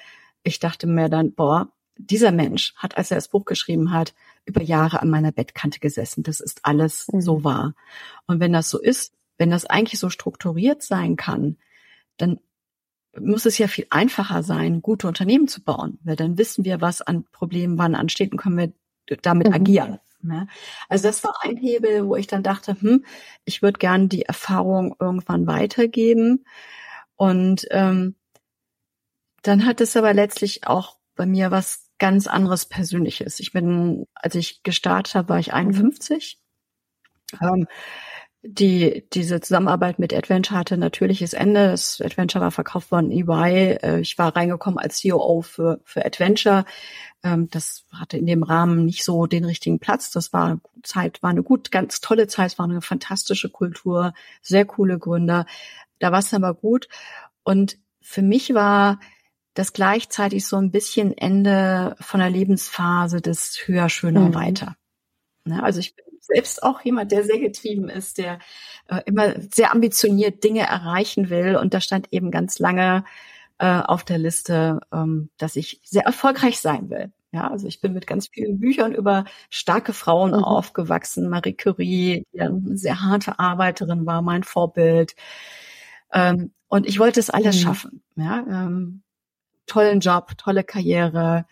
ich 0.43 0.59
dachte 0.59 0.87
mir 0.87 1.09
dann, 1.09 1.33
boah, 1.33 1.69
dieser 1.97 2.31
Mensch 2.31 2.73
hat, 2.77 2.97
als 2.97 3.11
er 3.11 3.15
das 3.15 3.27
Buch 3.27 3.43
geschrieben 3.43 3.91
hat, 3.91 4.13
über 4.45 4.61
Jahre 4.61 5.01
an 5.01 5.09
meiner 5.09 5.33
Bettkante 5.33 5.79
gesessen. 5.79 6.23
Das 6.23 6.39
ist 6.39 6.61
alles 6.63 7.07
mhm. 7.11 7.21
so 7.21 7.43
wahr. 7.43 7.75
Und 8.25 8.39
wenn 8.39 8.53
das 8.53 8.69
so 8.69 8.79
ist, 8.79 9.13
wenn 9.37 9.51
das 9.51 9.65
eigentlich 9.65 9.99
so 9.99 10.09
strukturiert 10.09 10.81
sein 10.81 11.17
kann, 11.17 11.57
dann 12.17 12.39
muss 13.19 13.45
es 13.45 13.57
ja 13.57 13.67
viel 13.67 13.87
einfacher 13.89 14.43
sein, 14.43 14.81
gute 14.81 15.09
Unternehmen 15.09 15.49
zu 15.49 15.61
bauen, 15.61 15.99
weil 16.03 16.15
dann 16.15 16.37
wissen 16.37 16.63
wir, 16.63 16.79
was 16.79 17.01
an 17.01 17.25
Problemen 17.33 17.77
wann 17.77 17.95
ansteht 17.95 18.31
und 18.31 18.37
können 18.37 18.57
wir 18.57 19.17
damit 19.21 19.49
mhm. 19.49 19.53
agieren. 19.53 19.99
Ne? 20.23 20.47
Also 20.89 21.07
das 21.07 21.23
war 21.23 21.35
ein 21.41 21.57
Hebel, 21.57 22.07
wo 22.07 22.15
ich 22.15 22.27
dann 22.27 22.43
dachte, 22.43 22.75
hm, 22.79 23.05
ich 23.45 23.61
würde 23.61 23.79
gerne 23.79 24.07
die 24.07 24.23
Erfahrung 24.23 24.95
irgendwann 24.99 25.47
weitergeben. 25.47 26.45
Und 27.15 27.67
ähm, 27.71 28.15
dann 29.43 29.65
hat 29.65 29.81
es 29.81 29.95
aber 29.95 30.13
letztlich 30.13 30.67
auch 30.67 30.97
bei 31.15 31.25
mir 31.25 31.51
was 31.51 31.87
ganz 31.99 32.27
anderes 32.27 32.65
Persönliches. 32.65 33.39
Ich 33.39 33.51
bin, 33.51 34.07
als 34.15 34.35
ich 34.35 34.63
gestartet 34.63 35.15
habe, 35.15 35.29
war 35.29 35.39
ich 35.39 35.53
51. 35.53 36.39
Mhm. 37.33 37.47
Ähm, 37.47 37.67
die, 38.43 39.07
diese 39.13 39.39
Zusammenarbeit 39.39 39.99
mit 39.99 40.13
Adventure 40.15 40.59
hatte 40.59 40.75
natürliches 40.77 41.33
Ende. 41.33 41.69
Das 41.69 42.01
Adventure 42.01 42.43
war 42.43 42.51
verkauft 42.51 42.91
worden 42.91 43.11
EY. 43.11 43.77
Äh, 43.83 43.99
ich 43.99 44.17
war 44.17 44.35
reingekommen 44.35 44.79
als 44.79 45.01
COO 45.01 45.43
für, 45.43 45.79
für 45.83 46.03
Adventure. 46.03 46.65
Ähm, 47.23 47.49
das 47.49 47.85
hatte 47.91 48.17
in 48.17 48.25
dem 48.25 48.43
Rahmen 48.43 48.85
nicht 48.85 49.03
so 49.03 49.25
den 49.25 49.45
richtigen 49.45 49.79
Platz. 49.79 50.11
Das 50.11 50.33
war 50.33 50.59
Zeit, 50.83 51.21
war 51.21 51.29
eine 51.29 51.43
gut, 51.43 51.71
ganz 51.71 52.01
tolle 52.01 52.27
Zeit. 52.27 52.51
Es 52.51 52.59
war 52.59 52.65
eine 52.65 52.81
fantastische 52.81 53.49
Kultur, 53.49 54.13
sehr 54.41 54.65
coole 54.65 54.97
Gründer. 54.97 55.45
Da 55.99 56.11
war 56.11 56.19
es 56.19 56.33
aber 56.33 56.53
gut. 56.53 56.87
Und 57.43 57.77
für 58.01 58.21
mich 58.21 58.53
war 58.53 58.99
das 59.53 59.73
gleichzeitig 59.73 60.47
so 60.47 60.57
ein 60.57 60.71
bisschen 60.71 61.17
Ende 61.17 61.95
von 61.99 62.19
der 62.19 62.29
Lebensphase 62.29 63.21
des 63.21 63.63
höher, 63.65 63.89
schöner, 63.89 64.29
mhm. 64.29 64.33
weiter. 64.33 64.75
Ne, 65.43 65.61
also 65.61 65.79
ich 65.79 65.95
bin 65.95 66.05
selbst 66.19 66.63
auch 66.63 66.81
jemand, 66.81 67.11
der 67.11 67.23
sehr 67.23 67.39
getrieben 67.39 67.89
ist, 67.89 68.17
der 68.17 68.39
äh, 68.87 69.01
immer 69.05 69.33
sehr 69.53 69.73
ambitioniert 69.73 70.43
Dinge 70.43 70.61
erreichen 70.61 71.29
will. 71.29 71.55
Und 71.55 71.73
da 71.73 71.81
stand 71.81 72.07
eben 72.11 72.31
ganz 72.31 72.59
lange 72.59 73.03
äh, 73.61 73.83
auf 73.85 74.03
der 74.03 74.17
Liste, 74.17 74.79
ähm, 74.91 75.29
dass 75.37 75.55
ich 75.55 75.79
sehr 75.83 76.01
erfolgreich 76.03 76.59
sein 76.59 76.89
will. 76.89 77.11
Ja, 77.31 77.47
also 77.51 77.67
ich 77.67 77.79
bin 77.79 77.93
mit 77.93 78.07
ganz 78.07 78.27
vielen 78.27 78.59
Büchern 78.59 78.91
über 78.91 79.25
starke 79.51 79.93
Frauen 79.93 80.31
mhm. 80.31 80.43
aufgewachsen. 80.43 81.29
Marie 81.29 81.53
Curie, 81.53 82.25
die 82.33 82.41
eine 82.41 82.75
sehr 82.75 83.03
harte 83.03 83.37
Arbeiterin 83.37 84.07
war, 84.07 84.23
mein 84.23 84.43
Vorbild. 84.43 85.15
Ähm, 86.11 86.51
und 86.69 86.87
ich 86.87 86.97
wollte 86.97 87.19
es 87.19 87.29
alles 87.29 87.57
mhm. 87.57 87.61
schaffen. 87.61 88.03
Ja, 88.15 88.39
ähm, 88.49 89.03
tollen 89.67 89.99
Job, 89.99 90.35
tolle 90.39 90.63
Karriere, 90.63 91.45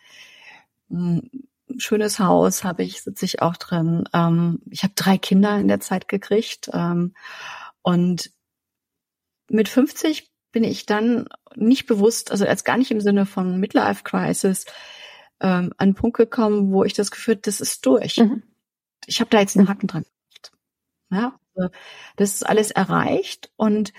ein 0.89 1.29
schönes 1.77 2.17
Haus 2.17 2.63
habe 2.63 2.81
ich, 2.81 3.03
sitze 3.03 3.25
ich 3.25 3.43
auch 3.43 3.55
drin. 3.55 4.05
Ähm, 4.13 4.61
ich 4.71 4.81
habe 4.81 4.93
drei 4.95 5.19
Kinder 5.19 5.59
in 5.59 5.67
der 5.67 5.79
Zeit 5.79 6.07
gekriegt 6.07 6.71
ähm, 6.73 7.13
und 7.83 8.31
mit 9.47 9.69
50 9.69 10.31
bin 10.51 10.63
ich 10.63 10.85
dann 10.85 11.27
nicht 11.55 11.85
bewusst, 11.85 12.31
also 12.31 12.45
als 12.45 12.63
gar 12.63 12.77
nicht 12.77 12.91
im 12.91 13.01
Sinne 13.01 13.25
von 13.25 13.59
Midlife 13.59 14.03
Crisis, 14.03 14.65
ähm, 15.39 15.71
an 15.77 15.89
einen 15.89 15.95
Punkt 15.95 16.17
gekommen, 16.17 16.71
wo 16.71 16.83
ich 16.83 16.93
das 16.93 17.12
Gefühl, 17.12 17.35
das 17.38 17.62
ist 17.62 17.85
durch. 17.85 18.17
Mhm. 18.17 18.43
Ich 19.05 19.19
habe 19.19 19.29
da 19.29 19.39
jetzt 19.39 19.57
einen 19.57 19.69
Haken 19.69 19.88
dran. 19.88 20.05
Ja, 21.12 21.39
also 21.55 21.69
das 22.17 22.35
ist 22.35 22.43
alles 22.43 22.71
erreicht 22.71 23.51
und 23.55 23.93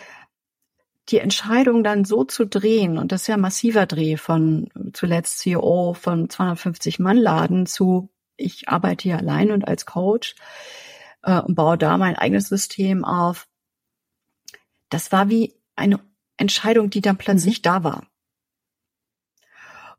die 1.09 1.19
Entscheidung 1.19 1.83
dann 1.83 2.05
so 2.05 2.25
zu 2.25 2.47
drehen, 2.47 2.97
und 2.99 3.11
das 3.11 3.23
ist 3.23 3.27
ja 3.27 3.35
ein 3.35 3.41
massiver 3.41 3.87
Dreh 3.87 4.17
von 4.17 4.69
zuletzt 4.93 5.39
CEO 5.41 5.95
von 5.95 6.31
250 6.31 7.01
Mann 7.01 7.17
Laden 7.17 7.67
zu, 7.67 8.11
ich 8.37 8.69
arbeite 8.69 9.03
hier 9.03 9.19
allein 9.19 9.51
und 9.51 9.67
als 9.67 9.87
Coach 9.87 10.37
äh, 11.23 11.41
und 11.41 11.57
baue 11.57 11.77
da 11.77 11.99
mein 11.99 12.17
eigenes 12.17 12.49
System 12.49 13.05
auf. 13.05 13.49
Das 14.89 15.11
war 15.11 15.29
wie 15.29 15.55
eine 15.75 16.01
Entscheidung, 16.41 16.91
die 16.91 17.01
dann 17.01 17.19
plötzlich 17.19 17.59
mhm. 17.59 17.63
da 17.63 17.85
war. 17.85 18.07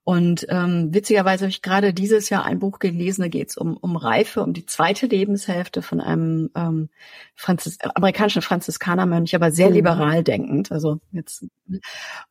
Und 0.04 0.48
ähm, 0.50 0.92
witzigerweise 0.94 1.44
habe 1.46 1.52
ich 1.52 1.62
gerade 1.62 1.94
dieses 1.94 2.30
Jahr 2.30 2.44
ein 2.44 2.58
Buch 2.58 2.80
gelesen, 2.80 3.22
da 3.22 3.28
geht 3.28 3.50
es 3.50 3.58
um, 3.58 3.78
um 3.78 3.96
Reife, 3.96 4.42
um 4.42 4.52
die 4.52 4.66
zweite 4.66 5.06
Lebenshälfte 5.06 5.84
von 5.84 6.02
einem 6.02 6.50
ähm, 6.56 6.90
Franzis 7.36 7.78
amerikanischen 7.82 8.42
Franziskanermönch, 8.42 9.36
aber 9.36 9.52
sehr 9.52 9.70
mhm. 9.70 9.76
liberal 9.76 10.24
denkend. 10.24 10.72
Also 10.72 11.00
jetzt 11.12 11.46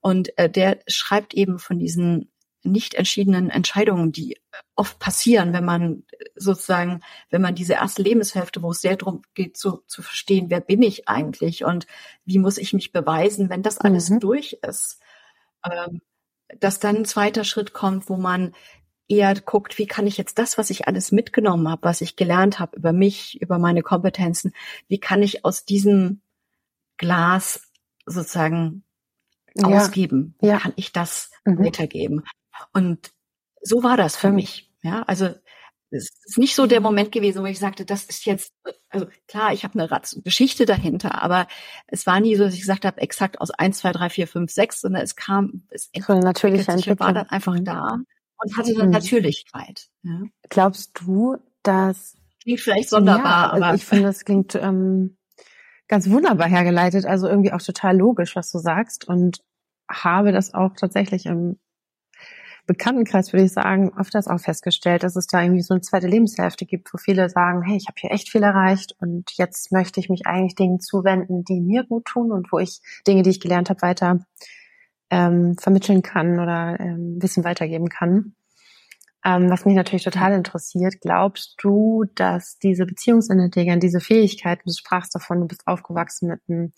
und 0.01 0.37
äh, 0.37 0.51
der 0.51 0.81
schreibt 0.89 1.33
eben 1.33 1.61
von 1.61 1.79
diesen 1.79 2.33
nicht 2.63 2.95
entschiedenen 2.95 3.51
Entscheidungen, 3.51 4.13
die 4.13 4.39
oft 4.75 4.99
passieren, 4.99 5.53
wenn 5.53 5.65
man 5.65 6.05
sozusagen, 6.35 7.01
wenn 7.31 7.43
man 7.43 7.55
diese 7.55 7.75
erste 7.75 8.03
Lebenshälfte, 8.03 8.63
wo 8.63 8.71
es 8.71 8.81
sehr 8.81 8.97
darum 8.97 9.23
geht, 9.35 9.57
zu, 9.57 9.83
zu 9.87 10.03
verstehen, 10.03 10.51
wer 10.51 10.61
bin 10.61 10.83
ich 10.83 11.09
eigentlich 11.09 11.65
und 11.65 11.87
wie 12.25 12.39
muss 12.39 12.59
ich 12.59 12.73
mich 12.73 12.93
beweisen, 12.93 13.51
wenn 13.51 13.63
das 13.63 13.79
alles 13.79 14.11
mhm. 14.11 14.21
durch 14.21 14.59
ist. 14.67 15.01
Ähm, 15.71 16.01
dass 16.59 16.81
dann 16.81 16.97
ein 16.97 17.05
zweiter 17.05 17.45
Schritt 17.45 17.73
kommt, 17.73 18.09
wo 18.09 18.17
man 18.17 18.55
eher 19.09 19.35
guckt, 19.35 19.79
wie 19.79 19.87
kann 19.87 20.07
ich 20.07 20.17
jetzt 20.17 20.39
das, 20.39 20.57
was 20.57 20.71
ich 20.71 20.87
alles 20.87 21.13
mitgenommen 21.13 21.69
habe, 21.69 21.83
was 21.83 22.01
ich 22.01 22.17
gelernt 22.17 22.59
habe 22.59 22.77
über 22.77 22.93
mich, 22.93 23.41
über 23.41 23.59
meine 23.59 23.83
Kompetenzen, 23.83 24.53
wie 24.89 24.99
kann 24.99 25.23
ich 25.23 25.45
aus 25.45 25.65
diesem 25.65 26.23
Glas 26.97 27.69
sozusagen 28.07 28.85
ja. 29.55 29.67
ausgeben? 29.67 30.35
Wie 30.41 30.49
ja. 30.49 30.59
kann 30.59 30.73
ich 30.77 30.93
das 30.93 31.31
mhm. 31.45 31.65
weitergeben? 31.65 32.25
Und 32.73 33.11
so 33.63 33.83
war 33.83 33.97
das 33.97 34.17
für 34.17 34.31
mich. 34.31 34.71
Ja, 34.83 35.03
also 35.03 35.35
es 35.91 36.11
ist 36.25 36.39
nicht 36.39 36.55
so 36.55 36.67
der 36.67 36.81
Moment 36.81 37.11
gewesen, 37.13 37.43
wo 37.43 37.47
ich 37.47 37.59
sagte, 37.59 37.85
das 37.85 38.05
ist 38.05 38.25
jetzt, 38.25 38.55
also 38.89 39.07
klar, 39.27 39.53
ich 39.53 39.65
habe 39.65 39.75
eine 39.75 39.91
Ratz 39.91 40.17
Geschichte 40.23 40.65
dahinter, 40.65 41.23
aber 41.23 41.49
es 41.89 42.07
war 42.07 42.21
nie 42.21 42.37
so, 42.37 42.45
dass 42.45 42.55
ich 42.55 42.61
gesagt 42.61 42.85
habe, 42.85 43.01
exakt 43.01 43.41
aus 43.41 43.51
eins, 43.51 43.79
zwei, 43.79 43.93
drei, 43.93 44.09
vier, 44.09 44.29
fünf, 44.29 44.53
sechs, 44.53 44.81
sondern 44.81 45.03
es 45.03 45.17
kam, 45.17 45.65
es 45.71 45.91
so 46.07 46.19
natürlich 46.19 46.67
war 46.67 47.13
dann 47.13 47.29
einfach 47.29 47.55
mhm. 47.55 47.65
da 47.65 47.99
und 48.39 48.57
hatte 48.57 48.75
dann 48.75 48.87
mhm. 48.87 48.93
Natürlichkeit. 48.93 49.89
Ja. 50.03 50.23
Glaubst 50.49 50.93
du, 51.01 51.37
dass 51.63 52.17
klingt 52.43 52.61
vielleicht 52.61 52.89
sonderbar, 52.89 53.25
ja, 53.25 53.51
also 53.51 53.65
aber 53.65 53.75
ich 53.75 53.85
finde, 53.85 54.05
das 54.05 54.25
klingt 54.25 54.55
ähm, 54.55 55.17
ganz 55.89 56.09
wunderbar 56.09 56.49
hergeleitet, 56.49 57.05
also 57.05 57.29
irgendwie 57.29 57.53
auch 57.53 57.63
total 57.63 57.97
logisch, 57.97 58.37
was 58.37 58.51
du 58.51 58.59
sagst 58.59 59.09
und 59.09 59.41
habe 59.91 60.31
das 60.31 60.55
auch 60.55 60.75
tatsächlich 60.77 61.27
im 61.27 61.59
Bekanntenkreis 62.67 63.33
würde 63.33 63.45
ich 63.45 63.53
sagen, 63.53 63.93
öfters 63.97 64.29
auch 64.29 64.41
festgestellt, 64.41 65.03
dass 65.03 65.17
es 65.17 65.27
da 65.27 65.43
irgendwie 65.43 65.63
so 65.63 65.75
eine 65.75 65.81
zweite 65.81 66.07
Lebenshälfte 66.07 66.67
gibt, 66.67 66.93
wo 66.93 66.99
viele 66.99 67.29
sagen, 67.29 67.63
hey, 67.63 67.77
ich 67.77 67.87
habe 67.89 67.97
hier 67.99 68.11
echt 68.11 68.31
viel 68.31 68.43
erreicht 68.43 68.95
und 69.01 69.31
jetzt 69.37 69.73
möchte 69.73 70.01
ich 70.01 70.09
mich 70.09 70.27
eigentlich 70.27 70.55
Dingen 70.55 70.81
zuwenden, 70.81 71.45
die 71.45 71.61
mir 71.61 71.85
gut 71.85 72.05
tun 72.05 72.33
und 72.33 72.53
wo 72.53 72.59
ich 72.59 72.81
Dinge, 73.07 73.23
die 73.23 73.31
ich 73.31 73.41
gelernt 73.41 73.71
habe, 73.71 73.83
weiter 73.83 74.21
ähm, 75.11 75.57
vermitteln 75.59 76.03
kann 76.03 76.39
oder 76.39 76.79
ähm, 76.79 77.19
Wissen 77.21 77.45
weitergeben 77.45 77.89
kann. 77.89 78.35
Ähm, 79.25 79.51
was 79.51 79.67
mich 79.67 79.75
natürlich 79.75 80.05
total 80.05 80.33
interessiert, 80.33 81.01
glaubst 81.01 81.57
du, 81.63 82.05
dass 82.15 82.59
diese 82.59 82.87
Beziehungsintelligenz, 82.87 83.83
diese 83.83 84.01
Fähigkeit, 84.01 84.61
du 84.65 84.73
sprachst 84.73 85.15
davon, 85.15 85.41
du 85.41 85.47
bist 85.47 85.67
aufgewachsen 85.67 86.29
mit 86.29 86.41
einem 86.49 86.73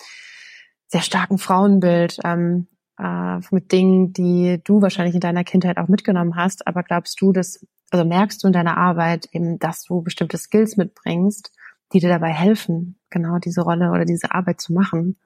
sehr 0.88 1.02
starken 1.02 1.38
Frauenbild, 1.38 2.18
ähm, 2.24 2.66
äh, 2.98 3.40
mit 3.50 3.72
Dingen, 3.72 4.12
die 4.12 4.60
du 4.64 4.82
wahrscheinlich 4.82 5.14
in 5.14 5.20
deiner 5.20 5.44
Kindheit 5.44 5.78
auch 5.78 5.88
mitgenommen 5.88 6.36
hast. 6.36 6.66
Aber 6.66 6.82
glaubst 6.82 7.20
du, 7.20 7.32
dass, 7.32 7.66
also 7.90 8.04
merkst 8.04 8.42
du 8.42 8.48
in 8.48 8.52
deiner 8.52 8.76
Arbeit 8.76 9.28
eben, 9.32 9.58
dass 9.58 9.84
du 9.84 10.02
bestimmte 10.02 10.38
Skills 10.38 10.76
mitbringst, 10.76 11.52
die 11.92 12.00
dir 12.00 12.08
dabei 12.08 12.32
helfen, 12.32 12.98
genau 13.10 13.38
diese 13.38 13.62
Rolle 13.62 13.90
oder 13.90 14.04
diese 14.04 14.32
Arbeit 14.32 14.60
zu 14.60 14.72
machen? 14.72 15.16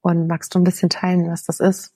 Und 0.00 0.26
magst 0.26 0.54
du 0.54 0.58
ein 0.58 0.64
bisschen 0.64 0.90
teilen, 0.90 1.30
was 1.30 1.44
das 1.44 1.60
ist? 1.60 1.94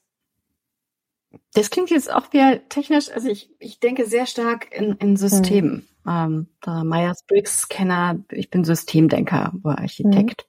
Das 1.55 1.71
klingt 1.71 1.91
jetzt 1.91 2.13
auch 2.13 2.33
wieder 2.33 2.69
technisch, 2.69 3.11
also 3.11 3.29
ich, 3.29 3.51
ich 3.59 3.81
denke 3.81 4.07
sehr 4.07 4.27
stark 4.27 4.73
in, 4.73 4.93
in 4.93 5.17
Systemen. 5.17 5.89
Mhm. 6.05 6.47
Ähm, 6.65 6.89
Myers-Briggs-Kenner, 6.89 8.21
ich 8.31 8.49
bin 8.49 8.65
Systemdenker, 8.65 9.53
war 9.63 9.79
Architekt. 9.79 10.47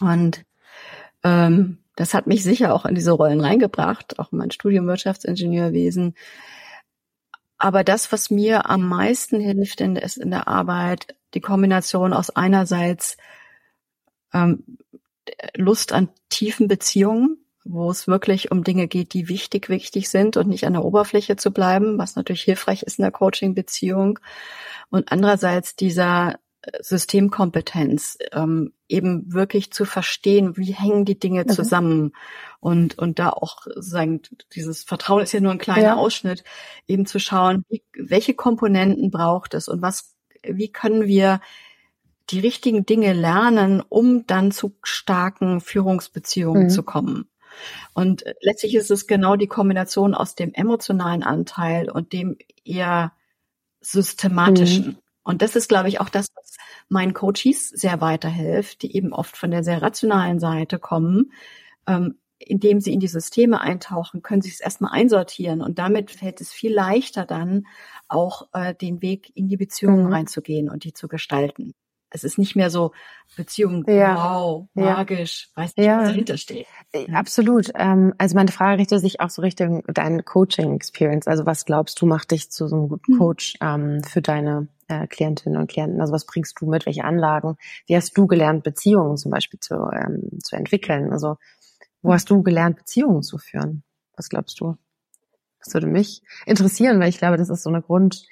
Mhm. 0.00 0.08
Und 0.08 0.44
ähm, 1.22 1.78
das 1.96 2.14
hat 2.14 2.26
mich 2.26 2.44
sicher 2.44 2.74
auch 2.74 2.84
in 2.84 2.94
diese 2.94 3.12
Rollen 3.12 3.40
reingebracht, 3.40 4.18
auch 4.18 4.30
in 4.32 4.38
mein 4.38 4.50
Studium 4.50 4.86
Wirtschaftsingenieurwesen. 4.86 6.14
Aber 7.58 7.84
das, 7.84 8.12
was 8.12 8.30
mir 8.30 8.68
am 8.68 8.86
meisten 8.86 9.40
hilft, 9.40 9.80
ist 9.80 10.18
in 10.18 10.30
der 10.30 10.46
Arbeit 10.46 11.16
die 11.34 11.40
Kombination 11.40 12.12
aus 12.12 12.30
einerseits 12.30 13.16
ähm, 14.32 14.78
Lust 15.54 15.92
an 15.92 16.10
tiefen 16.28 16.68
Beziehungen, 16.68 17.38
wo 17.64 17.90
es 17.90 18.06
wirklich 18.06 18.50
um 18.52 18.62
Dinge 18.62 18.88
geht, 18.88 19.14
die 19.14 19.28
wichtig, 19.28 19.70
wichtig 19.70 20.10
sind 20.10 20.36
und 20.36 20.48
nicht 20.48 20.66
an 20.66 20.74
der 20.74 20.84
Oberfläche 20.84 21.36
zu 21.36 21.50
bleiben, 21.50 21.98
was 21.98 22.14
natürlich 22.14 22.42
hilfreich 22.42 22.82
ist 22.82 22.98
in 22.98 23.02
der 23.02 23.10
Coaching-Beziehung. 23.10 24.18
Und 24.90 25.10
andererseits 25.10 25.74
dieser 25.74 26.38
Systemkompetenz, 26.80 28.18
ähm, 28.32 28.72
eben 28.88 29.32
wirklich 29.32 29.72
zu 29.72 29.84
verstehen, 29.84 30.56
wie 30.56 30.72
hängen 30.72 31.04
die 31.04 31.18
Dinge 31.18 31.44
mhm. 31.44 31.48
zusammen 31.48 32.12
und 32.60 32.98
und 32.98 33.18
da 33.18 33.30
auch 33.30 33.66
sagen, 33.76 34.22
dieses 34.52 34.84
Vertrauen 34.84 35.22
ist 35.22 35.32
ja 35.32 35.40
nur 35.40 35.52
ein 35.52 35.58
kleiner 35.58 35.82
ja. 35.82 35.96
Ausschnitt, 35.96 36.44
eben 36.86 37.06
zu 37.06 37.18
schauen, 37.18 37.64
wie, 37.68 37.82
welche 37.96 38.34
Komponenten 38.34 39.10
braucht 39.10 39.54
es 39.54 39.68
und 39.68 39.82
was, 39.82 40.14
wie 40.42 40.70
können 40.70 41.06
wir 41.06 41.40
die 42.30 42.40
richtigen 42.40 42.86
Dinge 42.86 43.12
lernen, 43.12 43.82
um 43.88 44.26
dann 44.26 44.50
zu 44.50 44.76
starken 44.82 45.60
Führungsbeziehungen 45.60 46.64
mhm. 46.64 46.70
zu 46.70 46.82
kommen. 46.82 47.28
Und 47.94 48.24
letztlich 48.40 48.74
ist 48.74 48.90
es 48.90 49.06
genau 49.06 49.36
die 49.36 49.46
Kombination 49.46 50.14
aus 50.14 50.34
dem 50.34 50.52
emotionalen 50.52 51.22
Anteil 51.22 51.90
und 51.90 52.12
dem 52.12 52.36
eher 52.64 53.12
systematischen. 53.80 54.86
Mhm. 54.86 54.96
Und 55.22 55.42
das 55.42 55.56
ist, 55.56 55.68
glaube 55.68 55.88
ich, 55.88 56.00
auch 56.00 56.08
das, 56.08 56.25
meinen 56.88 57.14
Coaches 57.14 57.70
sehr 57.70 58.00
weiterhilft, 58.00 58.82
die 58.82 58.96
eben 58.96 59.12
oft 59.12 59.36
von 59.36 59.50
der 59.50 59.64
sehr 59.64 59.82
rationalen 59.82 60.38
Seite 60.38 60.78
kommen. 60.78 61.32
Ähm, 61.86 62.18
indem 62.38 62.80
sie 62.80 62.92
in 62.92 63.00
die 63.00 63.08
Systeme 63.08 63.60
eintauchen, 63.60 64.22
können 64.22 64.42
sie 64.42 64.50
es 64.50 64.60
erstmal 64.60 64.92
einsortieren 64.92 65.62
und 65.62 65.78
damit 65.78 66.10
fällt 66.10 66.40
es 66.40 66.52
viel 66.52 66.72
leichter 66.72 67.24
dann 67.24 67.66
auch 68.08 68.48
äh, 68.52 68.74
den 68.74 69.00
Weg 69.02 69.32
in 69.34 69.48
die 69.48 69.56
Beziehungen 69.56 70.06
mhm. 70.06 70.12
reinzugehen 70.12 70.68
und 70.68 70.84
die 70.84 70.92
zu 70.92 71.08
gestalten. 71.08 71.72
Es 72.10 72.24
ist 72.24 72.38
nicht 72.38 72.54
mehr 72.54 72.70
so 72.70 72.92
Beziehung, 73.36 73.84
ja. 73.88 74.16
wow, 74.16 74.68
magisch, 74.74 75.48
ja. 75.56 75.62
weiß 75.62 75.76
nicht, 75.76 75.86
ja. 75.86 75.98
was 75.98 76.08
dahinter 76.08 76.36
steht. 76.36 76.66
Äh, 76.92 77.10
absolut. 77.12 77.72
Ähm, 77.74 78.14
also 78.16 78.36
meine 78.36 78.52
Frage 78.52 78.80
richtet 78.80 79.00
sich 79.00 79.20
auch 79.20 79.28
so 79.28 79.42
Richtung 79.42 79.82
dein 79.88 80.24
Coaching-Experience. 80.24 81.26
Also 81.26 81.46
was 81.46 81.64
glaubst 81.64 82.00
du 82.00 82.06
macht 82.06 82.30
dich 82.30 82.50
zu 82.50 82.68
so 82.68 82.76
einem 82.76 82.88
guten 82.88 83.14
hm. 83.14 83.18
Coach 83.18 83.56
ähm, 83.60 84.02
für 84.04 84.22
deine 84.22 84.68
äh, 84.88 85.06
Klientinnen 85.06 85.58
und 85.58 85.70
Klienten? 85.70 86.00
Also 86.00 86.12
was 86.12 86.26
bringst 86.26 86.60
du 86.60 86.66
mit? 86.66 86.86
Welche 86.86 87.04
Anlagen? 87.04 87.56
Wie 87.86 87.96
hast 87.96 88.16
du 88.16 88.26
gelernt, 88.26 88.62
Beziehungen 88.62 89.16
zum 89.16 89.30
Beispiel 89.30 89.60
zu, 89.60 89.74
ähm, 89.74 90.38
zu 90.42 90.56
entwickeln? 90.56 91.12
Also 91.12 91.36
wo 92.02 92.12
hast 92.12 92.30
du 92.30 92.42
gelernt, 92.42 92.76
Beziehungen 92.76 93.22
zu 93.22 93.38
führen? 93.38 93.82
Was 94.16 94.28
glaubst 94.28 94.60
du? 94.60 94.76
Das 95.58 95.74
würde 95.74 95.86
mich 95.86 96.22
interessieren, 96.46 97.00
weil 97.00 97.08
ich 97.08 97.18
glaube, 97.18 97.36
das 97.36 97.50
ist 97.50 97.62
so 97.62 97.70
eine 97.70 97.82
Grund, 97.82 98.26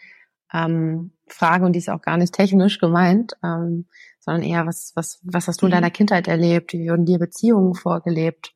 ähm, 0.53 1.13
Frage 1.27 1.65
und 1.65 1.73
die 1.73 1.79
ist 1.79 1.91
auch 1.91 2.03
gar 2.03 2.17
nicht 2.17 2.35
technisch 2.35 2.79
gemeint, 2.79 3.33
ähm, 3.43 3.87
sondern 4.21 4.43
eher, 4.43 4.67
was, 4.67 4.93
was, 4.95 5.19
was 5.23 5.49
hast 5.49 5.61
du 5.61 5.67
in 5.67 5.71
mhm. 5.71 5.77
deiner 5.77 5.91
Kindheit 5.91 6.29
erlebt? 6.29 6.73
Wie 6.73 6.89
wurden 6.89 7.07
dir 7.07 7.19
Beziehungen 7.19 7.75
vorgelebt? 7.75 8.55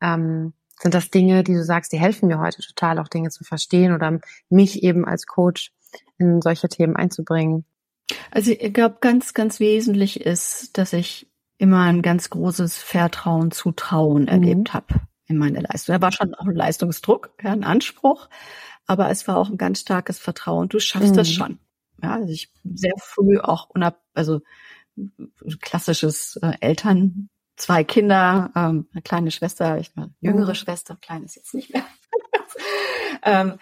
Ähm, 0.00 0.52
sind 0.78 0.94
das 0.94 1.10
Dinge, 1.10 1.42
die 1.44 1.54
du 1.54 1.64
sagst, 1.64 1.92
die 1.92 1.98
helfen 1.98 2.28
mir 2.28 2.38
heute 2.38 2.62
total, 2.62 2.98
auch 2.98 3.08
Dinge 3.08 3.30
zu 3.30 3.44
verstehen 3.44 3.92
oder 3.92 4.20
mich 4.48 4.82
eben 4.82 5.04
als 5.04 5.26
Coach 5.26 5.72
in 6.18 6.40
solche 6.42 6.68
Themen 6.68 6.96
einzubringen? 6.96 7.64
Also 8.30 8.50
ich 8.50 8.72
glaube, 8.72 8.98
ganz, 9.00 9.34
ganz 9.34 9.60
wesentlich 9.60 10.20
ist, 10.20 10.76
dass 10.78 10.92
ich 10.92 11.30
immer 11.58 11.82
ein 11.82 12.02
ganz 12.02 12.30
großes 12.30 12.78
Vertrauen, 12.78 13.50
Zutrauen 13.50 14.22
mhm. 14.22 14.28
erlebt 14.28 14.74
habe 14.74 14.86
in 15.26 15.38
meine 15.38 15.60
Leistung. 15.60 15.94
Da 15.94 16.02
war 16.02 16.12
schon 16.12 16.34
auch 16.34 16.46
ein 16.46 16.54
Leistungsdruck, 16.54 17.30
ja, 17.42 17.52
ein 17.52 17.64
Anspruch, 17.64 18.28
aber 18.86 19.10
es 19.10 19.28
war 19.28 19.36
auch 19.36 19.48
ein 19.48 19.58
ganz 19.58 19.80
starkes 19.80 20.18
Vertrauen. 20.18 20.68
Du 20.68 20.80
schaffst 20.80 21.12
mhm. 21.12 21.16
das 21.16 21.30
schon. 21.30 21.58
Ja, 22.02 22.14
also 22.14 22.32
ich 22.32 22.52
sehr 22.64 22.94
früh 22.98 23.38
auch 23.38 23.70
unab, 23.70 24.02
also 24.14 24.40
klassisches 25.60 26.36
äh, 26.42 26.52
Eltern, 26.60 27.30
zwei 27.56 27.84
Kinder, 27.84 28.50
ähm, 28.56 28.88
eine 28.92 29.02
kleine 29.02 29.30
Schwester, 29.30 29.78
ich 29.78 29.94
meine, 29.94 30.12
jüngere 30.20 30.50
mhm. 30.50 30.54
Schwester, 30.54 30.96
klein 31.00 31.22
ist 31.22 31.36
jetzt 31.36 31.54
nicht 31.54 31.72
mehr. 31.72 31.84
ähm, 33.22 33.58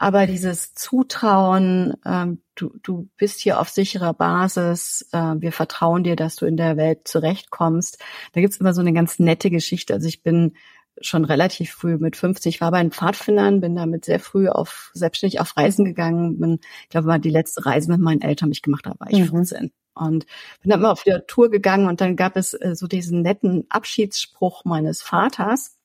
aber 0.00 0.26
dieses 0.26 0.72
Zutrauen, 0.72 1.92
ähm, 2.06 2.40
du, 2.54 2.72
du 2.82 3.10
bist 3.18 3.38
hier 3.40 3.60
auf 3.60 3.68
sicherer 3.68 4.14
Basis, 4.14 5.06
äh, 5.12 5.34
wir 5.36 5.52
vertrauen 5.52 6.04
dir, 6.04 6.16
dass 6.16 6.36
du 6.36 6.46
in 6.46 6.56
der 6.56 6.78
Welt 6.78 7.06
zurechtkommst. 7.06 7.98
Da 8.32 8.40
gibt's 8.40 8.56
immer 8.56 8.72
so 8.72 8.80
eine 8.80 8.94
ganz 8.94 9.18
nette 9.18 9.50
Geschichte. 9.50 9.92
Also 9.92 10.08
ich 10.08 10.22
bin 10.22 10.54
schon 11.02 11.26
relativ 11.26 11.72
früh 11.72 11.98
mit 11.98 12.16
50 12.16 12.62
war 12.62 12.70
bei 12.70 12.80
den 12.80 12.92
Pfadfindern, 12.92 13.60
bin 13.60 13.76
damit 13.76 14.06
sehr 14.06 14.20
früh 14.20 14.48
auf 14.48 14.90
selbstständig 14.94 15.38
auf 15.38 15.54
Reisen 15.58 15.84
gegangen. 15.84 16.38
Bin, 16.38 16.60
ich 16.84 16.88
glaube, 16.88 17.06
war 17.06 17.18
die 17.18 17.28
letzte 17.28 17.66
Reise 17.66 17.90
mit 17.90 18.00
meinen 18.00 18.22
Eltern, 18.22 18.48
die 18.48 18.56
ich 18.56 18.62
gemacht 18.62 18.86
habe, 18.86 18.98
war 19.00 19.10
ich 19.10 19.18
mhm. 19.18 19.26
15. 19.28 19.70
Und 19.92 20.24
bin 20.62 20.70
dann 20.70 20.80
mal 20.80 20.92
auf 20.92 21.02
der 21.02 21.26
Tour 21.26 21.50
gegangen 21.50 21.88
und 21.88 22.00
dann 22.00 22.16
gab 22.16 22.38
es 22.38 22.54
äh, 22.54 22.74
so 22.74 22.86
diesen 22.86 23.20
netten 23.20 23.66
Abschiedsspruch 23.68 24.64
meines 24.64 25.02
Vaters, 25.02 25.76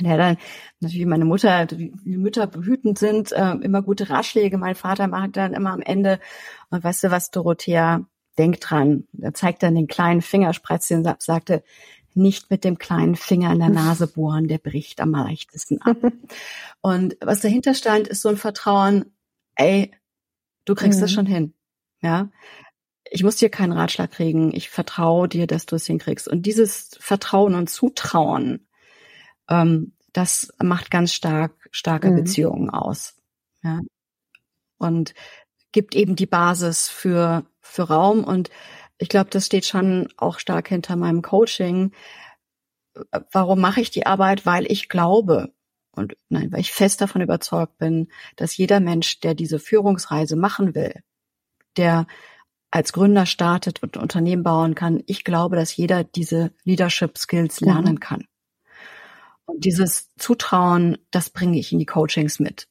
der 0.00 0.16
dann 0.16 0.36
natürlich 0.80 1.06
meine 1.06 1.24
Mutter, 1.24 1.66
wie 1.70 2.16
Mütter 2.16 2.46
behütend 2.46 2.98
sind, 2.98 3.32
äh, 3.32 3.52
immer 3.56 3.82
gute 3.82 4.08
Ratschläge. 4.08 4.58
Mein 4.58 4.74
Vater 4.74 5.06
macht 5.06 5.36
dann 5.36 5.54
immer 5.54 5.72
am 5.72 5.82
Ende, 5.82 6.18
und 6.70 6.82
weißt 6.82 7.04
du 7.04 7.10
was, 7.10 7.30
Dorothea, 7.30 8.06
denk 8.38 8.60
dran. 8.60 9.04
Er 9.20 9.34
zeigt 9.34 9.62
dann 9.62 9.74
den 9.74 9.86
kleinen 9.86 10.22
Finger, 10.22 10.54
spreizt 10.54 10.90
den 10.90 11.06
ab, 11.06 11.22
sagte, 11.22 11.62
nicht 12.14 12.50
mit 12.50 12.64
dem 12.64 12.78
kleinen 12.78 13.16
Finger 13.16 13.52
in 13.52 13.58
der 13.58 13.70
Nase 13.70 14.06
bohren, 14.06 14.48
der 14.48 14.58
bricht 14.58 15.00
am 15.00 15.12
leichtesten 15.12 15.80
ab. 15.80 15.96
Und 16.80 17.16
was 17.20 17.40
dahinter 17.40 17.74
stand, 17.74 18.08
ist 18.08 18.22
so 18.22 18.28
ein 18.28 18.36
Vertrauen, 18.36 19.06
ey, 19.56 19.92
du 20.64 20.74
kriegst 20.74 20.98
mhm. 20.98 21.02
das 21.02 21.12
schon 21.12 21.26
hin. 21.26 21.54
Ja. 22.02 22.30
Ich 23.10 23.22
muss 23.22 23.36
dir 23.36 23.50
keinen 23.50 23.72
Ratschlag 23.72 24.10
kriegen. 24.10 24.54
Ich 24.54 24.70
vertraue 24.70 25.28
dir, 25.28 25.46
dass 25.46 25.66
du 25.66 25.76
es 25.76 25.86
hinkriegst. 25.86 26.28
Und 26.28 26.46
dieses 26.46 26.96
Vertrauen 26.98 27.54
und 27.54 27.68
Zutrauen, 27.68 28.66
ähm, 29.48 29.92
das 30.12 30.52
macht 30.62 30.90
ganz 30.90 31.12
stark, 31.12 31.52
starke 31.70 32.10
mhm. 32.10 32.16
Beziehungen 32.16 32.70
aus. 32.70 33.16
Ja. 33.62 33.80
Und 34.78 35.14
gibt 35.72 35.94
eben 35.94 36.16
die 36.16 36.26
Basis 36.26 36.88
für, 36.88 37.46
für 37.60 37.84
Raum 37.84 38.24
und 38.24 38.50
ich 38.98 39.08
glaube, 39.08 39.30
das 39.30 39.46
steht 39.46 39.64
schon 39.64 40.08
auch 40.16 40.38
stark 40.38 40.68
hinter 40.68 40.96
meinem 40.96 41.22
Coaching. 41.22 41.92
Warum 43.32 43.60
mache 43.60 43.80
ich 43.80 43.90
die 43.90 44.06
Arbeit? 44.06 44.46
Weil 44.46 44.70
ich 44.70 44.88
glaube 44.88 45.52
und 45.94 46.16
nein, 46.28 46.50
weil 46.52 46.60
ich 46.60 46.72
fest 46.72 47.00
davon 47.00 47.20
überzeugt 47.20 47.78
bin, 47.78 48.08
dass 48.36 48.56
jeder 48.56 48.80
Mensch, 48.80 49.20
der 49.20 49.34
diese 49.34 49.58
Führungsreise 49.58 50.36
machen 50.36 50.74
will, 50.74 51.02
der 51.76 52.06
als 52.70 52.92
Gründer 52.94 53.26
startet 53.26 53.82
und 53.82 53.98
Unternehmen 53.98 54.42
bauen 54.42 54.74
kann, 54.74 55.02
ich 55.06 55.24
glaube, 55.24 55.56
dass 55.56 55.76
jeder 55.76 56.04
diese 56.04 56.52
Leadership 56.64 57.18
Skills 57.18 57.60
mhm. 57.60 57.68
lernen 57.68 58.00
kann. 58.00 58.26
Und 59.52 59.64
dieses 59.64 60.14
Zutrauen, 60.16 60.98
das 61.10 61.30
bringe 61.30 61.58
ich 61.58 61.72
in 61.72 61.78
die 61.78 61.86
Coachings 61.86 62.40
mit. 62.40 62.68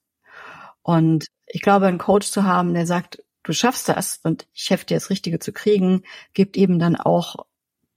Und 0.81 1.27
ich 1.45 1.61
glaube, 1.61 1.87
einen 1.87 1.97
Coach 1.97 2.29
zu 2.29 2.43
haben, 2.43 2.73
der 2.73 2.87
sagt, 2.87 3.23
du 3.43 3.53
schaffst 3.53 3.89
das 3.89 4.19
und 4.23 4.47
ich 4.53 4.69
helfe 4.69 4.85
dir 4.85 4.95
das 4.95 5.09
Richtige 5.09 5.39
zu 5.39 5.51
kriegen, 5.51 6.03
gibt 6.33 6.57
eben 6.57 6.79
dann 6.79 6.95
auch 6.95 7.45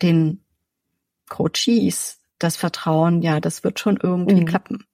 den 0.02 0.44
Coaches 1.28 2.20
das 2.38 2.56
Vertrauen, 2.56 3.22
ja, 3.22 3.40
das 3.40 3.64
wird 3.64 3.78
schon 3.78 3.98
irgendwie 4.02 4.42
mhm. 4.42 4.46
klappen. 4.46 4.86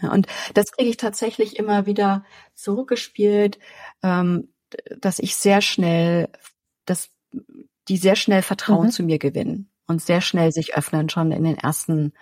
Ja, 0.00 0.10
und 0.12 0.26
das 0.54 0.72
kriege 0.72 0.90
ich 0.90 0.96
tatsächlich 0.96 1.56
immer 1.58 1.86
wieder 1.86 2.24
zurückgespielt, 2.54 3.58
ähm, 4.02 4.48
dass 4.98 5.18
ich 5.18 5.36
sehr 5.36 5.60
schnell, 5.60 6.28
dass 6.84 7.10
die 7.88 7.96
sehr 7.96 8.16
schnell 8.16 8.42
Vertrauen 8.42 8.86
mhm. 8.86 8.90
zu 8.90 9.02
mir 9.02 9.18
gewinnen 9.18 9.70
und 9.86 10.02
sehr 10.02 10.20
schnell 10.20 10.52
sich 10.52 10.76
öffnen 10.76 11.08
schon 11.10 11.30
in 11.32 11.44
den 11.44 11.58
ersten 11.58 12.12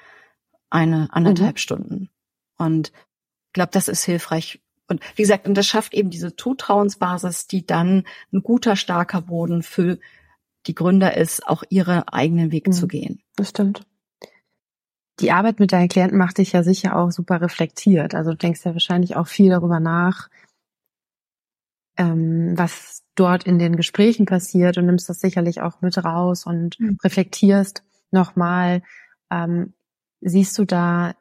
eine 0.73 1.09
anderthalb 1.13 1.57
mhm. 1.57 1.59
Stunden. 1.59 2.11
Und 2.59 2.89
ich 2.89 3.53
glaube, 3.53 3.71
das 3.73 3.89
ist 3.89 4.05
hilfreich 4.05 4.61
und 4.89 5.01
wie 5.17 5.23
gesagt, 5.23 5.47
und 5.47 5.55
das 5.55 5.67
schafft 5.67 5.95
eben 5.95 6.11
diese 6.11 6.37
Zutrauensbasis, 6.37 7.47
die 7.47 7.65
dann 7.65 8.05
ein 8.33 8.43
guter, 8.43 8.77
starker 8.77 9.23
Boden 9.23 9.63
für 9.63 9.99
die 10.67 10.75
Gründer 10.75 11.17
ist, 11.17 11.47
auch 11.47 11.63
ihre 11.71 12.13
eigenen 12.13 12.53
Weg 12.53 12.67
mhm. 12.67 12.73
zu 12.73 12.89
gehen. 12.89 13.23
Das 13.37 13.51
stimmt. 13.51 13.87
Die 15.21 15.31
Arbeit 15.31 15.61
mit 15.61 15.73
deinen 15.73 15.89
Klienten 15.89 16.19
macht 16.19 16.39
dich 16.39 16.53
ja 16.53 16.63
sicher 16.63 16.97
auch 16.97 17.11
super 17.11 17.41
reflektiert. 17.41 18.15
Also 18.15 18.33
du 18.33 18.37
denkst 18.37 18.65
ja 18.65 18.73
wahrscheinlich 18.73 19.17
auch 19.17 19.29
viel 19.29 19.51
darüber 19.51 19.81
nach, 19.81 20.29
ähm, 21.97 22.53
was 22.57 23.03
dort 23.15 23.45
in 23.45 23.59
den 23.59 23.77
Gesprächen 23.77 24.27
passiert 24.27 24.79
und 24.79 24.87
nimmst 24.87 25.09
das 25.09 25.21
sicherlich 25.21 25.61
auch 25.61 25.81
mit 25.81 26.03
raus 26.03 26.45
und 26.47 26.79
mhm. 26.81 26.99
reflektierst 27.03 27.83
nochmal. 28.11 28.83
Ähm, 29.31 29.75
siehst 30.23 30.59
du 30.59 30.65
da 30.65 31.15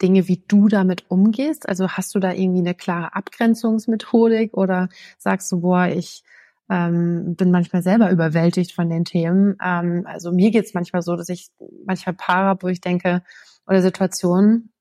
Dinge, 0.00 0.28
wie 0.28 0.44
du 0.48 0.68
damit 0.68 1.04
umgehst? 1.08 1.68
Also 1.68 1.88
hast 1.88 2.14
du 2.14 2.18
da 2.18 2.32
irgendwie 2.32 2.60
eine 2.60 2.74
klare 2.74 3.14
Abgrenzungsmethodik 3.14 4.54
oder 4.56 4.88
sagst 5.18 5.50
du, 5.52 5.60
boah, 5.60 5.86
ich 5.86 6.22
ähm, 6.68 7.36
bin 7.36 7.50
manchmal 7.50 7.82
selber 7.82 8.10
überwältigt 8.10 8.72
von 8.72 8.88
den 8.88 9.04
Themen. 9.04 9.56
Ähm, 9.62 10.04
also 10.06 10.32
mir 10.32 10.50
geht's 10.50 10.74
manchmal 10.74 11.02
so, 11.02 11.16
dass 11.16 11.28
ich 11.28 11.48
manchmal 11.86 12.14
Paare 12.14 12.46
habe, 12.46 12.62
wo 12.64 12.68
ich 12.68 12.80
denke, 12.80 13.22
oder 13.66 13.82
Situationen, 13.82 14.72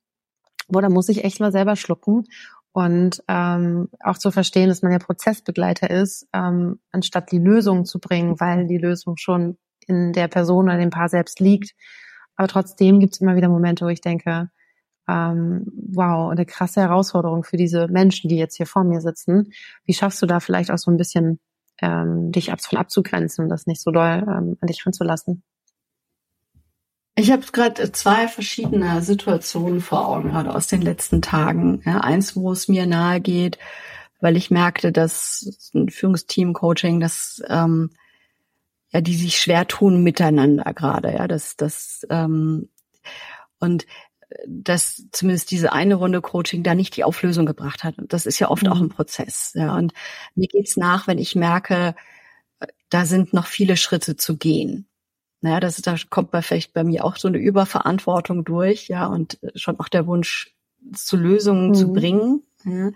wo 0.68 0.80
da 0.80 0.90
muss 0.90 1.10
ich 1.10 1.24
echt 1.24 1.40
mal 1.40 1.52
selber 1.52 1.76
schlucken 1.76 2.24
und 2.72 3.22
ähm, 3.28 3.90
auch 4.00 4.18
zu 4.18 4.32
verstehen, 4.32 4.70
dass 4.70 4.82
man 4.82 4.92
ja 4.92 5.00
Prozessbegleiter 5.00 5.90
ist, 5.90 6.28
ähm, 6.34 6.80
anstatt 6.92 7.32
die 7.32 7.40
Lösung 7.40 7.86
zu 7.86 8.00
bringen, 8.00 8.40
weil 8.40 8.68
die 8.68 8.78
Lösung 8.78 9.18
schon 9.18 9.58
in 9.88 10.14
der 10.14 10.30
Person 10.30 10.66
oder 10.66 10.78
dem 10.78 10.90
Paar 10.90 11.10
selbst 11.10 11.40
liegt. 11.40 11.76
Aber 12.42 12.48
trotzdem 12.48 13.00
gibt 13.00 13.14
es 13.14 13.22
immer 13.22 13.36
wieder 13.36 13.50
Momente, 13.50 13.86
wo 13.86 13.90
ich 13.90 14.02
denke, 14.02 14.50
ähm, 15.08 15.72
wow, 15.94 16.32
eine 16.32 16.48
krasse 16.48 16.82
Herausforderung 16.82 17.44
für 17.44 17.56
diese 17.56 17.88
Menschen, 17.88 18.30
die 18.30 18.36
jetzt 18.36 18.58
hier 18.58 18.66
vor 18.66 18.84
mir 18.84 19.00
sitzen. 19.00 19.54
Wie 19.86 19.94
schaffst 19.94 20.20
du 20.24 20.26
da 20.26 20.40
vielleicht 20.40 20.72
auch 20.72 20.80
so 20.80 20.90
ein 20.90 20.98
bisschen 20.98 21.40
ähm, 21.84 22.32
dich 22.32 22.52
von 22.62 22.80
abzugrenzen 22.80 23.44
und 23.44 23.50
das 23.50 23.68
nicht 23.68 23.80
so 23.80 23.92
doll 23.92 24.26
ähm, 24.28 24.58
an 24.60 24.68
dich 24.68 24.84
ranzulassen? 24.84 25.44
Ich 27.14 27.32
habe 27.32 27.44
gerade 27.52 27.92
zwei 27.92 28.28
verschiedene 28.28 29.04
Situationen 29.04 29.80
vor 29.80 30.08
Augen, 30.08 30.32
gerade 30.32 30.56
aus 30.56 30.66
den 30.66 30.82
letzten 30.82 31.22
Tagen. 31.22 31.84
Ja, 31.86 32.00
eins, 32.00 32.36
wo 32.36 32.52
es 32.52 32.68
mir 32.68 32.88
nahe 32.88 33.22
geht, 33.22 33.60
weil 34.20 34.36
ich 34.36 34.50
merkte, 34.50 34.92
dass 34.92 35.70
ein 35.76 35.90
Führungsteam-Coaching, 35.90 37.02
das 37.02 37.44
ähm, 37.48 37.92
ja, 38.92 39.02
die 39.02 39.16
sich 39.16 39.38
schwer 39.38 39.68
tun 39.68 40.04
miteinander 40.04 40.74
gerade, 40.74 41.14
ja, 41.14 41.28
das, 41.28 41.56
das 41.56 42.06
ähm, 42.10 42.70
und 43.60 43.86
dass 44.48 45.04
zumindest 45.12 45.52
diese 45.52 45.74
eine 45.74 45.96
Runde 45.96 46.22
Coaching 46.22 46.64
da 46.64 46.76
nicht 46.76 46.96
die 46.96 47.04
Auflösung 47.04 47.46
gebracht 47.46 47.84
hat. 47.84 47.98
Und 47.98 48.14
das 48.14 48.26
ist 48.26 48.40
ja 48.40 48.50
oft 48.50 48.64
mhm. 48.64 48.72
auch 48.72 48.80
ein 48.80 48.90
Prozess. 48.90 49.52
Ja. 49.56 49.76
Und 49.76 49.94
mir 50.36 50.48
geht's 50.48 50.78
nach, 50.78 51.08
wenn 51.08 51.18
ich 51.18 51.36
merke, 51.36 51.96
da 52.90 53.06
sind 53.06 53.34
noch 53.34 53.48
viele 53.48 53.78
Schritte 53.78 54.16
zu 54.16 54.38
gehen. 54.38 54.88
Naja, 55.42 55.60
das, 55.60 55.78
da 55.78 55.96
kommt 56.10 56.32
bei 56.32 56.42
vielleicht 56.42 56.74
bei 56.74 56.84
mir 56.84 57.04
auch 57.04 57.18
so 57.18 57.28
eine 57.28 57.40
Überverantwortung 57.40 58.44
durch, 58.44 58.90
ja, 58.90 59.08
und 59.08 59.40
schon 59.56 59.80
auch 59.80 59.90
der 59.90 60.06
Wunsch, 60.06 60.54
zu 60.94 61.16
Lösungen 61.16 61.70
mhm. 61.70 61.74
zu 61.76 61.94
bringen. 61.94 62.44
Ja. 62.64 62.92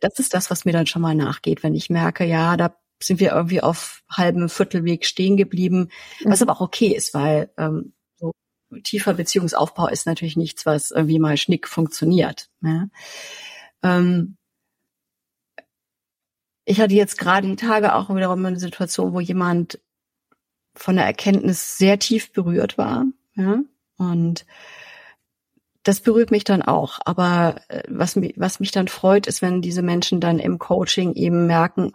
Das 0.00 0.18
ist 0.18 0.34
das, 0.34 0.50
was 0.50 0.64
mir 0.64 0.72
dann 0.72 0.86
schon 0.86 1.02
mal 1.02 1.14
nachgeht, 1.14 1.62
wenn 1.62 1.74
ich 1.74 1.90
merke, 1.90 2.24
ja, 2.24 2.56
da 2.56 2.76
sind 3.06 3.20
wir 3.20 3.32
irgendwie 3.32 3.60
auf 3.60 4.02
halbem 4.10 4.48
Viertelweg 4.48 5.04
stehen 5.06 5.36
geblieben, 5.36 5.90
was 6.24 6.40
mhm. 6.40 6.48
aber 6.48 6.58
auch 6.58 6.62
okay 6.62 6.88
ist, 6.88 7.14
weil 7.14 7.50
ähm, 7.56 7.92
so 8.16 8.32
tiefer 8.82 9.14
Beziehungsaufbau 9.14 9.88
ist 9.88 10.06
natürlich 10.06 10.36
nichts, 10.36 10.66
was 10.66 10.90
irgendwie 10.90 11.18
mal 11.18 11.36
schnick 11.36 11.68
funktioniert. 11.68 12.48
Ja. 12.62 12.88
Ähm, 13.82 14.36
ich 16.64 16.80
hatte 16.80 16.94
jetzt 16.94 17.18
gerade 17.18 17.46
die 17.46 17.56
Tage 17.56 17.94
auch 17.94 18.14
wiederum 18.14 18.44
eine 18.44 18.58
Situation, 18.58 19.12
wo 19.12 19.20
jemand 19.20 19.78
von 20.74 20.96
der 20.96 21.04
Erkenntnis 21.04 21.78
sehr 21.78 21.98
tief 21.98 22.32
berührt 22.32 22.78
war. 22.78 23.04
Ja? 23.36 23.60
Und 23.96 24.46
das 25.82 26.00
berührt 26.00 26.30
mich 26.30 26.44
dann 26.44 26.62
auch. 26.62 26.98
Aber 27.04 27.60
äh, 27.68 27.82
was 27.88 28.16
mich, 28.16 28.34
was 28.36 28.60
mich 28.60 28.72
dann 28.72 28.88
freut, 28.88 29.26
ist, 29.26 29.42
wenn 29.42 29.62
diese 29.62 29.82
Menschen 29.82 30.20
dann 30.20 30.38
im 30.38 30.58
Coaching 30.58 31.14
eben 31.14 31.46
merken, 31.46 31.92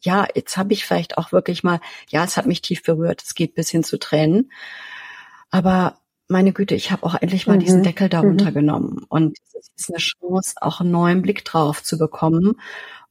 ja, 0.00 0.26
jetzt 0.34 0.56
habe 0.56 0.72
ich 0.72 0.84
vielleicht 0.84 1.18
auch 1.18 1.32
wirklich 1.32 1.62
mal, 1.62 1.80
ja, 2.08 2.24
es 2.24 2.36
hat 2.36 2.46
mich 2.46 2.62
tief 2.62 2.82
berührt, 2.82 3.22
es 3.22 3.34
geht 3.34 3.54
bis 3.54 3.70
hin 3.70 3.84
zu 3.84 3.98
Tränen. 3.98 4.50
Aber 5.50 5.98
meine 6.28 6.52
Güte, 6.52 6.74
ich 6.74 6.92
habe 6.92 7.04
auch 7.04 7.14
endlich 7.20 7.46
mal 7.46 7.56
mhm. 7.56 7.60
diesen 7.60 7.82
Deckel 7.82 8.08
darunter 8.08 8.50
mhm. 8.50 8.54
genommen. 8.54 9.06
Und 9.08 9.38
es 9.58 9.70
ist 9.76 9.90
eine 9.90 9.98
Chance, 9.98 10.54
auch 10.60 10.80
einen 10.80 10.90
neuen 10.90 11.22
Blick 11.22 11.44
drauf 11.44 11.82
zu 11.82 11.98
bekommen 11.98 12.54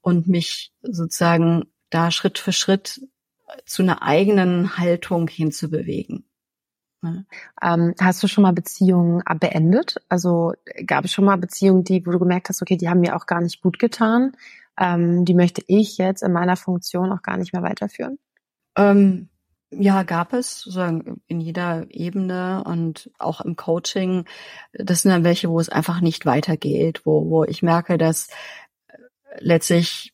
und 0.02 0.28
mich 0.28 0.72
sozusagen 0.82 1.66
da 1.90 2.12
Schritt 2.12 2.40
für 2.40 2.54
Schritt 2.54 3.02
zu 3.66 3.82
einer 3.82 4.02
eigenen 4.02 4.78
Haltung 4.78 5.28
hinzubewegen. 5.28 6.26
Ja. 7.02 7.24
Ähm, 7.62 7.94
hast 8.00 8.22
du 8.24 8.28
schon 8.28 8.42
mal 8.42 8.54
Beziehungen 8.54 9.24
beendet? 9.40 9.96
Also 10.10 10.54
gab 10.86 11.06
es 11.06 11.12
schon 11.12 11.26
mal 11.26 11.38
Beziehungen, 11.38 11.84
die, 11.84 12.06
wo 12.06 12.12
du 12.12 12.20
gemerkt 12.20 12.50
hast, 12.50 12.62
okay, 12.62 12.78
die 12.78 12.90
haben 12.90 13.00
mir 13.00 13.16
auch 13.16 13.26
gar 13.26 13.42
nicht 13.42 13.62
gut 13.62 13.80
getan, 13.80 14.34
ähm, 14.80 15.26
die 15.26 15.36
möchte 15.36 15.62
ich 15.68 15.98
jetzt 15.98 16.24
in 16.24 16.32
meiner 16.32 16.56
Funktion 16.56 17.12
auch 17.12 17.22
gar 17.22 17.38
nicht 17.38 17.54
mehr 17.54 17.62
weiterführen? 17.62 18.18
Ähm, 18.78 19.30
ja, 19.72 20.04
gab 20.04 20.34
es, 20.34 20.62
sozusagen 20.62 21.22
in 21.28 21.42
jeder 21.42 21.86
Ebene 21.90 22.64
und 22.66 23.12
auch 23.20 23.42
im 23.42 23.56
Coaching. 23.56 24.26
Das 24.74 25.04
sind 25.04 25.12
dann 25.12 25.24
welche, 25.24 25.50
wo 25.50 25.60
es 25.60 25.70
einfach 25.70 26.02
nicht 26.02 26.26
weitergeht, 26.26 27.02
wo, 27.06 27.30
wo 27.30 27.44
ich 27.44 27.62
merke, 27.62 27.98
dass 27.98 28.30
letztlich 29.38 30.14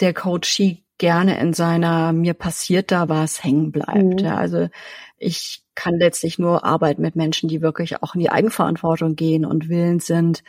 der 0.00 0.12
Coachie 0.12 0.84
gerne 0.98 1.40
in 1.40 1.52
seiner 1.52 2.12
mir 2.12 2.34
passiert 2.34 2.90
da 2.90 3.08
was 3.08 3.42
hängen 3.42 3.72
bleibt. 3.72 4.02
Mhm. 4.02 4.18
Ja, 4.18 4.36
also 4.36 4.68
ich 5.16 5.64
kann 5.74 5.98
letztlich 5.98 6.38
nur 6.38 6.64
arbeiten 6.64 7.00
mit 7.00 7.16
Menschen, 7.16 7.48
die 7.48 7.62
wirklich 7.62 8.02
auch 8.02 8.14
in 8.14 8.20
die 8.20 8.30
Eigenverantwortung 8.30 9.16
gehen 9.16 9.46
und 9.46 9.68
willens 9.68 10.06
sind, 10.06 10.42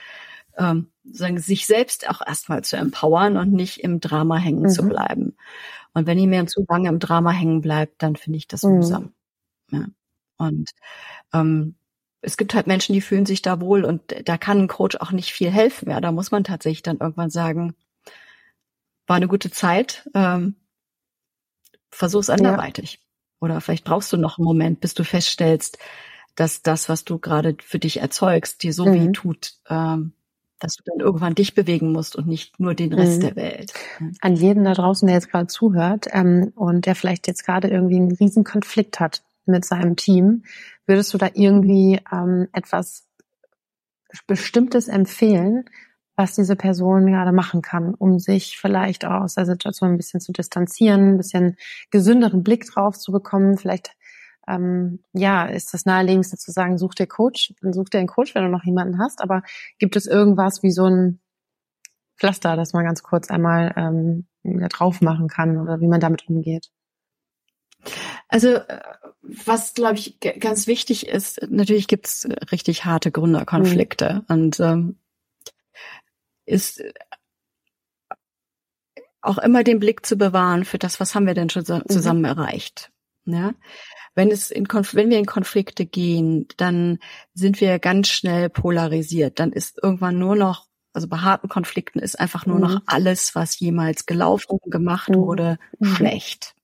ähm, 0.57 0.91
sagen, 1.03 1.39
sich 1.39 1.65
selbst 1.65 2.09
auch 2.09 2.21
erstmal 2.25 2.63
zu 2.63 2.77
empowern 2.77 3.37
und 3.37 3.51
nicht 3.51 3.79
im 3.79 3.99
Drama 3.99 4.37
hängen 4.37 4.63
mhm. 4.63 4.69
zu 4.69 4.83
bleiben. 4.87 5.35
Und 5.93 6.07
wenn 6.07 6.17
ihr 6.17 6.27
mir 6.27 6.45
zu 6.47 6.65
lange 6.67 6.89
im 6.89 6.99
Drama 6.99 7.31
hängen 7.31 7.61
bleibt, 7.61 8.01
dann 8.01 8.15
finde 8.15 8.37
ich 8.37 8.47
das 8.47 8.63
mhm. 8.63 8.75
mühsam. 8.75 9.13
Ja. 9.71 9.85
Und 10.37 10.71
ähm, 11.33 11.75
es 12.21 12.37
gibt 12.37 12.53
halt 12.53 12.67
Menschen, 12.67 12.93
die 12.93 13.01
fühlen 13.01 13.25
sich 13.25 13.41
da 13.41 13.59
wohl 13.59 13.83
und 13.83 14.01
da 14.25 14.37
kann 14.37 14.61
ein 14.61 14.67
Coach 14.67 14.95
auch 14.97 15.11
nicht 15.11 15.31
viel 15.33 15.51
helfen. 15.51 15.89
Ja, 15.89 16.01
da 16.01 16.11
muss 16.11 16.31
man 16.31 16.43
tatsächlich 16.43 16.83
dann 16.83 16.99
irgendwann 16.99 17.29
sagen, 17.29 17.75
war 19.07 19.17
eine 19.17 19.27
gute 19.27 19.51
Zeit, 19.51 20.09
ähm, 20.13 20.55
versuch's 21.91 22.29
anderweitig. 22.29 22.93
Ja. 22.93 22.99
Oder 23.41 23.61
vielleicht 23.61 23.83
brauchst 23.83 24.11
du 24.13 24.17
noch 24.17 24.37
einen 24.37 24.45
Moment, 24.45 24.79
bis 24.79 24.93
du 24.93 25.03
feststellst, 25.03 25.77
dass 26.35 26.61
das, 26.61 26.87
was 26.87 27.03
du 27.03 27.19
gerade 27.19 27.57
für 27.61 27.77
dich 27.77 27.97
erzeugst, 27.97 28.63
dir 28.63 28.73
so 28.73 28.85
mhm. 28.85 28.93
weh 28.93 29.11
tut, 29.11 29.55
ähm, 29.69 30.13
dass 30.64 30.78
du 30.78 30.84
dann 30.86 31.05
irgendwann 31.05 31.36
dich 31.36 31.55
bewegen 31.55 31.91
musst 31.91 32.16
und 32.16 32.26
nicht 32.26 32.57
nur 32.57 32.74
den 32.74 32.93
Rest 32.93 33.18
mhm. 33.18 33.26
der 33.26 33.36
Welt. 33.36 33.74
An 34.22 34.36
jeden 34.36 34.64
da 34.64 34.74
draußen, 34.74 35.05
der 35.05 35.16
jetzt 35.16 35.30
gerade 35.30 35.47
zuhört 35.47 36.07
ähm, 36.11 36.53
und 36.55 36.86
der 36.86 36.95
vielleicht 36.95 37.28
jetzt 37.28 37.45
gerade 37.45 37.68
irgendwie 37.68 37.97
einen 37.97 38.14
riesen 38.14 38.45
Konflikt 38.45 39.01
hat 39.01 39.24
mit 39.45 39.66
seinem 39.66 39.97
Team, 39.97 40.43
würdest 40.86 41.14
du 41.14 41.18
da 41.18 41.30
irgendwie 41.34 41.99
ähm, 42.11 42.47
etwas 42.53 43.05
Bestimmtes 44.26 44.88
empfehlen, 44.88 45.66
was 46.16 46.36
diese 46.36 46.55
Person 46.55 47.07
gerade 47.07 47.34
machen 47.34 47.61
kann, 47.61 47.93
um 47.93 48.20
sich 48.20 48.57
vielleicht 48.57 49.03
auch 49.03 49.24
aus 49.24 49.36
der 49.36 49.45
Situation 49.45 49.89
ein 49.91 49.97
bisschen 49.97 50.22
zu 50.22 50.32
distanzieren, 50.32 51.16
ein 51.16 51.18
bisschen 51.18 51.57
gesünderen 51.91 52.41
Blick 52.41 52.66
drauf 52.68 52.97
zu 52.97 53.11
bekommen, 53.11 53.57
vielleicht 53.57 53.97
ähm, 54.47 55.03
ja, 55.13 55.45
ist 55.45 55.73
das 55.73 55.85
naheliegendste 55.85 56.37
zu 56.37 56.51
sagen, 56.51 56.77
such 56.77 56.95
dir 56.95 57.07
Coach, 57.07 57.53
dann 57.61 57.73
such 57.73 57.89
dir 57.89 57.99
einen 57.99 58.07
Coach, 58.07 58.35
wenn 58.35 58.43
du 58.43 58.49
noch 58.49 58.63
jemanden 58.63 58.99
hast, 58.99 59.21
aber 59.21 59.43
gibt 59.79 59.95
es 59.95 60.05
irgendwas 60.05 60.63
wie 60.63 60.71
so 60.71 60.85
ein 60.85 61.19
Pflaster, 62.17 62.55
das 62.55 62.73
man 62.73 62.85
ganz 62.85 63.03
kurz 63.03 63.29
einmal 63.29 63.73
ähm, 63.75 64.27
wieder 64.43 64.69
drauf 64.69 65.01
machen 65.01 65.27
kann 65.27 65.57
oder 65.57 65.79
wie 65.81 65.87
man 65.87 65.99
damit 65.99 66.27
umgeht? 66.27 66.69
Also 68.27 68.55
äh, 68.55 68.81
was, 69.21 69.73
glaube 69.73 69.95
ich, 69.95 70.19
ganz 70.19 70.67
wichtig 70.67 71.07
ist, 71.07 71.41
natürlich 71.49 71.87
gibt's 71.87 72.27
richtig 72.51 72.85
harte 72.85 73.11
Gründerkonflikte 73.11 74.23
mhm. 74.27 74.35
und 74.35 74.59
ähm, 74.59 74.97
ist 76.45 76.81
äh, 76.81 76.93
auch 79.21 79.37
immer 79.37 79.63
den 79.63 79.79
Blick 79.79 80.05
zu 80.05 80.17
bewahren 80.17 80.65
für 80.65 80.77
das, 80.77 80.99
was 80.99 81.15
haben 81.15 81.25
wir 81.25 81.33
denn 81.33 81.49
schon 81.49 81.63
mhm. 81.67 81.83
zusammen 81.87 82.19
mhm. 82.19 82.25
erreicht. 82.25 82.91
Ja? 83.25 83.53
Wenn 84.16 84.32
es 84.32 84.51
in 84.51 84.68
Konf 84.68 84.93
wenn 84.93 85.09
wir 85.09 85.20
in 85.20 85.26
Konflikte 85.26 85.86
gehen, 85.86 86.47
dann 86.57 86.99
sind 87.34 87.61
wir 87.61 87.80
ganz 87.80 88.09
schnell 88.09 88.49
polarisiert. 88.49 89.39
Dann 89.39 89.51
ist 89.51 89.80
irgendwann 89.82 90.20
nur 90.20 90.36
noch, 90.36 90.68
also 90.93 91.07
bei 91.07 91.18
harten 91.18 91.49
Konflikten 91.49 91.99
ist 91.99 92.20
einfach 92.20 92.45
nur 92.45 92.57
mhm. 92.57 92.61
noch 92.61 92.82
alles, 92.86 93.36
was 93.36 93.59
jemals 93.59 94.05
gelaufen 94.05 94.59
gemacht 94.66 95.09
mhm. 95.09 95.16
wurde, 95.16 95.57
mhm. 95.80 95.95
schlecht. 95.95 96.55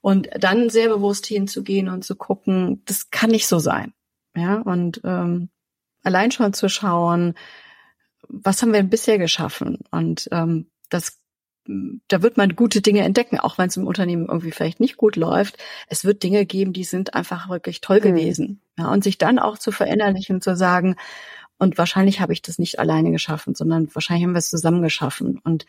Und 0.00 0.28
dann 0.38 0.70
sehr 0.70 0.88
bewusst 0.88 1.26
hinzugehen 1.26 1.88
und 1.88 2.04
zu 2.04 2.14
gucken, 2.16 2.82
das 2.84 3.10
kann 3.10 3.30
nicht 3.30 3.48
so 3.48 3.58
sein. 3.58 3.92
Ja, 4.34 4.60
und 4.60 5.00
ähm, 5.04 5.50
allein 6.02 6.30
schon 6.30 6.52
zu 6.52 6.68
schauen, 6.68 7.34
was 8.28 8.62
haben 8.62 8.72
wir 8.72 8.82
bisher 8.82 9.18
geschaffen? 9.18 9.80
Und 9.90 10.28
ähm, 10.32 10.70
das 10.88 11.21
da 12.08 12.22
wird 12.22 12.36
man 12.36 12.56
gute 12.56 12.80
Dinge 12.80 13.02
entdecken, 13.02 13.38
auch 13.38 13.58
wenn 13.58 13.68
es 13.68 13.76
im 13.76 13.86
Unternehmen 13.86 14.26
irgendwie 14.26 14.50
vielleicht 14.50 14.80
nicht 14.80 14.96
gut 14.96 15.16
läuft. 15.16 15.56
Es 15.88 16.04
wird 16.04 16.22
Dinge 16.22 16.46
geben, 16.46 16.72
die 16.72 16.84
sind 16.84 17.14
einfach 17.14 17.48
wirklich 17.48 17.80
toll 17.80 17.98
mhm. 17.98 18.02
gewesen. 18.02 18.62
Ja, 18.78 18.90
und 18.90 19.04
sich 19.04 19.18
dann 19.18 19.38
auch 19.38 19.58
zu 19.58 19.72
verinnerlichen, 19.72 20.40
zu 20.40 20.56
sagen, 20.56 20.96
und 21.58 21.78
wahrscheinlich 21.78 22.20
habe 22.20 22.32
ich 22.32 22.42
das 22.42 22.58
nicht 22.58 22.78
alleine 22.78 23.12
geschaffen, 23.12 23.54
sondern 23.54 23.94
wahrscheinlich 23.94 24.24
haben 24.24 24.32
wir 24.32 24.38
es 24.38 24.50
zusammen 24.50 24.82
geschaffen. 24.82 25.38
Und 25.44 25.66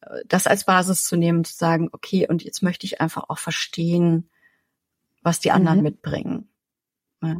äh, 0.00 0.20
das 0.26 0.46
als 0.46 0.64
Basis 0.64 1.04
zu 1.04 1.16
nehmen, 1.16 1.44
zu 1.44 1.54
sagen, 1.54 1.90
okay, 1.92 2.26
und 2.28 2.42
jetzt 2.42 2.62
möchte 2.62 2.86
ich 2.86 3.00
einfach 3.00 3.24
auch 3.28 3.38
verstehen, 3.38 4.28
was 5.22 5.40
die 5.40 5.52
anderen 5.52 5.78
mhm. 5.78 5.84
mitbringen. 5.84 6.48
Ja. 7.22 7.36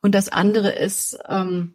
Und 0.00 0.14
das 0.14 0.30
andere 0.30 0.70
ist, 0.70 1.18
ähm, 1.28 1.74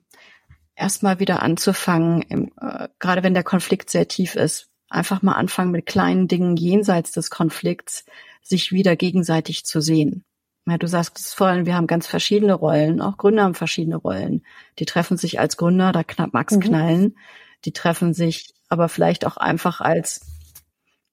erstmal 0.75 1.19
wieder 1.19 1.41
anzufangen, 1.41 2.21
im, 2.23 2.51
äh, 2.59 2.89
gerade 2.99 3.23
wenn 3.23 3.33
der 3.33 3.43
Konflikt 3.43 3.89
sehr 3.89 4.07
tief 4.07 4.35
ist, 4.35 4.69
einfach 4.93 5.21
mal 5.21 5.33
anfangen 5.33 5.71
mit 5.71 5.85
kleinen 5.85 6.27
Dingen 6.27 6.55
jenseits 6.55 7.11
des 7.11 7.29
Konflikts, 7.29 8.05
sich 8.41 8.71
wieder 8.71 8.95
gegenseitig 8.95 9.65
zu 9.65 9.81
sehen. 9.81 10.23
Ja, 10.65 10.77
du 10.77 10.87
sagst 10.87 11.19
es 11.19 11.33
vorhin, 11.33 11.65
wir 11.65 11.75
haben 11.75 11.87
ganz 11.87 12.07
verschiedene 12.07 12.53
Rollen, 12.53 13.01
auch 13.01 13.17
Gründer 13.17 13.43
haben 13.43 13.55
verschiedene 13.55 13.97
Rollen. 13.97 14.45
Die 14.79 14.85
treffen 14.85 15.17
sich 15.17 15.39
als 15.39 15.57
Gründer, 15.57 15.91
da 15.91 16.03
knapp 16.03 16.33
Max 16.33 16.55
mhm. 16.55 16.61
knallen. 16.61 17.17
Die 17.65 17.73
treffen 17.73 18.13
sich 18.13 18.53
aber 18.69 18.87
vielleicht 18.87 19.25
auch 19.25 19.37
einfach 19.37 19.81
als 19.81 20.21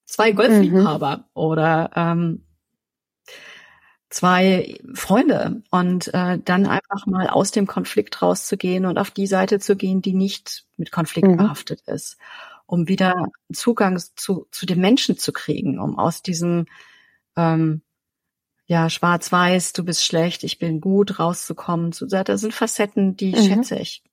zwei 0.04 0.32
Golfliebhaber 0.32 1.16
mhm. 1.18 1.24
oder 1.34 1.90
ähm, 1.96 2.44
zwei 4.08 4.78
Freunde 4.94 5.62
und 5.70 6.12
äh, 6.14 6.38
dann 6.44 6.66
einfach 6.66 7.06
mal 7.06 7.28
aus 7.28 7.50
dem 7.50 7.66
Konflikt 7.66 8.22
rauszugehen 8.22 8.86
und 8.86 8.98
auf 8.98 9.10
die 9.10 9.26
Seite 9.26 9.58
zu 9.58 9.76
gehen, 9.76 10.00
die 10.00 10.14
nicht 10.14 10.64
mit 10.76 10.92
Konflikt 10.92 11.28
mhm. 11.28 11.36
behaftet 11.38 11.82
ist 11.86 12.18
um 12.70 12.86
wieder 12.86 13.26
Zugang 13.52 13.98
zu, 14.14 14.46
zu 14.52 14.64
den 14.64 14.80
Menschen 14.80 15.18
zu 15.18 15.32
kriegen, 15.32 15.80
um 15.80 15.98
aus 15.98 16.22
diesem 16.22 16.66
ähm, 17.36 17.82
ja, 18.66 18.88
schwarz-weiß, 18.88 19.72
du 19.72 19.84
bist 19.84 20.04
schlecht, 20.04 20.44
ich 20.44 20.60
bin 20.60 20.80
gut, 20.80 21.18
rauszukommen. 21.18 21.90
Das 21.90 22.40
sind 22.40 22.54
Facetten, 22.54 23.16
die 23.16 23.34
mhm. 23.34 23.42
schätze 23.42 23.76
ich. 23.76 24.04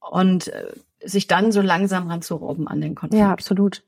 Und 0.00 0.48
äh, 0.48 0.72
sich 1.04 1.26
dann 1.26 1.52
so 1.52 1.60
langsam 1.60 2.08
ranzurobben 2.08 2.66
an 2.66 2.80
den 2.80 2.94
Konflikt. 2.94 3.20
Ja, 3.20 3.30
absolut. 3.30 3.82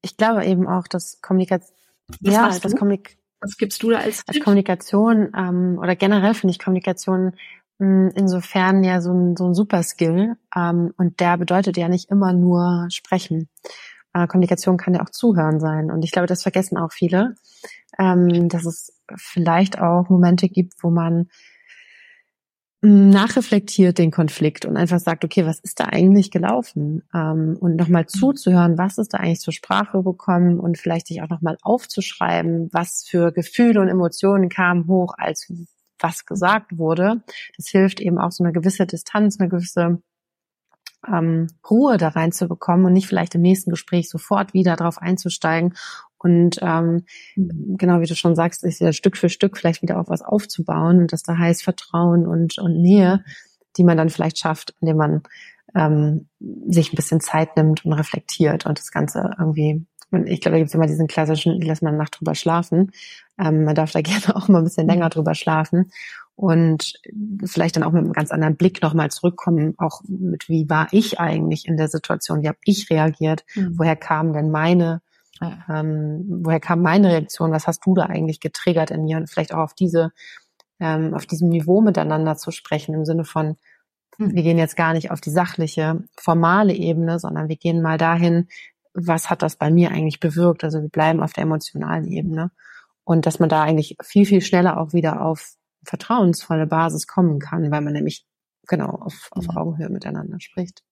Ich 0.00 0.16
glaube 0.16 0.44
eben 0.44 0.66
auch, 0.66 0.88
dass 0.88 1.20
Kommunikation, 1.22 1.76
ja, 2.22 2.58
das 2.58 2.74
Kommunik 2.74 3.18
was 3.40 3.56
gibst 3.56 3.82
du 3.84 3.90
da 3.90 3.98
als, 3.98 4.22
als 4.26 4.40
Kommunikation 4.40 5.32
ähm, 5.36 5.78
oder 5.80 5.96
generell 5.96 6.34
finde 6.34 6.52
ich 6.52 6.58
Kommunikation 6.58 7.34
insofern 7.82 8.84
ja 8.84 9.00
so 9.00 9.12
ein, 9.12 9.36
so 9.36 9.46
ein 9.46 9.54
Superskill 9.54 10.36
ähm, 10.56 10.92
und 10.96 11.20
der 11.20 11.36
bedeutet 11.38 11.76
ja 11.76 11.88
nicht 11.88 12.10
immer 12.10 12.32
nur 12.32 12.86
sprechen. 12.90 13.48
Äh, 14.14 14.26
Kommunikation 14.26 14.76
kann 14.76 14.94
ja 14.94 15.02
auch 15.02 15.10
zuhören 15.10 15.60
sein 15.60 15.90
und 15.90 16.04
ich 16.04 16.12
glaube, 16.12 16.26
das 16.26 16.42
vergessen 16.42 16.76
auch 16.76 16.92
viele, 16.92 17.34
ähm, 17.98 18.48
dass 18.48 18.66
es 18.66 19.00
vielleicht 19.16 19.78
auch 19.78 20.08
Momente 20.08 20.48
gibt, 20.48 20.74
wo 20.82 20.90
man 20.90 21.28
nachreflektiert 22.84 23.98
den 23.98 24.10
Konflikt 24.10 24.64
und 24.64 24.76
einfach 24.76 24.98
sagt, 24.98 25.24
okay, 25.24 25.46
was 25.46 25.60
ist 25.60 25.78
da 25.78 25.84
eigentlich 25.84 26.32
gelaufen? 26.32 27.04
Ähm, 27.14 27.56
und 27.60 27.76
nochmal 27.76 28.02
mhm. 28.02 28.08
zuzuhören, 28.08 28.76
was 28.76 28.98
ist 28.98 29.14
da 29.14 29.18
eigentlich 29.18 29.38
zur 29.38 29.52
Sprache 29.52 30.02
gekommen 30.02 30.58
und 30.58 30.78
vielleicht 30.78 31.06
sich 31.06 31.22
auch 31.22 31.28
nochmal 31.28 31.58
aufzuschreiben, 31.62 32.70
was 32.72 33.04
für 33.08 33.30
Gefühle 33.30 33.80
und 33.80 33.88
Emotionen 33.88 34.48
kamen 34.48 34.88
hoch, 34.88 35.14
als 35.16 35.48
was 36.02 36.26
gesagt 36.26 36.76
wurde. 36.76 37.22
Das 37.56 37.68
hilft 37.68 38.00
eben 38.00 38.18
auch 38.18 38.32
so 38.32 38.44
eine 38.44 38.52
gewisse 38.52 38.86
Distanz, 38.86 39.38
eine 39.38 39.48
gewisse 39.48 40.02
ähm, 41.06 41.48
Ruhe 41.68 41.96
da 41.96 42.08
reinzubekommen 42.08 42.86
und 42.86 42.92
nicht 42.92 43.06
vielleicht 43.06 43.34
im 43.34 43.42
nächsten 43.42 43.70
Gespräch 43.70 44.08
sofort 44.08 44.54
wieder 44.54 44.76
drauf 44.76 44.98
einzusteigen 44.98 45.74
und 46.22 46.58
ähm, 46.62 47.04
mhm. 47.34 47.76
genau 47.76 48.00
wie 48.00 48.06
du 48.06 48.14
schon 48.14 48.36
sagst, 48.36 48.64
ist 48.64 48.80
ja 48.80 48.92
Stück 48.92 49.16
für 49.16 49.28
Stück 49.28 49.58
vielleicht 49.58 49.82
wieder 49.82 49.98
auf 49.98 50.08
was 50.08 50.22
aufzubauen 50.22 50.98
und 50.98 51.12
das 51.12 51.22
da 51.22 51.36
heißt 51.36 51.64
Vertrauen 51.64 52.26
und, 52.26 52.58
und 52.58 52.80
Nähe, 52.80 53.24
die 53.76 53.84
man 53.84 53.96
dann 53.96 54.10
vielleicht 54.10 54.38
schafft, 54.38 54.74
indem 54.80 54.96
man 54.96 55.22
ähm, 55.74 56.28
sich 56.68 56.92
ein 56.92 56.96
bisschen 56.96 57.20
Zeit 57.20 57.56
nimmt 57.56 57.84
und 57.84 57.92
reflektiert 57.92 58.66
und 58.66 58.78
das 58.78 58.92
Ganze 58.92 59.30
irgendwie, 59.38 59.84
ich 60.26 60.40
glaube, 60.40 60.52
da 60.52 60.58
gibt 60.58 60.68
es 60.68 60.74
immer 60.74 60.86
diesen 60.86 61.08
klassischen, 61.08 61.58
die 61.58 61.66
lässt 61.66 61.82
man 61.82 61.96
Nacht 61.96 62.20
drüber 62.20 62.34
schlafen. 62.34 62.92
Ähm, 63.38 63.64
man 63.64 63.74
darf 63.74 63.92
da 63.92 64.00
gerne 64.02 64.36
auch 64.36 64.48
mal 64.48 64.58
ein 64.58 64.64
bisschen 64.64 64.86
länger 64.86 65.08
drüber 65.08 65.34
schlafen 65.34 65.90
und 66.34 66.94
vielleicht 67.44 67.76
dann 67.76 67.82
auch 67.82 67.92
mit 67.92 68.02
einem 68.04 68.12
ganz 68.12 68.30
anderen 68.30 68.56
Blick 68.56 68.82
nochmal 68.82 69.10
zurückkommen, 69.10 69.74
auch 69.78 70.00
mit 70.08 70.48
wie 70.48 70.68
war 70.68 70.88
ich 70.90 71.20
eigentlich 71.20 71.66
in 71.66 71.76
der 71.76 71.88
Situation, 71.88 72.42
wie 72.42 72.48
habe 72.48 72.58
ich 72.64 72.90
reagiert, 72.90 73.44
mhm. 73.54 73.78
woher 73.78 73.96
kamen 73.96 74.32
denn 74.32 74.50
meine 74.50 75.02
ähm, 75.68 76.40
woher 76.44 76.60
kam 76.60 76.82
meine 76.82 77.08
Reaktion? 77.08 77.52
Was 77.52 77.66
hast 77.66 77.84
du 77.84 77.94
da 77.94 78.04
eigentlich 78.04 78.40
getriggert 78.40 78.90
in 78.90 79.04
mir? 79.04 79.16
Und 79.16 79.30
vielleicht 79.30 79.52
auch 79.52 79.58
auf 79.58 79.74
diese, 79.74 80.12
ähm, 80.80 81.14
auf 81.14 81.26
diesem 81.26 81.48
Niveau 81.48 81.80
miteinander 81.80 82.36
zu 82.36 82.50
sprechen 82.50 82.94
im 82.94 83.04
Sinne 83.04 83.24
von, 83.24 83.56
hm. 84.16 84.34
wir 84.34 84.42
gehen 84.42 84.58
jetzt 84.58 84.76
gar 84.76 84.92
nicht 84.92 85.10
auf 85.10 85.20
die 85.20 85.30
sachliche, 85.30 86.04
formale 86.16 86.74
Ebene, 86.74 87.18
sondern 87.18 87.48
wir 87.48 87.56
gehen 87.56 87.82
mal 87.82 87.98
dahin, 87.98 88.48
was 88.94 89.30
hat 89.30 89.42
das 89.42 89.56
bei 89.56 89.70
mir 89.70 89.90
eigentlich 89.90 90.20
bewirkt? 90.20 90.64
Also 90.64 90.82
wir 90.82 90.90
bleiben 90.90 91.22
auf 91.22 91.32
der 91.32 91.44
emotionalen 91.44 92.06
Ebene. 92.06 92.50
Und 93.04 93.26
dass 93.26 93.38
man 93.38 93.48
da 93.48 93.62
eigentlich 93.62 93.96
viel, 94.02 94.26
viel 94.26 94.40
schneller 94.40 94.78
auch 94.78 94.92
wieder 94.92 95.24
auf 95.24 95.54
vertrauensvolle 95.84 96.66
Basis 96.66 97.06
kommen 97.06 97.40
kann, 97.40 97.70
weil 97.70 97.80
man 97.80 97.92
nämlich 97.92 98.24
genau 98.68 98.90
auf, 98.90 99.28
auf 99.32 99.48
Augenhöhe 99.48 99.88
miteinander 99.88 100.38
spricht. 100.40 100.82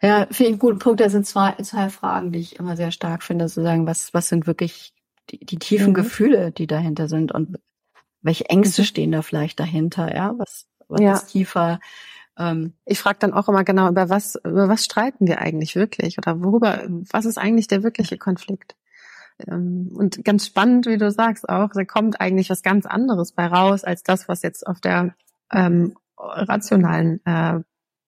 Ja, 0.00 0.26
finde 0.26 0.44
ich 0.44 0.48
einen 0.48 0.58
guten 0.58 0.78
Punkt. 0.78 1.00
Da 1.00 1.08
sind 1.08 1.26
zwei, 1.26 1.52
zwei 1.62 1.90
Fragen, 1.90 2.32
die 2.32 2.40
ich 2.40 2.56
immer 2.58 2.76
sehr 2.76 2.90
stark 2.90 3.22
finde, 3.22 3.46
zu 3.46 3.62
sagen, 3.62 3.86
was, 3.86 4.14
was 4.14 4.28
sind 4.28 4.46
wirklich 4.46 4.92
die, 5.30 5.44
die 5.44 5.58
tiefen 5.58 5.88
mhm. 5.88 5.94
Gefühle, 5.94 6.52
die 6.52 6.66
dahinter 6.66 7.08
sind 7.08 7.32
und 7.32 7.58
welche 8.22 8.48
Ängste 8.48 8.82
mhm. 8.82 8.86
stehen 8.86 9.12
da 9.12 9.22
vielleicht 9.22 9.58
dahinter, 9.60 10.14
ja, 10.14 10.34
was, 10.36 10.66
was 10.88 11.00
ja. 11.00 11.12
ist 11.14 11.28
tiefer. 11.28 11.80
Ähm, 12.38 12.74
ich 12.84 12.98
frage 12.98 13.18
dann 13.20 13.32
auch 13.32 13.48
immer 13.48 13.64
genau, 13.64 13.88
über 13.88 14.08
was, 14.08 14.36
über 14.44 14.68
was 14.68 14.84
streiten 14.84 15.26
wir 15.26 15.40
eigentlich 15.40 15.76
wirklich 15.76 16.18
oder 16.18 16.42
worüber, 16.42 16.84
was 16.88 17.24
ist 17.24 17.38
eigentlich 17.38 17.68
der 17.68 17.82
wirkliche 17.82 18.18
Konflikt? 18.18 18.76
Ähm, 19.38 19.90
und 19.94 20.24
ganz 20.24 20.46
spannend, 20.46 20.86
wie 20.86 20.98
du 20.98 21.10
sagst 21.10 21.48
auch, 21.48 21.70
da 21.74 21.84
kommt 21.84 22.20
eigentlich 22.20 22.50
was 22.50 22.62
ganz 22.62 22.86
anderes 22.86 23.32
bei 23.32 23.46
raus, 23.46 23.84
als 23.84 24.02
das, 24.02 24.28
was 24.28 24.42
jetzt 24.42 24.66
auf 24.66 24.80
der 24.80 25.14
ähm, 25.52 25.96
rationalen 26.16 27.20
äh, 27.26 27.60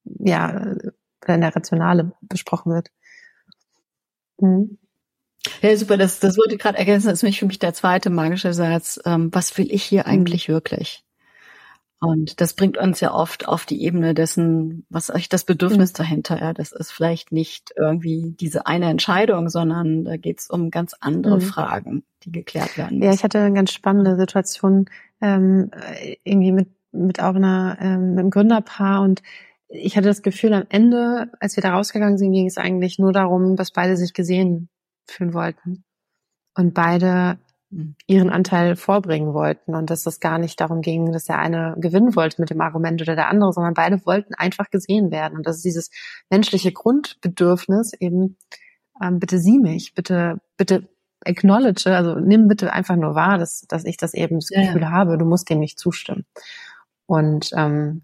ja, 0.04 0.74
oder 1.22 1.34
in 1.34 1.40
der 1.40 1.54
Rationale 1.54 2.12
besprochen 2.20 2.72
wird. 2.72 2.90
Mhm. 4.38 4.78
Ja, 5.62 5.76
super, 5.76 5.96
das, 5.96 6.18
das 6.18 6.36
wollte 6.36 6.54
ich 6.54 6.60
gerade 6.60 6.78
ergänzen, 6.78 7.08
das 7.08 7.22
ist 7.22 7.36
für 7.36 7.46
mich 7.46 7.58
der 7.58 7.74
zweite 7.74 8.10
magische 8.10 8.52
Satz. 8.52 9.00
Ähm, 9.04 9.30
was 9.32 9.56
will 9.58 9.70
ich 9.70 9.84
hier 9.84 10.02
mhm. 10.04 10.10
eigentlich 10.10 10.48
wirklich? 10.48 11.05
Und 11.98 12.40
das 12.42 12.54
bringt 12.54 12.76
uns 12.76 13.00
ja 13.00 13.14
oft 13.14 13.48
auf 13.48 13.64
die 13.64 13.82
Ebene 13.82 14.12
dessen, 14.12 14.84
was 14.90 15.08
eigentlich 15.08 15.30
das 15.30 15.44
Bedürfnis 15.44 15.92
mhm. 15.92 15.96
dahinter, 15.96 16.40
ja. 16.40 16.52
Das 16.52 16.72
ist 16.72 16.92
vielleicht 16.92 17.32
nicht 17.32 17.72
irgendwie 17.76 18.34
diese 18.38 18.66
eine 18.66 18.90
Entscheidung, 18.90 19.48
sondern 19.48 20.04
da 20.04 20.16
geht's 20.16 20.50
um 20.50 20.70
ganz 20.70 20.94
andere 21.00 21.36
mhm. 21.36 21.40
Fragen, 21.40 22.04
die 22.22 22.32
geklärt 22.32 22.76
werden 22.76 22.98
müssen. 22.98 23.08
Ja, 23.08 23.14
ich 23.14 23.24
hatte 23.24 23.38
eine 23.38 23.54
ganz 23.54 23.72
spannende 23.72 24.16
Situation 24.16 24.86
ähm, 25.22 25.70
irgendwie 26.22 26.52
mit, 26.52 26.68
mit 26.92 27.20
auch 27.20 27.34
einer, 27.34 27.78
ähm, 27.80 28.10
mit 28.10 28.20
einem 28.20 28.30
Gründerpaar 28.30 29.02
und 29.02 29.22
ich 29.68 29.96
hatte 29.96 30.06
das 30.08 30.22
Gefühl, 30.22 30.52
am 30.52 30.64
Ende, 30.68 31.32
als 31.40 31.56
wir 31.56 31.62
da 31.62 31.74
rausgegangen 31.74 32.18
sind, 32.18 32.32
ging 32.32 32.46
es 32.46 32.58
eigentlich 32.58 32.98
nur 32.98 33.12
darum, 33.12 33.56
dass 33.56 33.72
beide 33.72 33.96
sich 33.96 34.12
gesehen 34.12 34.68
fühlen 35.08 35.32
wollten 35.32 35.84
und 36.54 36.74
beide. 36.74 37.38
Ihren 38.06 38.30
Anteil 38.30 38.76
vorbringen 38.76 39.34
wollten 39.34 39.74
und 39.74 39.90
dass 39.90 40.06
es 40.06 40.20
gar 40.20 40.38
nicht 40.38 40.60
darum 40.60 40.82
ging, 40.82 41.12
dass 41.12 41.24
der 41.24 41.38
eine 41.38 41.74
gewinnen 41.78 42.14
wollte 42.14 42.40
mit 42.40 42.50
dem 42.50 42.60
Argument 42.60 43.02
oder 43.02 43.16
der 43.16 43.28
andere, 43.28 43.52
sondern 43.52 43.74
beide 43.74 44.04
wollten 44.06 44.34
einfach 44.34 44.70
gesehen 44.70 45.10
werden. 45.10 45.36
Und 45.36 45.46
das 45.46 45.56
ist 45.56 45.64
dieses 45.64 45.90
menschliche 46.30 46.72
Grundbedürfnis 46.72 47.92
eben 47.94 48.36
ähm, 49.02 49.18
bitte 49.18 49.38
sieh 49.38 49.58
mich, 49.58 49.94
bitte 49.94 50.40
bitte 50.56 50.88
acknowledge, 51.24 51.90
also 51.94 52.14
nimm 52.14 52.46
bitte 52.46 52.72
einfach 52.72 52.96
nur 52.96 53.14
wahr, 53.16 53.36
dass 53.36 53.66
dass 53.68 53.84
ich 53.84 53.96
das 53.96 54.14
eben 54.14 54.38
das 54.38 54.48
Gefühl 54.48 54.82
ja. 54.82 54.90
habe, 54.90 55.18
du 55.18 55.24
musst 55.24 55.50
dem 55.50 55.58
nicht 55.58 55.78
zustimmen. 55.78 56.24
Und 57.06 57.50
ähm, 57.56 58.02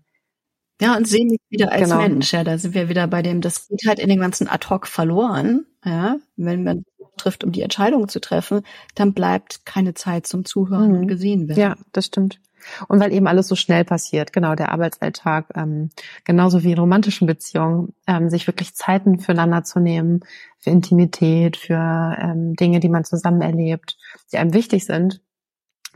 ja, 0.82 0.96
und 0.96 1.06
sehen 1.06 1.28
mich 1.28 1.40
wieder 1.48 1.72
als 1.72 1.88
genau. 1.88 2.00
Mensch. 2.00 2.32
Ja, 2.32 2.44
da 2.44 2.58
sind 2.58 2.74
wir 2.74 2.88
wieder 2.88 3.06
bei 3.06 3.22
dem, 3.22 3.40
das 3.40 3.68
geht 3.68 3.86
halt 3.86 3.98
in 3.98 4.08
den 4.08 4.20
ganzen 4.20 4.48
Ad-Hoc 4.48 4.86
verloren. 4.86 5.66
Ja, 5.84 6.16
wenn 6.36 6.64
man 6.64 6.84
trifft, 7.16 7.44
um 7.44 7.52
die 7.52 7.62
Entscheidung 7.62 8.08
zu 8.08 8.20
treffen, 8.20 8.62
dann 8.94 9.12
bleibt 9.12 9.64
keine 9.66 9.94
Zeit 9.94 10.26
zum 10.26 10.44
Zuhören 10.44 10.92
mhm. 10.92 10.98
und 10.98 11.06
gesehen 11.08 11.48
werden. 11.48 11.60
Ja, 11.60 11.76
das 11.92 12.06
stimmt. 12.06 12.40
Und 12.88 13.00
weil 13.00 13.12
eben 13.12 13.26
alles 13.26 13.48
so 13.48 13.56
schnell 13.56 13.84
passiert, 13.84 14.32
genau, 14.32 14.54
der 14.54 14.70
Arbeitsalltag, 14.70 15.46
ähm, 15.56 15.90
genauso 16.24 16.62
wie 16.62 16.72
in 16.72 16.78
romantischen 16.78 17.26
Beziehungen, 17.26 17.94
ähm, 18.06 18.30
sich 18.30 18.46
wirklich 18.46 18.74
Zeiten 18.74 19.18
füreinander 19.18 19.64
zu 19.64 19.80
nehmen, 19.80 20.20
für 20.58 20.70
Intimität, 20.70 21.56
für 21.56 22.16
ähm, 22.20 22.54
Dinge, 22.54 22.80
die 22.80 22.88
man 22.88 23.04
zusammen 23.04 23.42
erlebt, 23.42 23.96
die 24.32 24.38
einem 24.38 24.54
wichtig 24.54 24.84
sind, 24.84 25.20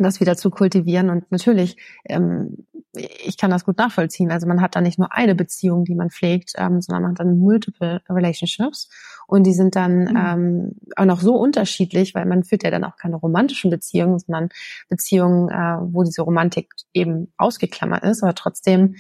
das 0.05 0.21
wieder 0.21 0.37
zu 0.37 0.51
kultivieren. 0.51 1.11
Und 1.11 1.31
natürlich, 1.31 1.77
ähm, 2.05 2.67
ich 2.93 3.37
kann 3.37 3.51
das 3.51 3.65
gut 3.65 3.79
nachvollziehen. 3.79 4.31
Also 4.31 4.47
man 4.47 4.61
hat 4.61 4.77
da 4.77 4.81
nicht 4.81 4.99
nur 4.99 5.13
eine 5.13 5.35
Beziehung, 5.35 5.85
die 5.85 5.95
man 5.95 6.11
pflegt, 6.11 6.53
ähm, 6.57 6.81
sondern 6.81 7.03
man 7.03 7.11
hat 7.13 7.21
dann 7.21 7.39
multiple 7.39 8.03
Relationships. 8.09 8.89
Und 9.27 9.45
die 9.45 9.53
sind 9.53 9.77
dann 9.77 10.05
mhm. 10.05 10.17
ähm, 10.17 10.73
auch 10.97 11.05
noch 11.05 11.21
so 11.21 11.35
unterschiedlich, 11.35 12.15
weil 12.15 12.27
man 12.27 12.45
führt 12.45 12.63
ja 12.63 12.71
dann 12.71 12.85
auch 12.85 12.97
keine 12.97 13.17
romantischen 13.17 13.71
Beziehungen, 13.71 14.19
sondern 14.19 14.49
Beziehungen, 14.89 15.49
äh, 15.49 15.79
wo 15.93 16.03
diese 16.03 16.23
Romantik 16.23 16.73
eben 16.93 17.33
ausgeklammert 17.37 18.05
ist, 18.05 18.23
aber 18.23 18.35
trotzdem 18.35 18.97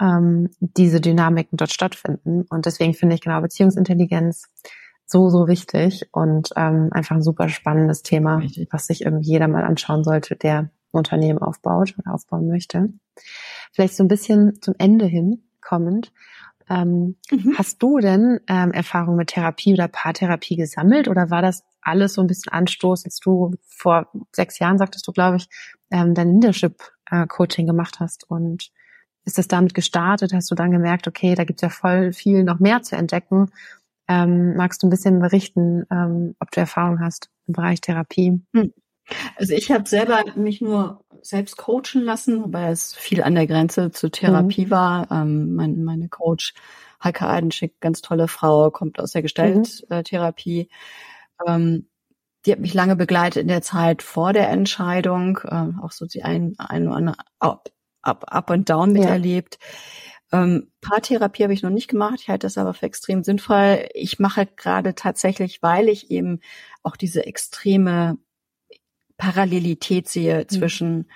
ähm, 0.00 0.50
diese 0.58 1.00
Dynamiken 1.00 1.56
dort 1.56 1.72
stattfinden. 1.72 2.44
Und 2.50 2.66
deswegen 2.66 2.94
finde 2.94 3.14
ich 3.14 3.20
genau 3.20 3.40
Beziehungsintelligenz 3.40 4.48
so, 5.06 5.28
so 5.28 5.46
wichtig 5.46 6.08
und 6.12 6.50
ähm, 6.56 6.88
einfach 6.92 7.16
ein 7.16 7.22
super 7.22 7.48
spannendes 7.48 8.02
Thema, 8.02 8.36
Richtig. 8.36 8.68
was 8.70 8.86
sich 8.86 9.02
irgendwie 9.02 9.30
jeder 9.30 9.48
mal 9.48 9.64
anschauen 9.64 10.04
sollte, 10.04 10.36
der 10.36 10.70
Unternehmen 10.90 11.38
aufbaut 11.38 11.94
oder 11.98 12.14
aufbauen 12.14 12.48
möchte. 12.48 12.92
Vielleicht 13.72 13.96
so 13.96 14.04
ein 14.04 14.08
bisschen 14.08 14.60
zum 14.60 14.74
Ende 14.78 15.06
hin 15.06 15.42
kommend. 15.60 16.12
Ähm, 16.68 17.16
mhm. 17.30 17.54
Hast 17.58 17.82
du 17.82 17.98
denn 17.98 18.40
ähm, 18.46 18.72
Erfahrung 18.72 19.16
mit 19.16 19.28
Therapie 19.28 19.74
oder 19.74 19.88
Paartherapie 19.88 20.56
gesammelt 20.56 21.08
oder 21.08 21.30
war 21.30 21.42
das 21.42 21.64
alles 21.80 22.14
so 22.14 22.20
ein 22.20 22.26
bisschen 22.26 22.52
Anstoß, 22.52 23.04
als 23.04 23.18
du 23.18 23.54
vor 23.66 24.08
sechs 24.32 24.58
Jahren, 24.58 24.78
sagtest 24.78 25.06
du, 25.06 25.12
glaube 25.12 25.38
ich, 25.38 25.48
ähm, 25.90 26.14
dein 26.14 26.34
Leadership-Coaching 26.34 27.64
äh, 27.64 27.68
gemacht 27.68 27.98
hast 27.98 28.28
und 28.30 28.70
ist 29.24 29.38
das 29.38 29.48
damit 29.48 29.74
gestartet? 29.74 30.32
Hast 30.32 30.50
du 30.50 30.54
dann 30.54 30.70
gemerkt, 30.70 31.06
okay, 31.06 31.34
da 31.34 31.44
gibt 31.44 31.60
es 31.60 31.62
ja 31.62 31.68
voll 31.68 32.12
viel 32.12 32.44
noch 32.44 32.58
mehr 32.58 32.82
zu 32.82 32.96
entdecken 32.96 33.50
ähm, 34.08 34.56
magst 34.56 34.82
du 34.82 34.86
ein 34.86 34.90
bisschen 34.90 35.20
berichten, 35.20 35.84
ähm, 35.90 36.34
ob 36.40 36.50
du 36.50 36.60
Erfahrung 36.60 37.00
hast 37.00 37.30
im 37.46 37.54
Bereich 37.54 37.80
Therapie? 37.80 38.40
Hm. 38.54 38.72
Also 39.36 39.54
ich 39.54 39.70
habe 39.70 39.88
selber 39.88 40.22
mich 40.36 40.60
nur 40.60 41.04
selbst 41.22 41.56
coachen 41.56 42.02
lassen, 42.02 42.52
weil 42.52 42.72
es 42.72 42.94
viel 42.94 43.22
an 43.22 43.34
der 43.34 43.46
Grenze 43.46 43.90
zur 43.90 44.10
Therapie 44.10 44.66
mhm. 44.66 44.70
war. 44.70 45.10
Ähm, 45.10 45.54
mein, 45.54 45.84
meine 45.84 46.08
Coach 46.08 46.54
Heike 47.02 47.28
Eidenschik, 47.28 47.80
ganz 47.80 48.00
tolle 48.00 48.28
Frau, 48.28 48.70
kommt 48.70 49.00
aus 49.00 49.12
der 49.12 49.22
Gestalttherapie. 49.22 50.68
Mhm. 51.40 51.52
Ähm, 51.52 51.88
die 52.44 52.52
hat 52.52 52.58
mich 52.58 52.74
lange 52.74 52.96
begleitet 52.96 53.42
in 53.42 53.48
der 53.48 53.62
Zeit 53.62 54.02
vor 54.02 54.32
der 54.32 54.48
Entscheidung, 54.48 55.38
äh, 55.44 55.68
auch 55.80 55.92
so 55.92 56.06
die 56.06 56.24
ein, 56.24 56.54
ein, 56.58 56.88
ein 56.88 57.14
Up, 57.38 57.70
Up, 58.02 58.24
Up 58.26 58.50
und 58.50 58.68
Down 58.68 58.92
miterlebt. 58.92 59.58
Ja. 59.60 59.68
Ähm, 60.32 60.68
Paartherapie 60.80 61.42
habe 61.42 61.52
ich 61.52 61.62
noch 61.62 61.70
nicht 61.70 61.88
gemacht, 61.88 62.20
ich 62.20 62.28
halte 62.28 62.46
das 62.46 62.56
aber 62.56 62.72
für 62.72 62.86
extrem 62.86 63.22
sinnvoll. 63.22 63.86
Ich 63.92 64.18
mache 64.18 64.46
gerade 64.46 64.94
tatsächlich, 64.94 65.62
weil 65.62 65.88
ich 65.88 66.10
eben 66.10 66.40
auch 66.82 66.96
diese 66.96 67.26
extreme 67.26 68.16
Parallelität 69.18 70.08
sehe 70.08 70.40
mhm. 70.40 70.48
zwischen 70.48 71.10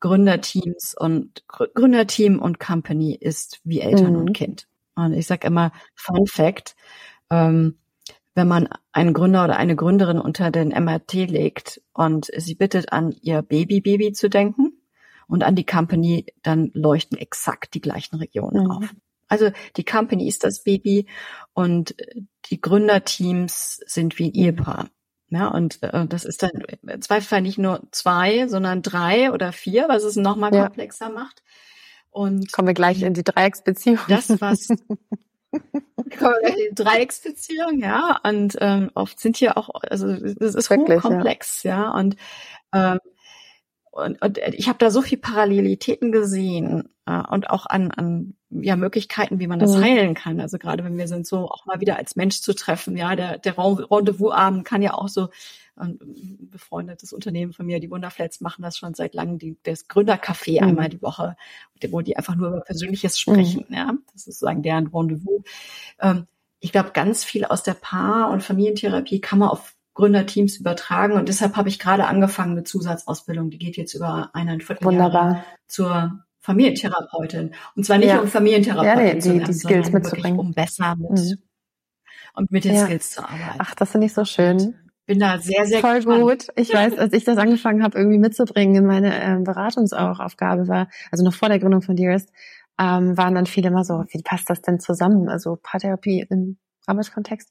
Gründerteams 0.00 0.94
und 0.98 1.44
Gründerteam 1.48 2.38
und 2.38 2.58
Company 2.58 3.14
ist 3.14 3.60
wie 3.64 3.80
Eltern 3.80 4.14
mhm. 4.14 4.20
und 4.20 4.32
Kind. 4.32 4.66
Und 4.94 5.12
ich 5.12 5.26
sage 5.26 5.46
immer, 5.46 5.72
Fun 5.94 6.26
Fact, 6.26 6.76
ähm, 7.30 7.78
wenn 8.34 8.48
man 8.48 8.68
einen 8.92 9.14
Gründer 9.14 9.44
oder 9.44 9.56
eine 9.56 9.76
Gründerin 9.76 10.18
unter 10.18 10.50
den 10.50 10.68
MRT 10.68 11.12
legt 11.12 11.82
und 11.92 12.30
sie 12.36 12.54
bittet 12.54 12.92
an 12.92 13.12
ihr 13.20 13.42
Baby-Baby 13.42 14.12
zu 14.12 14.28
denken 14.28 14.75
und 15.28 15.44
an 15.44 15.56
die 15.56 15.66
Company, 15.66 16.26
dann 16.42 16.70
leuchten 16.74 17.18
exakt 17.18 17.74
die 17.74 17.80
gleichen 17.80 18.16
Regionen 18.16 18.64
mhm. 18.64 18.70
auf. 18.70 18.94
Also 19.28 19.50
die 19.76 19.84
Company 19.84 20.28
ist 20.28 20.44
das 20.44 20.62
Baby 20.62 21.06
und 21.52 21.96
die 22.50 22.60
Gründerteams 22.60 23.80
sind 23.86 24.18
wie 24.18 24.28
ein 24.28 24.34
Ehepaar. 24.34 24.88
Ja, 25.28 25.48
und 25.48 25.82
äh, 25.82 26.06
das 26.06 26.24
ist 26.24 26.44
dann 26.44 26.52
im 26.82 27.02
Zweifelsfall 27.02 27.42
nicht 27.42 27.58
nur 27.58 27.82
zwei, 27.90 28.46
sondern 28.46 28.82
drei 28.82 29.32
oder 29.32 29.52
vier, 29.52 29.88
was 29.88 30.04
es 30.04 30.14
nochmal 30.14 30.54
ja. 30.54 30.64
komplexer 30.64 31.10
macht. 31.10 31.42
Und 32.10 32.52
kommen 32.52 32.68
wir 32.68 32.74
gleich 32.74 33.02
in 33.02 33.12
die 33.12 33.24
Dreiecksbeziehung. 33.24 33.98
Das, 34.08 34.40
was 34.40 34.68
Dreiecksbeziehung, 36.74 37.80
ja. 37.80 38.20
Und 38.22 38.56
ähm, 38.60 38.90
oft 38.94 39.18
sind 39.18 39.36
hier 39.36 39.58
auch, 39.58 39.70
also 39.82 40.08
es 40.08 40.54
ist 40.54 40.70
Wirklich, 40.70 41.00
komplex, 41.00 41.64
ja. 41.64 41.82
ja. 41.82 41.90
Und, 41.90 42.16
ähm, 42.72 43.00
und, 43.96 44.20
und 44.20 44.38
ich 44.38 44.68
habe 44.68 44.78
da 44.78 44.90
so 44.90 45.02
viel 45.02 45.18
Parallelitäten 45.18 46.12
gesehen 46.12 46.88
äh, 47.06 47.22
und 47.30 47.50
auch 47.50 47.66
an, 47.66 47.90
an 47.90 48.34
ja, 48.50 48.76
Möglichkeiten, 48.76 49.38
wie 49.38 49.46
man 49.46 49.58
das 49.58 49.76
mhm. 49.76 49.82
heilen 49.82 50.14
kann. 50.14 50.40
Also 50.40 50.58
gerade 50.58 50.84
wenn 50.84 50.98
wir 50.98 51.08
sind, 51.08 51.26
so 51.26 51.48
auch 51.48 51.66
mal 51.66 51.80
wieder 51.80 51.96
als 51.96 52.16
Mensch 52.16 52.40
zu 52.40 52.54
treffen, 52.54 52.96
ja, 52.96 53.16
der, 53.16 53.38
der 53.38 53.56
Rendezvousabend 53.56 54.64
kann 54.64 54.82
ja 54.82 54.94
auch 54.94 55.08
so 55.08 55.28
ein 55.76 55.98
befreundetes 56.50 57.12
Unternehmen 57.12 57.52
von 57.52 57.66
mir, 57.66 57.80
die 57.80 57.90
Wunderflats, 57.90 58.40
machen 58.40 58.62
das 58.62 58.78
schon 58.78 58.94
seit 58.94 59.14
langem, 59.14 59.38
die, 59.38 59.56
das 59.62 59.88
Gründercafé 59.88 60.60
mhm. 60.60 60.68
einmal 60.68 60.88
die 60.88 61.02
Woche, 61.02 61.36
wo 61.90 62.00
die 62.00 62.16
einfach 62.16 62.34
nur 62.34 62.48
über 62.48 62.60
Persönliches 62.60 63.18
sprechen. 63.18 63.66
Mhm. 63.68 63.74
Ja, 63.74 63.92
das 64.12 64.26
ist 64.26 64.38
sozusagen 64.38 64.62
deren 64.62 64.88
Rendezvous. 64.88 65.42
Ähm, 66.00 66.26
ich 66.60 66.72
glaube, 66.72 66.90
ganz 66.92 67.24
viel 67.24 67.44
aus 67.44 67.62
der 67.62 67.74
Paar- 67.74 68.30
und 68.30 68.42
Familientherapie 68.42 69.20
kann 69.20 69.38
man 69.38 69.50
auf 69.50 69.75
Gründerteams 69.96 70.58
übertragen 70.58 71.14
und 71.14 71.28
deshalb 71.28 71.56
habe 71.56 71.68
ich 71.68 71.78
gerade 71.78 72.06
angefangen 72.06 72.54
mit 72.54 72.68
Zusatzausbildung. 72.68 73.50
Die 73.50 73.58
geht 73.58 73.76
jetzt 73.76 73.94
über 73.94 74.30
eineinviertel 74.34 74.84
Wunderbar. 74.84 75.24
Jahre 75.24 75.44
zur 75.68 76.24
Familientherapeutin. 76.40 77.54
Und 77.74 77.84
zwar 77.84 77.98
nicht 77.98 78.08
ja. 78.08 78.20
um 78.20 78.28
Familientherapeutin 78.28 79.06
ja, 79.06 79.14
nee, 79.14 79.18
zu 79.18 79.30
werden, 79.30 79.40
die, 79.40 79.44
die 79.46 79.58
Skills 79.58 79.90
mitzubringen. 79.90 80.38
um 80.38 80.52
besser 80.52 80.94
mit 80.96 81.10
mhm. 81.10 81.38
und 82.34 82.52
mit 82.52 82.64
den 82.64 82.74
ja. 82.74 82.84
Skills 82.84 83.10
zu 83.10 83.22
arbeiten. 83.22 83.56
Ach, 83.58 83.74
das 83.74 83.90
finde 83.90 84.06
ich 84.06 84.14
so 84.14 84.24
schön 84.24 84.76
bin 85.06 85.20
da 85.20 85.38
sehr, 85.38 85.66
sehr 85.66 85.80
Voll 85.80 85.96
gespannt. 85.96 86.20
gut. 86.20 86.46
Ich 86.56 86.74
weiß, 86.74 86.98
als 86.98 87.12
ich 87.12 87.24
das 87.24 87.38
angefangen 87.38 87.82
habe, 87.82 87.96
irgendwie 87.96 88.18
mitzubringen 88.18 88.74
in 88.74 88.86
meine 88.86 89.22
ähm, 89.22 89.44
Beratungsaufgabe 89.44 90.66
war, 90.66 90.88
also 91.12 91.24
noch 91.24 91.32
vor 91.32 91.48
der 91.48 91.60
Gründung 91.60 91.80
von 91.80 91.94
Dearest, 91.94 92.28
ähm, 92.78 93.16
waren 93.16 93.34
dann 93.34 93.46
viele 93.46 93.68
immer 93.68 93.84
so, 93.84 94.04
wie 94.10 94.22
passt 94.22 94.50
das 94.50 94.62
denn 94.62 94.80
zusammen? 94.80 95.28
Also 95.28 95.58
Paartherapie 95.62 96.26
im 96.28 96.58
Arbeitskontext. 96.86 97.50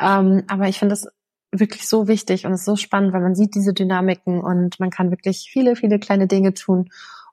Ähm, 0.00 0.42
aber 0.48 0.68
ich 0.68 0.78
finde 0.78 0.92
das 0.92 1.06
wirklich 1.60 1.88
so 1.88 2.08
wichtig 2.08 2.46
und 2.46 2.52
es 2.52 2.60
ist 2.60 2.66
so 2.66 2.76
spannend, 2.76 3.12
weil 3.12 3.22
man 3.22 3.34
sieht 3.34 3.54
diese 3.54 3.72
Dynamiken 3.72 4.40
und 4.40 4.78
man 4.80 4.90
kann 4.90 5.10
wirklich 5.10 5.48
viele, 5.50 5.76
viele 5.76 5.98
kleine 5.98 6.26
Dinge 6.26 6.54
tun 6.54 6.88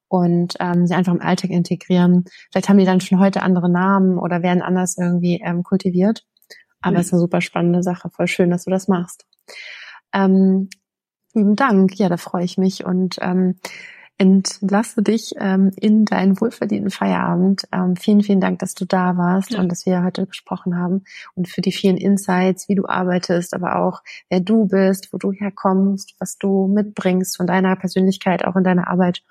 und 0.07 0.55
ähm, 0.59 0.85
sie 0.85 0.93
einfach 0.93 1.13
im 1.13 1.21
Alltag 1.21 1.49
integrieren. 1.49 2.25
Vielleicht 2.51 2.69
haben 2.69 2.77
die 2.77 2.85
dann 2.85 3.01
schon 3.01 3.19
heute 3.19 3.41
andere 3.41 3.69
Namen 3.69 4.17
oder 4.19 4.43
werden 4.43 4.61
anders 4.61 4.97
irgendwie 4.97 5.41
ähm, 5.43 5.63
kultiviert. 5.63 6.23
Aber 6.81 6.99
es 6.99 7.07
ist 7.07 7.13
eine 7.13 7.21
super 7.21 7.41
spannende 7.41 7.81
Sache. 7.81 8.09
Voll 8.09 8.27
schön, 8.27 8.51
dass 8.51 8.65
du 8.65 8.69
das 8.69 8.87
machst. 8.87 9.25
Ähm, 10.13 10.69
lieben 11.33 11.55
Dank. 11.55 11.97
Ja, 11.97 12.09
da 12.09 12.17
freue 12.17 12.43
ich 12.43 12.57
mich 12.57 12.85
und 12.85 13.17
ähm, 13.21 13.55
entlasse 14.17 15.01
dich 15.01 15.33
ähm, 15.39 15.71
in 15.75 16.05
deinen 16.05 16.39
wohlverdienten 16.39 16.91
Feierabend. 16.91 17.67
Ähm, 17.71 17.95
vielen, 17.95 18.21
vielen 18.21 18.41
Dank, 18.41 18.59
dass 18.59 18.75
du 18.75 18.85
da 18.85 19.17
warst 19.17 19.51
ja. 19.51 19.59
und 19.59 19.69
dass 19.69 19.85
wir 19.85 20.03
heute 20.03 20.27
gesprochen 20.27 20.77
haben 20.77 21.03
und 21.35 21.47
für 21.47 21.61
die 21.61 21.71
vielen 21.71 21.97
Insights, 21.97 22.69
wie 22.69 22.75
du 22.75 22.85
arbeitest, 22.85 23.53
aber 23.53 23.77
auch 23.77 24.01
wer 24.29 24.39
du 24.39 24.67
bist, 24.67 25.11
wo 25.11 25.17
du 25.17 25.31
herkommst, 25.31 26.15
was 26.19 26.37
du 26.37 26.67
mitbringst 26.67 27.37
von 27.37 27.47
deiner 27.47 27.75
Persönlichkeit 27.75 28.45
auch 28.45 28.55
in 28.55 28.63
deiner 28.63 28.87
Arbeit. 28.87 29.23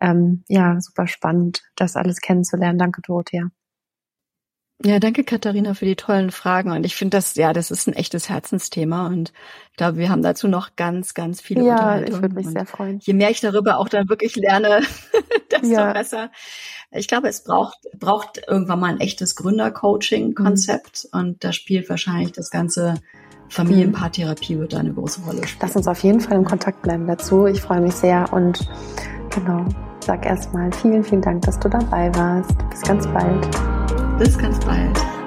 Ähm, 0.00 0.44
ja, 0.48 0.80
super 0.80 1.06
spannend, 1.06 1.62
das 1.76 1.96
alles 1.96 2.20
kennenzulernen. 2.20 2.78
Danke, 2.78 3.02
Dorothea. 3.02 3.50
Ja, 4.82 4.98
danke 4.98 5.24
Katharina 5.24 5.74
für 5.74 5.84
die 5.84 5.96
tollen 5.96 6.30
Fragen. 6.30 6.72
Und 6.72 6.86
ich 6.86 6.96
finde 6.96 7.18
das, 7.18 7.34
ja, 7.34 7.52
das 7.52 7.70
ist 7.70 7.86
ein 7.86 7.92
echtes 7.92 8.30
Herzensthema. 8.30 9.06
Und 9.08 9.32
ich 9.72 9.76
glaube, 9.76 9.98
wir 9.98 10.08
haben 10.08 10.22
dazu 10.22 10.48
noch 10.48 10.74
ganz, 10.76 11.12
ganz 11.12 11.42
viele 11.42 11.64
ja, 11.64 11.72
Unterhaltungen. 11.72 12.14
ich 12.14 12.22
würde 12.22 12.34
mich 12.34 12.46
und 12.46 12.52
sehr 12.52 12.66
freuen. 12.66 12.98
Je 13.02 13.12
mehr 13.12 13.30
ich 13.30 13.40
darüber 13.40 13.78
auch 13.78 13.90
dann 13.90 14.08
wirklich 14.08 14.36
lerne, 14.36 14.80
desto 15.52 15.66
ja. 15.66 15.92
besser. 15.92 16.30
Ich 16.92 17.08
glaube, 17.08 17.28
es 17.28 17.44
braucht, 17.44 17.78
braucht 17.98 18.40
irgendwann 18.48 18.80
mal 18.80 18.90
ein 18.90 19.00
echtes 19.00 19.36
Gründercoaching-Konzept. 19.36 21.08
Mhm. 21.12 21.20
Und 21.20 21.44
da 21.44 21.52
spielt 21.52 21.90
wahrscheinlich 21.90 22.32
das 22.32 22.50
ganze 22.50 22.94
Familienpaartherapie 23.50 24.58
wird 24.58 24.72
da 24.72 24.78
eine 24.78 24.94
große 24.94 25.20
Rolle 25.22 25.46
spielen. 25.46 25.58
Lass 25.60 25.76
uns 25.76 25.88
auf 25.88 26.02
jeden 26.02 26.20
Fall 26.20 26.38
im 26.38 26.44
Kontakt 26.44 26.82
bleiben 26.82 27.06
dazu. 27.06 27.46
Ich 27.46 27.60
freue 27.60 27.80
mich 27.80 27.94
sehr 27.94 28.32
und 28.32 28.66
genau, 29.34 29.66
sag 30.06 30.24
erstmal 30.24 30.72
vielen, 30.72 31.04
vielen 31.04 31.22
Dank, 31.22 31.42
dass 31.42 31.58
du 31.58 31.68
dabei 31.68 32.14
warst. 32.14 32.56
Bis 32.70 32.80
ganz 32.82 33.06
bald. 33.08 33.79
Bis 34.20 34.36
ganz 34.36 34.60
bald. 34.60 35.19